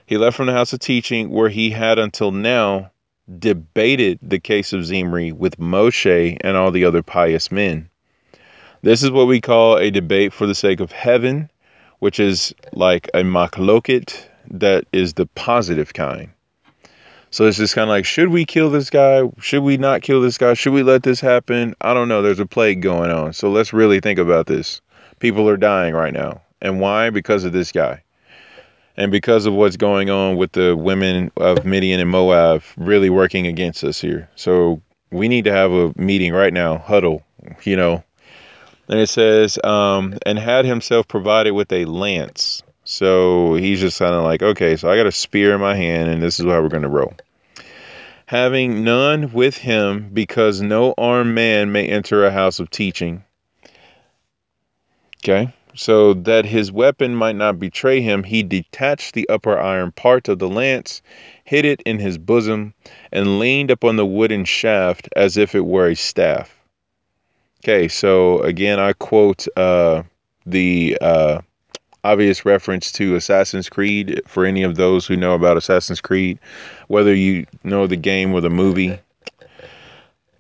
He 0.05 0.17
left 0.17 0.37
from 0.37 0.47
the 0.47 0.53
house 0.53 0.71
of 0.71 0.79
teaching 0.79 1.29
where 1.29 1.49
he 1.49 1.71
had 1.71 1.99
until 1.99 2.31
now 2.31 2.91
debated 3.37 4.19
the 4.21 4.39
case 4.39 4.73
of 4.73 4.85
Zimri 4.85 5.31
with 5.31 5.57
Moshe 5.59 6.37
and 6.41 6.57
all 6.57 6.71
the 6.71 6.85
other 6.85 7.03
pious 7.03 7.51
men. 7.51 7.89
This 8.81 9.03
is 9.03 9.11
what 9.11 9.27
we 9.27 9.41
call 9.41 9.77
a 9.77 9.91
debate 9.91 10.33
for 10.33 10.47
the 10.47 10.55
sake 10.55 10.79
of 10.79 10.91
heaven 10.91 11.49
which 11.99 12.19
is 12.19 12.53
like 12.73 13.09
a 13.13 13.21
machloket 13.21 14.27
that 14.49 14.85
is 14.91 15.13
the 15.13 15.25
positive 15.27 15.93
kind. 15.93 16.29
So 17.31 17.45
it's 17.45 17.57
just 17.57 17.75
kind 17.75 17.83
of 17.83 17.89
like, 17.89 18.05
should 18.05 18.29
we 18.29 18.43
kill 18.43 18.71
this 18.71 18.89
guy? 18.89 19.21
Should 19.39 19.61
we 19.61 19.77
not 19.77 20.01
kill 20.01 20.21
this 20.21 20.37
guy? 20.37 20.55
Should 20.55 20.73
we 20.73 20.81
let 20.81 21.03
this 21.03 21.21
happen? 21.21 21.75
I 21.81 21.93
don't 21.93 22.07
know. 22.07 22.23
There's 22.23 22.39
a 22.39 22.45
plague 22.45 22.81
going 22.81 23.11
on. 23.11 23.33
So 23.33 23.51
let's 23.51 23.71
really 23.71 23.99
think 23.99 24.17
about 24.17 24.47
this. 24.47 24.81
People 25.19 25.47
are 25.47 25.57
dying 25.57 25.93
right 25.93 26.13
now. 26.13 26.41
And 26.61 26.79
why? 26.79 27.11
Because 27.11 27.43
of 27.43 27.53
this 27.53 27.71
guy. 27.71 28.01
And 28.99 29.13
because 29.13 29.45
of 29.45 29.53
what's 29.53 29.77
going 29.77 30.09
on 30.09 30.35
with 30.35 30.51
the 30.51 30.75
women 30.75 31.31
of 31.37 31.63
Midian 31.63 32.01
and 32.01 32.09
Moab 32.09 32.63
really 32.75 33.09
working 33.09 33.47
against 33.47 33.83
us 33.85 34.01
here. 34.01 34.29
So 34.35 34.81
we 35.09 35.29
need 35.29 35.45
to 35.45 35.53
have 35.53 35.71
a 35.71 35.93
meeting 35.95 36.33
right 36.33 36.51
now, 36.51 36.77
huddle, 36.77 37.23
you 37.63 37.77
know, 37.77 38.03
and 38.89 38.99
it 38.99 39.07
says, 39.07 39.57
um, 39.63 40.17
and 40.25 40.37
had 40.37 40.65
himself 40.65 41.07
provided 41.07 41.51
with 41.53 41.71
a 41.71 41.85
lance. 41.85 42.61
So 42.83 43.53
he's 43.53 43.79
just 43.79 43.99
kind 43.99 44.13
of 44.13 44.23
like, 44.23 44.41
okay, 44.41 44.75
so 44.75 44.91
I 44.91 44.97
got 44.97 45.05
a 45.05 45.11
spear 45.11 45.53
in 45.53 45.61
my 45.61 45.75
hand, 45.75 46.09
and 46.09 46.21
this 46.21 46.39
is 46.39 46.45
how 46.45 46.61
we're 46.61 46.67
going 46.67 46.83
to 46.83 46.89
roll. 46.89 47.13
Having 48.25 48.83
none 48.83 49.31
with 49.31 49.55
him, 49.55 50.09
because 50.11 50.61
no 50.61 50.93
armed 50.97 51.33
man 51.33 51.71
may 51.71 51.87
enter 51.87 52.25
a 52.25 52.31
house 52.31 52.59
of 52.59 52.69
teaching. 52.69 53.23
Okay, 55.23 55.53
so 55.79 56.13
that 56.13 56.43
his 56.43 56.73
weapon 56.73 57.15
might 57.15 57.37
not 57.37 57.57
betray 57.57 58.01
him, 58.01 58.21
he 58.21 58.43
detached 58.43 59.13
the 59.13 59.29
upper 59.29 59.57
iron 59.57 59.93
part 59.93 60.27
of 60.27 60.37
the 60.37 60.49
lance, 60.49 61.01
hid 61.45 61.63
it 61.63 61.81
in 61.83 61.97
his 61.99 62.17
bosom, 62.17 62.73
and 63.13 63.39
leaned 63.39 63.71
upon 63.71 63.95
the 63.95 64.05
wooden 64.05 64.43
shaft 64.43 65.07
as 65.15 65.37
if 65.37 65.55
it 65.55 65.65
were 65.65 65.87
a 65.87 65.95
staff. 65.95 66.53
Okay, 67.63 67.87
so 67.87 68.39
again, 68.41 68.77
I 68.77 68.91
quote 68.91 69.47
uh, 69.55 70.03
the 70.45 70.97
uh, 70.99 71.39
obvious 72.03 72.43
reference 72.43 72.91
to 72.91 73.15
Assassin's 73.15 73.69
Creed 73.69 74.21
for 74.27 74.45
any 74.45 74.63
of 74.63 74.75
those 74.75 75.07
who 75.07 75.15
know 75.15 75.33
about 75.33 75.55
Assassin's 75.55 76.01
Creed, 76.01 76.39
whether 76.89 77.15
you 77.15 77.45
know 77.63 77.87
the 77.87 77.95
game 77.95 78.33
or 78.33 78.41
the 78.41 78.49
movie. 78.49 78.99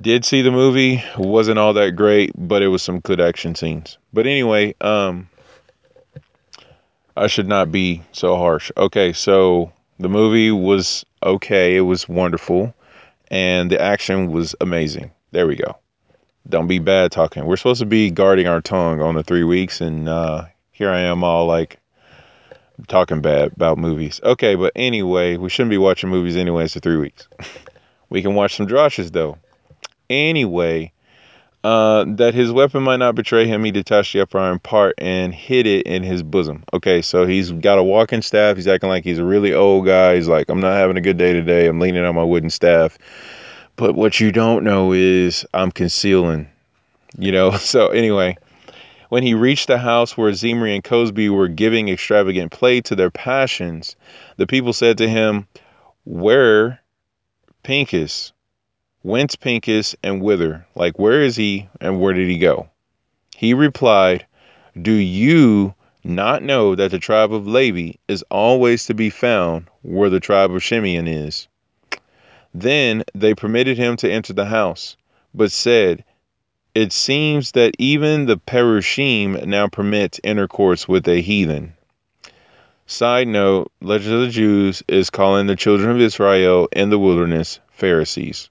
Did 0.01 0.23
see 0.23 0.41
the 0.41 0.51
movie, 0.51 1.03
wasn't 1.17 1.59
all 1.59 1.73
that 1.73 1.91
great, 1.91 2.31
but 2.35 2.61
it 2.61 2.69
was 2.69 2.81
some 2.81 2.99
good 3.01 3.19
action 3.19 3.55
scenes. 3.55 3.97
But 4.13 4.27
anyway, 4.27 4.73
um, 4.79 5.29
I 7.17 7.27
should 7.27 7.47
not 7.47 7.71
be 7.71 8.01
so 8.13 8.37
harsh. 8.37 8.71
Okay, 8.77 9.11
so 9.11 9.73
the 9.99 10.09
movie 10.09 10.51
was 10.51 11.05
okay, 11.21 11.75
it 11.75 11.81
was 11.81 12.07
wonderful, 12.07 12.73
and 13.29 13.69
the 13.69 13.81
action 13.81 14.31
was 14.31 14.55
amazing. 14.61 15.11
There 15.31 15.47
we 15.47 15.57
go 15.57 15.77
don't 16.49 16.67
be 16.67 16.79
bad 16.79 17.11
talking. 17.11 17.45
We're 17.45 17.57
supposed 17.57 17.79
to 17.79 17.85
be 17.85 18.11
guarding 18.11 18.47
our 18.47 18.61
tongue 18.61 19.01
on 19.01 19.15
the 19.15 19.23
three 19.23 19.43
weeks, 19.43 19.81
and 19.81 20.09
uh, 20.09 20.45
here 20.71 20.89
I 20.89 21.01
am 21.01 21.23
all 21.23 21.45
like 21.45 21.79
talking 22.87 23.21
bad 23.21 23.53
about 23.53 23.77
movies. 23.77 24.19
Okay, 24.23 24.55
but 24.55 24.71
anyway, 24.75 25.37
we 25.37 25.49
shouldn't 25.49 25.69
be 25.69 25.77
watching 25.77 26.09
movies 26.09 26.35
anyways 26.35 26.73
for 26.73 26.79
three 26.79 26.97
weeks. 26.97 27.27
we 28.09 28.21
can 28.21 28.35
watch 28.35 28.55
some 28.55 28.67
drashes 28.67 29.11
though. 29.11 29.37
Anyway, 30.09 30.91
uh, 31.63 32.05
that 32.07 32.33
his 32.33 32.51
weapon 32.51 32.83
might 32.83 32.97
not 32.97 33.15
betray 33.15 33.45
him, 33.45 33.63
he 33.63 33.71
detached 33.71 34.13
the 34.13 34.21
upper 34.21 34.39
iron 34.39 34.59
part 34.59 34.95
and 34.97 35.33
hid 35.33 35.67
it 35.67 35.85
in 35.85 36.03
his 36.03 36.23
bosom. 36.23 36.63
Okay, 36.73 37.01
so 37.01 37.25
he's 37.25 37.51
got 37.51 37.77
a 37.77 37.83
walking 37.83 38.21
staff. 38.21 38.55
He's 38.55 38.67
acting 38.67 38.89
like 38.89 39.03
he's 39.03 39.19
a 39.19 39.25
really 39.25 39.53
old 39.53 39.85
guy. 39.85 40.15
He's 40.15 40.27
like, 40.27 40.49
I'm 40.49 40.61
not 40.61 40.73
having 40.73 40.97
a 40.97 41.01
good 41.01 41.17
day 41.17 41.33
today. 41.33 41.67
I'm 41.67 41.79
leaning 41.79 42.05
on 42.05 42.15
my 42.15 42.23
wooden 42.23 42.49
staff. 42.49 42.97
But 43.75 43.95
what 43.95 44.19
you 44.19 44.31
don't 44.31 44.63
know 44.63 44.93
is 44.93 45.45
I'm 45.53 45.71
concealing, 45.71 46.47
you 47.17 47.31
know? 47.31 47.51
So, 47.57 47.89
anyway, 47.89 48.37
when 49.09 49.23
he 49.23 49.33
reached 49.33 49.67
the 49.67 49.77
house 49.77 50.17
where 50.17 50.33
Zimri 50.33 50.75
and 50.75 50.83
Cozbi 50.83 51.29
were 51.29 51.47
giving 51.47 51.89
extravagant 51.89 52.51
play 52.51 52.81
to 52.81 52.95
their 52.95 53.11
passions, 53.11 53.95
the 54.37 54.47
people 54.47 54.71
said 54.71 54.97
to 54.99 55.09
him, 55.09 55.47
Where 56.05 56.79
Pinchas? 57.63 58.31
Whence 59.01 59.37
Pinchas 59.37 59.95
and 60.03 60.21
whither? 60.21 60.67
Like, 60.75 60.99
where 60.99 61.21
is 61.21 61.37
he 61.37 61.69
and 61.79 62.01
where 62.01 62.13
did 62.13 62.27
he 62.27 62.37
go? 62.37 62.69
He 63.33 63.53
replied, 63.53 64.25
Do 64.79 64.91
you 64.91 65.73
not 66.03 66.43
know 66.43 66.75
that 66.75 66.91
the 66.91 66.99
tribe 66.99 67.33
of 67.33 67.47
Levi 67.47 67.93
is 68.09 68.25
always 68.29 68.85
to 68.87 68.93
be 68.93 69.09
found 69.09 69.67
where 69.83 70.09
the 70.09 70.19
tribe 70.19 70.51
of 70.51 70.61
Shimeon 70.61 71.07
is? 71.07 71.47
Then 72.53 73.05
they 73.15 73.33
permitted 73.33 73.77
him 73.77 73.95
to 73.97 74.11
enter 74.11 74.33
the 74.33 74.47
house, 74.47 74.97
but 75.33 75.53
said, 75.53 76.03
It 76.75 76.91
seems 76.91 77.53
that 77.53 77.75
even 77.79 78.25
the 78.25 78.35
Perushim 78.35 79.45
now 79.45 79.69
permit 79.69 80.19
intercourse 80.25 80.89
with 80.89 81.07
a 81.07 81.21
heathen. 81.21 81.73
Side 82.85 83.29
note, 83.29 83.71
Legend 83.79 84.15
of 84.15 84.21
the 84.21 84.27
Jews 84.27 84.83
is 84.89 85.09
calling 85.09 85.47
the 85.47 85.55
children 85.55 85.89
of 85.91 86.01
Israel 86.01 86.67
in 86.73 86.89
the 86.89 86.99
wilderness 86.99 87.61
Pharisees. 87.69 88.49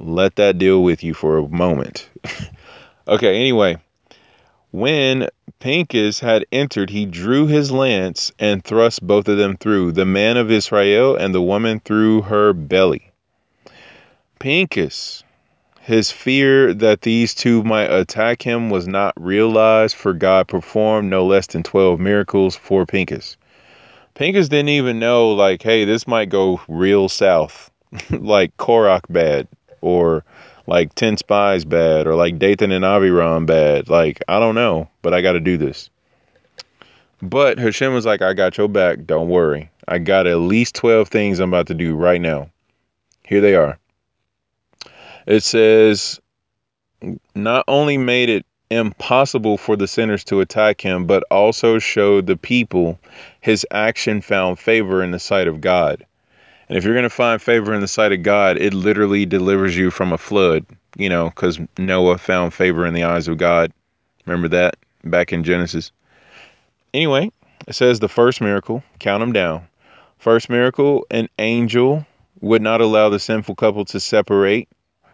Let 0.00 0.36
that 0.36 0.58
deal 0.58 0.82
with 0.82 1.04
you 1.04 1.14
for 1.14 1.38
a 1.38 1.48
moment. 1.48 2.08
okay, 3.08 3.36
anyway, 3.36 3.78
when 4.70 5.28
Pinchas 5.58 6.20
had 6.20 6.46
entered, 6.50 6.90
he 6.90 7.04
drew 7.04 7.46
his 7.46 7.70
lance 7.70 8.32
and 8.38 8.64
thrust 8.64 9.06
both 9.06 9.28
of 9.28 9.36
them 9.36 9.56
through, 9.56 9.92
the 9.92 10.06
man 10.06 10.36
of 10.36 10.50
Israel 10.50 11.16
and 11.16 11.34
the 11.34 11.42
woman 11.42 11.80
through 11.80 12.22
her 12.22 12.52
belly. 12.52 13.10
Pinchas, 14.38 15.22
his 15.82 16.10
fear 16.10 16.72
that 16.72 17.02
these 17.02 17.34
two 17.34 17.62
might 17.62 17.92
attack 17.92 18.42
him 18.42 18.70
was 18.70 18.86
not 18.86 19.12
realized, 19.18 19.96
for 19.96 20.12
God 20.12 20.48
performed 20.48 21.10
no 21.10 21.26
less 21.26 21.48
than 21.48 21.62
12 21.62 22.00
miracles 22.00 22.56
for 22.56 22.86
Pinchas. 22.86 23.36
Pinchas 24.14 24.48
didn't 24.48 24.68
even 24.68 24.98
know, 24.98 25.32
like, 25.32 25.62
hey, 25.62 25.84
this 25.84 26.06
might 26.06 26.28
go 26.28 26.60
real 26.68 27.08
south, 27.08 27.70
like 28.10 28.56
Korach 28.56 29.02
bad, 29.10 29.48
or 29.80 30.24
like 30.66 30.94
10 30.94 31.16
spies 31.16 31.64
bad 31.64 32.06
or 32.06 32.14
like 32.14 32.38
Dathan 32.38 32.72
and 32.72 32.84
Aviram 32.84 33.46
bad. 33.46 33.88
Like, 33.88 34.22
I 34.28 34.38
don't 34.38 34.54
know, 34.54 34.88
but 35.02 35.14
I 35.14 35.20
got 35.20 35.32
to 35.32 35.40
do 35.40 35.56
this. 35.56 35.90
But 37.22 37.58
Hashem 37.58 37.92
was 37.92 38.06
like, 38.06 38.22
I 38.22 38.32
got 38.32 38.56
your 38.56 38.68
back. 38.68 39.04
Don't 39.04 39.28
worry. 39.28 39.70
I 39.86 39.98
got 39.98 40.26
at 40.26 40.36
least 40.36 40.74
12 40.76 41.08
things 41.08 41.40
I'm 41.40 41.50
about 41.50 41.66
to 41.66 41.74
do 41.74 41.94
right 41.94 42.20
now. 42.20 42.50
Here 43.24 43.40
they 43.40 43.54
are. 43.54 43.78
It 45.26 45.42
says, 45.42 46.18
not 47.34 47.64
only 47.68 47.98
made 47.98 48.30
it 48.30 48.46
impossible 48.70 49.58
for 49.58 49.76
the 49.76 49.88
sinners 49.88 50.24
to 50.24 50.40
attack 50.40 50.80
him, 50.80 51.06
but 51.06 51.24
also 51.30 51.78
showed 51.78 52.26
the 52.26 52.36
people 52.36 52.98
his 53.40 53.66
action 53.70 54.20
found 54.20 54.58
favor 54.58 55.02
in 55.02 55.10
the 55.10 55.18
sight 55.18 55.48
of 55.48 55.60
God. 55.60 56.06
And 56.70 56.78
if 56.78 56.84
you're 56.84 56.94
going 56.94 57.02
to 57.02 57.10
find 57.10 57.42
favor 57.42 57.74
in 57.74 57.80
the 57.80 57.88
sight 57.88 58.12
of 58.12 58.22
God, 58.22 58.56
it 58.56 58.72
literally 58.72 59.26
delivers 59.26 59.76
you 59.76 59.90
from 59.90 60.12
a 60.12 60.18
flood, 60.18 60.64
you 60.96 61.08
know, 61.08 61.28
because 61.28 61.58
Noah 61.76 62.16
found 62.16 62.54
favor 62.54 62.86
in 62.86 62.94
the 62.94 63.02
eyes 63.02 63.26
of 63.26 63.38
God. 63.38 63.72
Remember 64.24 64.46
that 64.46 64.76
back 65.02 65.32
in 65.32 65.42
Genesis. 65.42 65.90
Anyway, 66.94 67.32
it 67.66 67.74
says 67.74 67.98
the 67.98 68.08
first 68.08 68.40
miracle, 68.40 68.84
count 69.00 69.18
them 69.18 69.32
down. 69.32 69.66
First 70.18 70.48
miracle, 70.48 71.04
an 71.10 71.28
angel 71.40 72.06
would 72.40 72.62
not 72.62 72.80
allow 72.80 73.08
the 73.08 73.18
sinful 73.18 73.56
couple 73.56 73.84
to 73.86 73.98
separate 73.98 74.68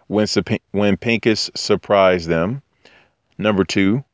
when, 0.09 0.27
when 0.73 0.99
Pincus 0.99 1.51
surprised 1.55 2.29
them. 2.29 2.61
Number 3.39 3.65
two, 3.65 4.05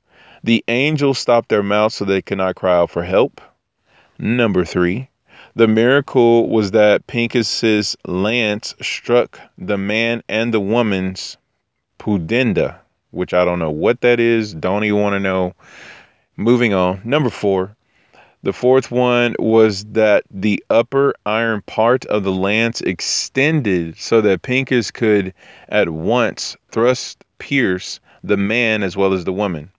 the 0.44 0.62
angel 0.68 1.12
stopped 1.12 1.48
their 1.48 1.64
mouths 1.64 1.96
so 1.96 2.04
they 2.04 2.22
could 2.22 2.38
not 2.38 2.54
cry 2.54 2.76
out 2.76 2.90
for 2.90 3.02
help. 3.02 3.40
Number 4.16 4.64
three, 4.64 5.08
the 5.54 5.68
miracle 5.68 6.48
was 6.48 6.70
that 6.70 7.06
Pincus's 7.06 7.96
lance 8.06 8.74
struck 8.80 9.38
the 9.58 9.76
man 9.76 10.22
and 10.28 10.52
the 10.52 10.60
woman's 10.60 11.36
pudenda, 11.98 12.78
which 13.10 13.34
I 13.34 13.44
don't 13.44 13.58
know 13.58 13.70
what 13.70 14.00
that 14.00 14.18
is. 14.18 14.54
Don't 14.54 14.84
even 14.84 15.00
want 15.00 15.14
to 15.14 15.20
know. 15.20 15.54
Moving 16.36 16.72
on. 16.72 17.02
Number 17.04 17.30
four. 17.30 17.76
The 18.44 18.52
fourth 18.52 18.90
one 18.90 19.36
was 19.38 19.84
that 19.92 20.24
the 20.28 20.64
upper 20.68 21.14
iron 21.24 21.62
part 21.62 22.04
of 22.06 22.24
the 22.24 22.32
lance 22.32 22.80
extended 22.80 23.96
so 23.98 24.20
that 24.20 24.42
Pincus 24.42 24.90
could 24.90 25.32
at 25.68 25.90
once 25.90 26.56
thrust 26.72 27.24
pierce 27.38 28.00
the 28.24 28.36
man 28.36 28.82
as 28.82 28.96
well 28.96 29.12
as 29.12 29.24
the 29.24 29.32
woman. 29.32 29.70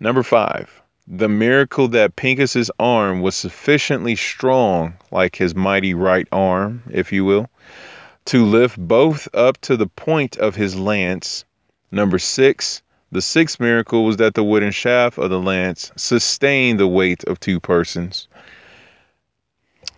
Number 0.00 0.24
five 0.24 0.75
the 1.08 1.28
miracle 1.28 1.86
that 1.88 2.16
Pincus's 2.16 2.70
arm 2.80 3.20
was 3.20 3.36
sufficiently 3.36 4.16
strong, 4.16 4.94
like 5.12 5.36
his 5.36 5.54
mighty 5.54 5.94
right 5.94 6.26
arm, 6.32 6.82
if 6.90 7.12
you 7.12 7.24
will, 7.24 7.48
to 8.24 8.44
lift 8.44 8.76
both 8.76 9.28
up 9.32 9.60
to 9.60 9.76
the 9.76 9.86
point 9.86 10.36
of 10.36 10.56
his 10.56 10.74
lance. 10.74 11.44
Number 11.92 12.18
six, 12.18 12.82
the 13.12 13.22
sixth 13.22 13.60
miracle 13.60 14.04
was 14.04 14.16
that 14.16 14.34
the 14.34 14.42
wooden 14.42 14.72
shaft 14.72 15.16
of 15.16 15.30
the 15.30 15.38
lance 15.38 15.92
sustained 15.96 16.80
the 16.80 16.88
weight 16.88 17.22
of 17.24 17.38
two 17.38 17.60
persons. 17.60 18.26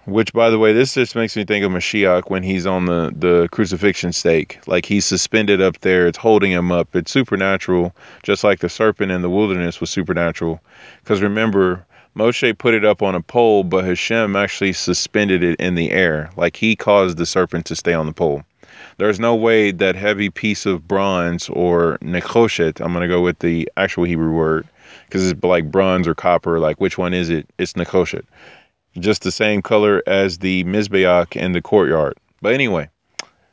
Which, 0.09 0.33
by 0.33 0.49
the 0.49 0.59
way, 0.59 0.73
this 0.73 0.95
just 0.95 1.15
makes 1.15 1.37
me 1.37 1.45
think 1.45 1.67
of 1.67 1.71
Mashiach 1.71 2.31
when 2.31 2.43
he's 2.43 2.67
on 2.67 2.87
the, 2.87 3.13
the 3.15 3.47
crucifixion 3.53 4.15
stake. 4.15 4.59
Like 4.67 4.87
he's 4.87 5.05
suspended 5.05 5.61
up 5.61 5.81
there, 5.81 6.07
it's 6.07 6.17
holding 6.17 6.51
him 6.51 6.73
up. 6.73 6.97
It's 6.97 7.13
supernatural, 7.13 7.95
just 8.23 8.43
like 8.43 8.61
the 8.61 8.71
serpent 8.71 9.13
in 9.13 9.21
the 9.21 9.29
wilderness 9.29 9.83
was 9.83 9.91
supernatural. 9.91 10.63
Because 11.05 11.21
remember, 11.21 11.85
Moshe 12.17 12.57
put 12.57 12.73
it 12.73 12.87
up 12.87 13.03
on 13.03 13.15
a 13.15 13.21
pole, 13.21 13.65
but 13.65 13.85
Hashem 13.85 14.35
actually 14.35 14.73
suspended 14.73 15.45
it 15.45 15.61
in 15.61 15.75
the 15.75 15.91
air. 15.91 16.31
Like 16.39 16.57
he 16.57 16.75
caused 16.75 17.19
the 17.19 17.27
serpent 17.27 17.67
to 17.67 17.77
stay 17.77 17.93
on 17.93 18.07
the 18.07 18.13
pole. 18.13 18.43
There's 18.97 19.21
no 19.21 19.35
way 19.35 19.73
that 19.73 19.95
heavy 19.95 20.31
piece 20.31 20.65
of 20.65 20.89
bronze 20.89 21.51
or 21.51 21.99
nechoshet, 22.01 22.81
I'm 22.81 22.95
going 22.95 23.03
to 23.03 23.15
go 23.15 23.21
with 23.21 23.41
the 23.41 23.71
actual 23.77 24.05
Hebrew 24.05 24.33
word, 24.33 24.67
because 25.05 25.31
it's 25.31 25.45
like 25.45 25.71
bronze 25.71 26.09
or 26.09 26.15
copper. 26.15 26.59
Like 26.59 26.81
which 26.81 26.97
one 26.97 27.13
is 27.13 27.29
it? 27.29 27.47
It's 27.59 27.75
nechoshet 27.75 28.25
just 28.99 29.23
the 29.23 29.33
same 29.33 29.63
color 29.63 30.03
as 30.07 30.39
the 30.39 30.65
Mizbeach 30.65 31.37
in 31.37 31.53
the 31.53 31.63
courtyard. 31.63 32.17
But 32.41 32.55
anyway, 32.55 32.89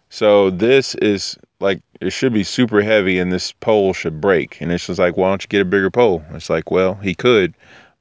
so 0.10 0.50
this 0.50 0.96
is 0.96 1.38
like 1.60 1.82
it 2.02 2.12
should 2.12 2.34
be 2.34 2.44
super 2.44 2.82
heavy 2.82 3.20
and 3.20 3.32
this 3.32 3.52
pole 3.52 3.94
should 3.94 4.22
break. 4.22 4.62
And 4.62 4.72
it's 4.72 4.88
just 4.88 5.00
like, 5.00 5.18
why 5.18 5.30
don't 5.30 5.44
you 5.44 5.48
get 5.48 5.62
a 5.62 5.66
bigger 5.66 5.90
pole? 5.90 6.24
It's 6.32 6.50
like, 6.50 6.72
well, 6.72 6.96
he 6.96 7.16
could, 7.16 7.54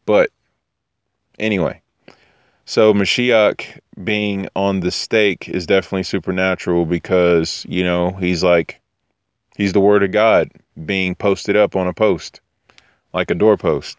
but 0.06 0.30
anyway. 1.38 1.80
So 2.66 2.94
Mashiach 2.94 3.78
being 4.02 4.48
on 4.56 4.80
the 4.80 4.90
stake 4.90 5.48
is 5.48 5.66
definitely 5.66 6.04
supernatural 6.04 6.86
because, 6.86 7.66
you 7.68 7.84
know, 7.84 8.10
he's 8.12 8.42
like 8.42 8.80
he's 9.56 9.72
the 9.72 9.80
word 9.80 10.02
of 10.02 10.12
God 10.12 10.50
being 10.84 11.14
posted 11.14 11.56
up 11.56 11.76
on 11.76 11.86
a 11.86 11.92
post, 11.92 12.40
like 13.12 13.30
a 13.30 13.34
doorpost, 13.34 13.98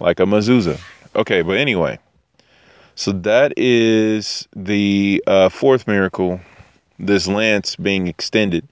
like 0.00 0.20
a 0.20 0.24
mezuzah. 0.24 0.80
Okay, 1.14 1.42
but 1.42 1.56
anyway. 1.56 1.98
So 2.94 3.12
that 3.12 3.54
is 3.56 4.46
the 4.54 5.22
uh, 5.26 5.48
fourth 5.48 5.86
miracle, 5.86 6.40
this 6.98 7.26
lance 7.26 7.76
being 7.76 8.06
extended. 8.06 8.68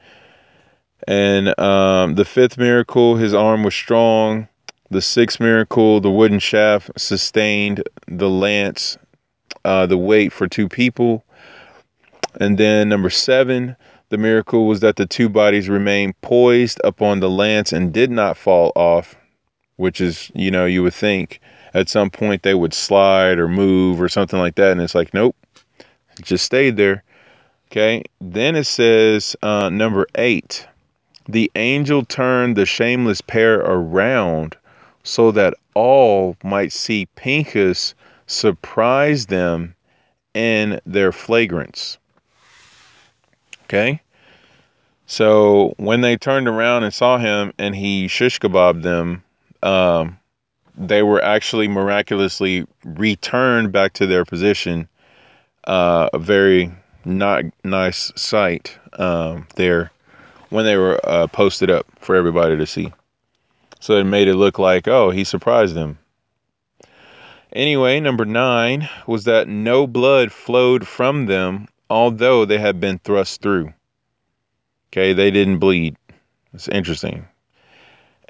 And 1.08 1.58
um, 1.58 2.14
the 2.14 2.24
fifth 2.24 2.58
miracle, 2.58 3.16
his 3.16 3.32
arm 3.32 3.62
was 3.62 3.74
strong. 3.74 4.46
The 4.90 5.00
sixth 5.00 5.40
miracle, 5.40 6.00
the 6.00 6.10
wooden 6.10 6.38
shaft 6.38 6.90
sustained 7.00 7.82
the 8.08 8.28
lance, 8.28 8.98
uh, 9.64 9.86
the 9.86 9.96
weight 9.96 10.32
for 10.32 10.48
two 10.48 10.68
people. 10.68 11.24
And 12.40 12.58
then 12.58 12.88
number 12.88 13.10
seven, 13.10 13.76
the 14.10 14.18
miracle 14.18 14.66
was 14.66 14.80
that 14.80 14.96
the 14.96 15.06
two 15.06 15.28
bodies 15.28 15.68
remained 15.68 16.20
poised 16.20 16.80
upon 16.84 17.20
the 17.20 17.30
lance 17.30 17.72
and 17.72 17.92
did 17.92 18.10
not 18.10 18.36
fall 18.36 18.72
off, 18.74 19.14
which 19.76 20.00
is, 20.00 20.30
you 20.34 20.50
know, 20.50 20.66
you 20.66 20.82
would 20.82 20.94
think 20.94 21.40
at 21.74 21.88
some 21.88 22.10
point 22.10 22.42
they 22.42 22.54
would 22.54 22.74
slide 22.74 23.38
or 23.38 23.48
move 23.48 24.00
or 24.00 24.08
something 24.08 24.38
like 24.38 24.56
that. 24.56 24.72
And 24.72 24.80
it's 24.80 24.94
like, 24.94 25.14
nope, 25.14 25.36
it 26.18 26.24
just 26.24 26.44
stayed 26.44 26.76
there. 26.76 27.02
Okay. 27.70 28.02
Then 28.20 28.56
it 28.56 28.64
says, 28.64 29.36
uh, 29.42 29.68
number 29.68 30.06
eight, 30.16 30.66
the 31.28 31.50
angel 31.54 32.04
turned 32.04 32.56
the 32.56 32.66
shameless 32.66 33.20
pair 33.20 33.60
around 33.60 34.56
so 35.04 35.30
that 35.32 35.54
all 35.74 36.36
might 36.42 36.72
see 36.72 37.06
Pincus 37.14 37.94
surprise 38.26 39.26
them 39.26 39.74
in 40.34 40.80
their 40.84 41.12
flagrance. 41.12 41.98
Okay. 43.64 44.00
So 45.06 45.74
when 45.76 46.02
they 46.02 46.16
turned 46.16 46.46
around 46.46 46.84
and 46.84 46.94
saw 46.94 47.18
him 47.18 47.52
and 47.58 47.74
he 47.74 48.06
shish 48.06 48.38
kebabbed 48.38 48.82
them, 48.82 49.24
um, 49.62 50.19
they 50.80 51.02
were 51.02 51.22
actually 51.22 51.68
miraculously 51.68 52.66
returned 52.84 53.70
back 53.70 53.92
to 53.94 54.06
their 54.06 54.24
position. 54.24 54.88
Uh, 55.64 56.08
a 56.12 56.18
very 56.18 56.72
not 57.04 57.44
nice 57.62 58.10
sight 58.16 58.78
um, 58.94 59.46
there 59.56 59.92
when 60.48 60.64
they 60.64 60.76
were 60.76 60.98
uh, 61.04 61.26
posted 61.26 61.70
up 61.70 61.86
for 62.00 62.16
everybody 62.16 62.56
to 62.56 62.66
see. 62.66 62.92
So 63.78 63.94
it 63.98 64.04
made 64.04 64.28
it 64.28 64.34
look 64.34 64.58
like, 64.58 64.88
oh, 64.88 65.10
he 65.10 65.24
surprised 65.24 65.74
them. 65.74 65.98
Anyway, 67.52 68.00
number 68.00 68.24
nine 68.24 68.88
was 69.06 69.24
that 69.24 69.48
no 69.48 69.86
blood 69.86 70.32
flowed 70.32 70.86
from 70.86 71.26
them, 71.26 71.66
although 71.88 72.44
they 72.44 72.58
had 72.58 72.80
been 72.80 72.98
thrust 72.98 73.42
through. 73.42 73.72
Okay, 74.88 75.12
they 75.12 75.30
didn't 75.30 75.58
bleed. 75.58 75.96
It's 76.54 76.68
interesting. 76.68 77.26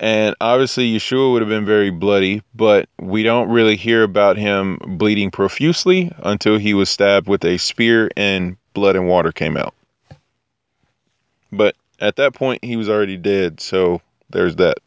And 0.00 0.34
obviously, 0.40 0.90
Yeshua 0.90 1.30
would 1.30 1.42
have 1.42 1.50
been 1.50 1.66
very 1.66 1.90
bloody, 1.90 2.42
but 2.54 2.88
we 2.98 3.22
don't 3.22 3.50
really 3.50 3.76
hear 3.76 4.02
about 4.02 4.38
him 4.38 4.78
bleeding 4.96 5.30
profusely 5.30 6.10
until 6.20 6.56
he 6.56 6.72
was 6.72 6.88
stabbed 6.88 7.28
with 7.28 7.44
a 7.44 7.58
spear 7.58 8.10
and 8.16 8.56
blood 8.72 8.96
and 8.96 9.06
water 9.06 9.30
came 9.30 9.58
out. 9.58 9.74
But 11.52 11.76
at 12.00 12.16
that 12.16 12.32
point, 12.32 12.64
he 12.64 12.76
was 12.76 12.88
already 12.88 13.18
dead, 13.18 13.60
so 13.60 14.00
there's 14.30 14.56
that. 14.56 14.78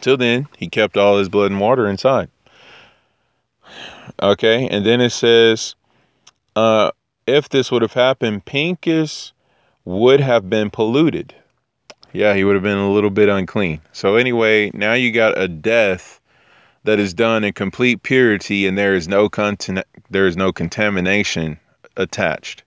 Till 0.00 0.16
then, 0.16 0.48
he 0.56 0.68
kept 0.68 0.96
all 0.96 1.18
his 1.18 1.28
blood 1.28 1.50
and 1.50 1.60
water 1.60 1.86
inside. 1.86 2.30
Okay, 4.22 4.68
and 4.68 4.86
then 4.86 5.02
it 5.02 5.10
says, 5.10 5.74
uh, 6.56 6.92
if 7.26 7.50
this 7.50 7.70
would 7.70 7.82
have 7.82 7.92
happened, 7.92 8.46
Pincus 8.46 9.32
would 9.84 10.20
have 10.20 10.48
been 10.48 10.70
polluted 10.70 11.34
yeah, 12.12 12.34
he 12.34 12.44
would 12.44 12.54
have 12.54 12.62
been 12.62 12.78
a 12.78 12.90
little 12.90 13.10
bit 13.10 13.28
unclean. 13.28 13.80
So 13.92 14.16
anyway, 14.16 14.70
now 14.74 14.94
you 14.94 15.12
got 15.12 15.38
a 15.38 15.48
death 15.48 16.20
that 16.84 16.98
is 16.98 17.14
done 17.14 17.44
in 17.44 17.52
complete 17.52 18.02
purity, 18.02 18.66
and 18.66 18.76
there 18.76 18.94
is 18.94 19.06
no 19.06 19.28
contin- 19.28 19.84
there 20.10 20.26
is 20.26 20.36
no 20.36 20.52
contamination 20.52 21.58
attached. 21.96 22.62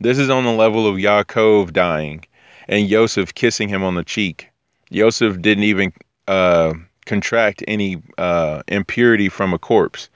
This 0.00 0.18
is 0.18 0.30
on 0.30 0.44
the 0.44 0.52
level 0.52 0.86
of 0.86 0.96
Yaakov 0.96 1.72
dying 1.72 2.24
and 2.68 2.88
Yosef 2.88 3.34
kissing 3.34 3.68
him 3.68 3.82
on 3.82 3.94
the 3.94 4.04
cheek. 4.04 4.48
Yosef 4.90 5.40
didn't 5.40 5.64
even 5.64 5.92
uh, 6.26 6.74
contract 7.06 7.62
any 7.68 8.02
uh, 8.18 8.62
impurity 8.68 9.28
from 9.28 9.52
a 9.52 9.58
corpse 9.58 10.08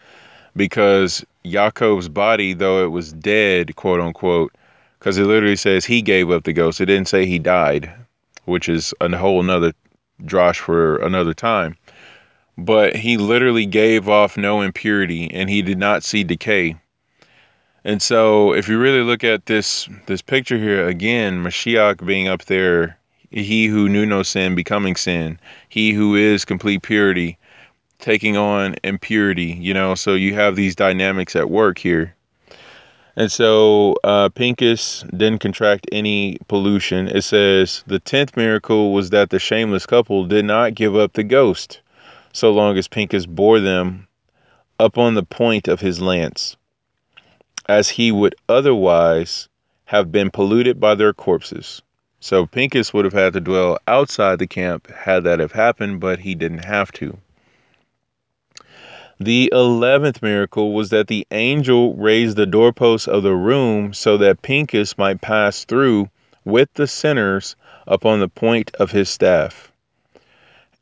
because 0.57 1.25
Yaakov's 1.45 2.09
body, 2.09 2.53
though 2.53 2.85
it 2.85 2.89
was 2.89 3.13
dead, 3.13 3.77
quote 3.77 4.01
unquote, 4.01 4.53
because 4.99 5.19
it 5.19 5.25
literally 5.25 5.57
says 5.57 5.85
he 5.85 6.03
gave 6.03 6.31
up 6.31 6.45
the 6.45 6.53
ghost. 6.53 6.81
It 6.81 6.87
didn't 6.87 7.09
say 7.09 7.27
he 7.27 7.39
died 7.39 7.93
which 8.45 8.69
is 8.69 8.95
a 9.01 9.17
whole 9.17 9.43
nother 9.43 9.73
drosh 10.23 10.57
for 10.57 10.97
another 10.99 11.35
time. 11.35 11.77
But 12.57 12.97
he 12.97 13.17
literally 13.17 13.67
gave 13.67 14.09
off 14.09 14.37
no 14.37 14.61
impurity 14.61 15.31
and 15.31 15.51
he 15.51 15.63
did 15.63 15.79
not 15.79 16.05
see 16.05 16.23
decay. 16.25 16.77
And 17.85 18.01
so 18.01 18.55
if 18.55 18.69
you 18.69 18.79
really 18.79 19.03
look 19.03 19.25
at 19.25 19.47
this 19.47 19.89
this 20.07 20.23
picture 20.23 20.59
here 20.59 20.87
again, 20.87 21.43
Mashiach 21.43 22.05
being 22.07 22.29
up 22.29 22.45
there, 22.45 22.97
He 23.31 23.67
who 23.67 23.89
knew 23.89 24.07
no 24.07 24.23
sin 24.23 24.55
becoming 24.55 24.97
sin. 24.97 25.39
He 25.69 25.93
who 25.93 26.15
is 26.15 26.45
complete 26.45 26.83
purity 26.83 27.39
taking 28.05 28.37
on 28.37 28.75
impurity, 28.85 29.57
you 29.61 29.73
know, 29.73 29.95
so 29.95 30.15
you 30.15 30.35
have 30.35 30.57
these 30.57 30.77
dynamics 30.77 31.35
at 31.35 31.49
work 31.49 31.79
here. 31.79 32.14
And 33.17 33.31
so 33.31 33.97
uh, 34.03 34.29
Pincus 34.31 35.05
didn't 35.11 35.39
contract 35.39 35.87
any 35.93 36.39
pollution. 36.49 37.09
It 37.09 37.23
says 37.23 37.85
the 37.87 38.01
10th 38.01 38.37
miracle 38.37 38.93
was 38.93 39.11
that 39.11 39.31
the 39.31 39.39
shameless 39.39 39.87
couple 39.87 40.25
did 40.25 40.45
not 40.45 40.75
give 40.75 40.97
up 40.97 41.13
the 41.13 41.23
ghost 41.23 41.81
so 42.35 42.53
long 42.53 42.77
as 42.77 42.89
Pincus 42.89 43.27
bore 43.27 43.61
them 43.61 44.09
up 44.81 44.99
on 44.99 45.15
the 45.15 45.23
point 45.23 45.69
of 45.69 45.81
his 45.81 46.01
lance, 46.01 46.57
as 47.69 47.91
he 47.91 48.11
would 48.11 48.35
otherwise 48.49 49.49
have 49.85 50.11
been 50.11 50.31
polluted 50.31 50.81
by 50.81 50.97
their 50.97 51.13
corpses. 51.13 51.81
So 52.19 52.45
Pincus 52.45 52.93
would 52.93 53.05
have 53.05 53.15
had 53.15 53.35
to 53.35 53.41
dwell 53.41 53.79
outside 53.87 54.41
the 54.41 54.49
camp 54.49 54.91
had 54.91 55.23
that 55.25 55.39
have 55.39 55.53
happened, 55.53 56.01
but 56.01 56.19
he 56.19 56.35
didn't 56.35 56.65
have 56.65 56.91
to. 56.93 57.19
The 59.21 59.49
eleventh 59.53 60.23
miracle 60.23 60.73
was 60.73 60.91
that 60.91 61.07
the 61.07 61.27
angel 61.31 61.95
raised 61.95 62.37
the 62.37 62.47
doorposts 62.47 63.07
of 63.07 63.23
the 63.23 63.35
room 63.35 63.93
so 63.95 64.17
that 64.19 64.43
Pincus 64.43 64.99
might 64.99 65.21
pass 65.21 65.65
through 65.65 66.11
with 66.45 66.69
the 66.75 66.87
sinners 66.87 67.55
upon 67.87 68.21
the 68.21 68.29
point 68.29 68.75
of 68.75 68.91
his 68.91 69.09
staff. 69.09 69.71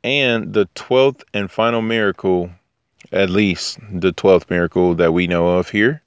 And 0.03 0.53
the 0.53 0.67
twelfth 0.75 1.25
and 1.35 1.51
final 1.51 1.83
miracle, 1.83 2.51
at 3.13 3.31
least 3.31 3.79
the 3.93 4.13
twelfth 4.13 4.51
miracle 4.51 4.95
that 4.95 5.13
we 5.13 5.27
know 5.27 5.59
of 5.59 5.69
here, 5.69 6.03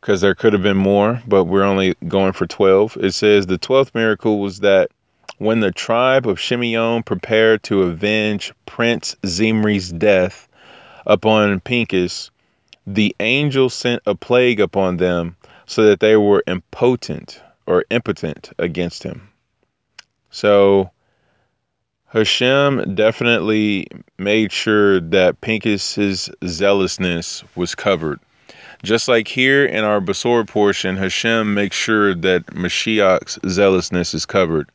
because 0.00 0.20
there 0.20 0.34
could 0.34 0.52
have 0.52 0.62
been 0.62 0.76
more, 0.76 1.22
but 1.26 1.44
we're 1.44 1.62
only 1.62 1.94
going 2.08 2.32
for 2.32 2.46
12. 2.46 2.96
It 3.00 3.12
says 3.12 3.46
the 3.46 3.58
12th 3.58 3.94
miracle 3.94 4.40
was 4.40 4.60
that 4.60 4.90
when 5.38 5.60
the 5.60 5.72
tribe 5.72 6.26
of 6.26 6.38
Shimeon 6.38 7.04
prepared 7.04 7.62
to 7.64 7.82
avenge 7.82 8.52
Prince 8.66 9.16
Zimri's 9.24 9.92
death, 9.92 10.48
upon 11.10 11.58
Pincus, 11.58 12.30
the 12.86 13.14
angel 13.18 13.68
sent 13.68 14.00
a 14.06 14.14
plague 14.14 14.60
upon 14.60 14.96
them 14.96 15.36
so 15.66 15.84
that 15.84 15.98
they 15.98 16.16
were 16.16 16.44
impotent 16.46 17.42
or 17.66 17.84
impotent 17.90 18.50
against 18.58 19.02
him. 19.02 19.28
So 20.30 20.92
Hashem 22.06 22.94
definitely 22.94 23.88
made 24.18 24.52
sure 24.52 25.00
that 25.00 25.40
Pincus's 25.40 26.30
zealousness 26.46 27.42
was 27.56 27.74
covered. 27.74 28.20
Just 28.84 29.08
like 29.08 29.26
here 29.26 29.66
in 29.66 29.82
our 29.82 30.00
Basor 30.00 30.46
portion, 30.46 30.96
Hashem 30.96 31.52
makes 31.54 31.76
sure 31.76 32.14
that 32.14 32.46
Mashiach's 32.54 33.38
zealousness 33.48 34.14
is 34.14 34.26
covered. 34.26 34.70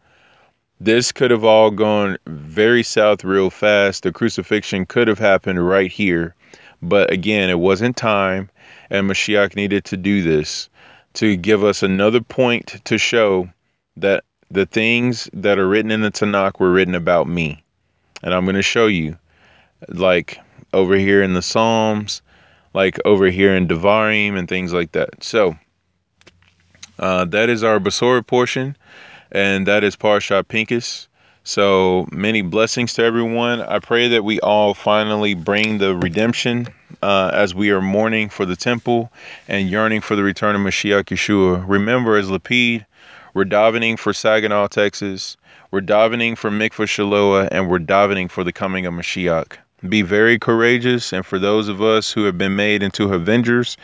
This 0.79 1.11
could 1.11 1.31
have 1.31 1.45
all 1.45 1.71
gone 1.71 2.17
very 2.27 2.83
south 2.83 3.23
real 3.23 3.49
fast. 3.49 4.03
The 4.03 4.11
crucifixion 4.11 4.85
could 4.85 5.07
have 5.07 5.19
happened 5.19 5.65
right 5.65 5.91
here. 5.91 6.35
But 6.81 7.11
again, 7.11 7.49
it 7.49 7.59
wasn't 7.59 7.95
time, 7.95 8.49
and 8.89 9.09
Mashiach 9.09 9.55
needed 9.55 9.85
to 9.85 9.97
do 9.97 10.21
this 10.21 10.69
to 11.13 11.37
give 11.37 11.63
us 11.63 11.81
another 11.81 12.19
point 12.19 12.81
to 12.85 12.97
show 12.97 13.49
that 13.95 14.25
the 14.51 14.65
things 14.65 15.29
that 15.33 15.57
are 15.57 15.67
written 15.67 15.91
in 15.91 16.01
the 16.01 16.11
Tanakh 16.11 16.59
were 16.59 16.71
written 16.71 16.93
about 16.93 17.27
me. 17.27 17.63
And 18.21 18.33
I'm 18.33 18.43
going 18.43 18.55
to 18.55 18.61
show 18.61 18.87
you, 18.87 19.17
like 19.87 20.37
over 20.73 20.95
here 20.95 21.23
in 21.23 21.33
the 21.33 21.41
Psalms, 21.41 22.21
like 22.73 22.99
over 23.05 23.27
here 23.27 23.55
in 23.55 23.67
Devarim, 23.67 24.37
and 24.37 24.47
things 24.47 24.73
like 24.73 24.91
that. 24.91 25.23
So, 25.23 25.55
uh, 26.99 27.25
that 27.25 27.49
is 27.49 27.63
our 27.63 27.79
Basora 27.79 28.25
portion 28.27 28.75
and 29.31 29.67
that 29.67 29.83
is 29.83 29.95
Parsha 29.95 30.47
Pincus. 30.47 31.07
So 31.43 32.07
many 32.11 32.41
blessings 32.41 32.93
to 32.93 33.03
everyone. 33.03 33.61
I 33.61 33.77
pray 33.77 34.07
that 34.07 34.23
we 34.23 34.39
all 34.39 34.73
finally 34.73 35.35
bring 35.35 35.77
the 35.77 35.95
redemption 35.95 36.67
uh, 37.03 37.29
as 37.33 37.53
we 37.53 37.69
are 37.69 37.81
mourning 37.81 38.29
for 38.29 38.45
the 38.45 38.55
temple 38.55 39.11
and 39.47 39.69
yearning 39.69 40.01
for 40.01 40.15
the 40.15 40.23
return 40.23 40.55
of 40.55 40.61
Mashiach 40.61 41.05
Yeshua. 41.05 41.63
Remember, 41.67 42.17
as 42.17 42.29
Lapid, 42.29 42.85
we're 43.35 43.45
davening 43.45 43.99
for 43.99 44.11
Saginaw, 44.11 44.67
Texas. 44.67 45.37
We're 45.69 45.81
davening 45.81 46.37
for 46.37 46.49
Mikvah 46.49 46.87
Shiloah, 46.87 47.49
and 47.51 47.69
we're 47.69 47.79
davening 47.79 48.31
for 48.31 48.43
the 48.43 48.53
coming 48.53 48.85
of 48.85 48.93
Mashiach. 48.93 49.57
Be 49.87 50.01
very 50.01 50.39
courageous, 50.39 51.13
and 51.13 51.25
for 51.25 51.37
those 51.37 51.67
of 51.67 51.81
us 51.81 52.11
who 52.11 52.23
have 52.23 52.37
been 52.37 52.55
made 52.55 52.81
into 52.81 53.13
avengers, 53.13 53.77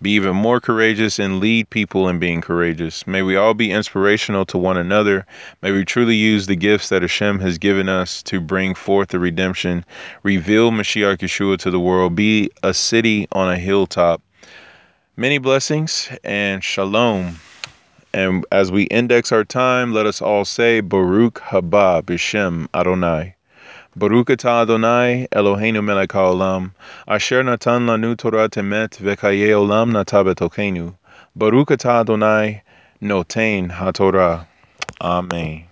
be 0.00 0.12
even 0.12 0.36
more 0.36 0.60
courageous 0.60 1.18
and 1.18 1.40
lead 1.40 1.70
people 1.70 2.08
in 2.08 2.18
being 2.18 2.40
courageous. 2.40 3.06
May 3.06 3.22
we 3.22 3.36
all 3.36 3.54
be 3.54 3.72
inspirational 3.72 4.44
to 4.46 4.58
one 4.58 4.76
another. 4.76 5.26
May 5.62 5.72
we 5.72 5.84
truly 5.84 6.14
use 6.14 6.46
the 6.46 6.56
gifts 6.56 6.88
that 6.90 7.02
Hashem 7.02 7.40
has 7.40 7.58
given 7.58 7.88
us 7.88 8.22
to 8.24 8.40
bring 8.40 8.74
forth 8.74 9.08
the 9.08 9.18
redemption, 9.18 9.84
reveal 10.22 10.70
Mashiach 10.70 11.18
Yeshua 11.18 11.58
to 11.58 11.70
the 11.70 11.80
world, 11.80 12.14
be 12.14 12.50
a 12.62 12.72
city 12.72 13.26
on 13.32 13.50
a 13.50 13.58
hilltop. 13.58 14.22
Many 15.16 15.38
blessings 15.38 16.08
and 16.22 16.62
shalom. 16.62 17.40
And 18.14 18.46
as 18.52 18.70
we 18.70 18.84
index 18.84 19.32
our 19.32 19.44
time, 19.44 19.92
let 19.92 20.06
us 20.06 20.22
all 20.22 20.44
say 20.44 20.80
Baruch 20.80 21.40
haba 21.40 22.02
b'shem 22.02 22.68
Adonai. 22.72 23.34
Baruch 23.98 24.28
atah 24.28 24.62
Adonai 24.62 25.26
Eloheinu 25.32 25.82
melech 25.82 26.10
haolam, 26.10 26.70
asher 27.08 27.42
natan 27.42 27.86
lanu 27.86 28.14
Torat 28.14 28.50
emet 28.50 28.98
v'chaye 28.98 29.50
olam 29.50 29.90
nata 29.90 30.22
betokenu. 30.22 30.94
Baruch 31.34 31.70
atah 31.70 32.04
Adonai 32.04 32.62
noten 33.02 33.72
haTorah. 33.72 34.46
Amen. 35.00 35.67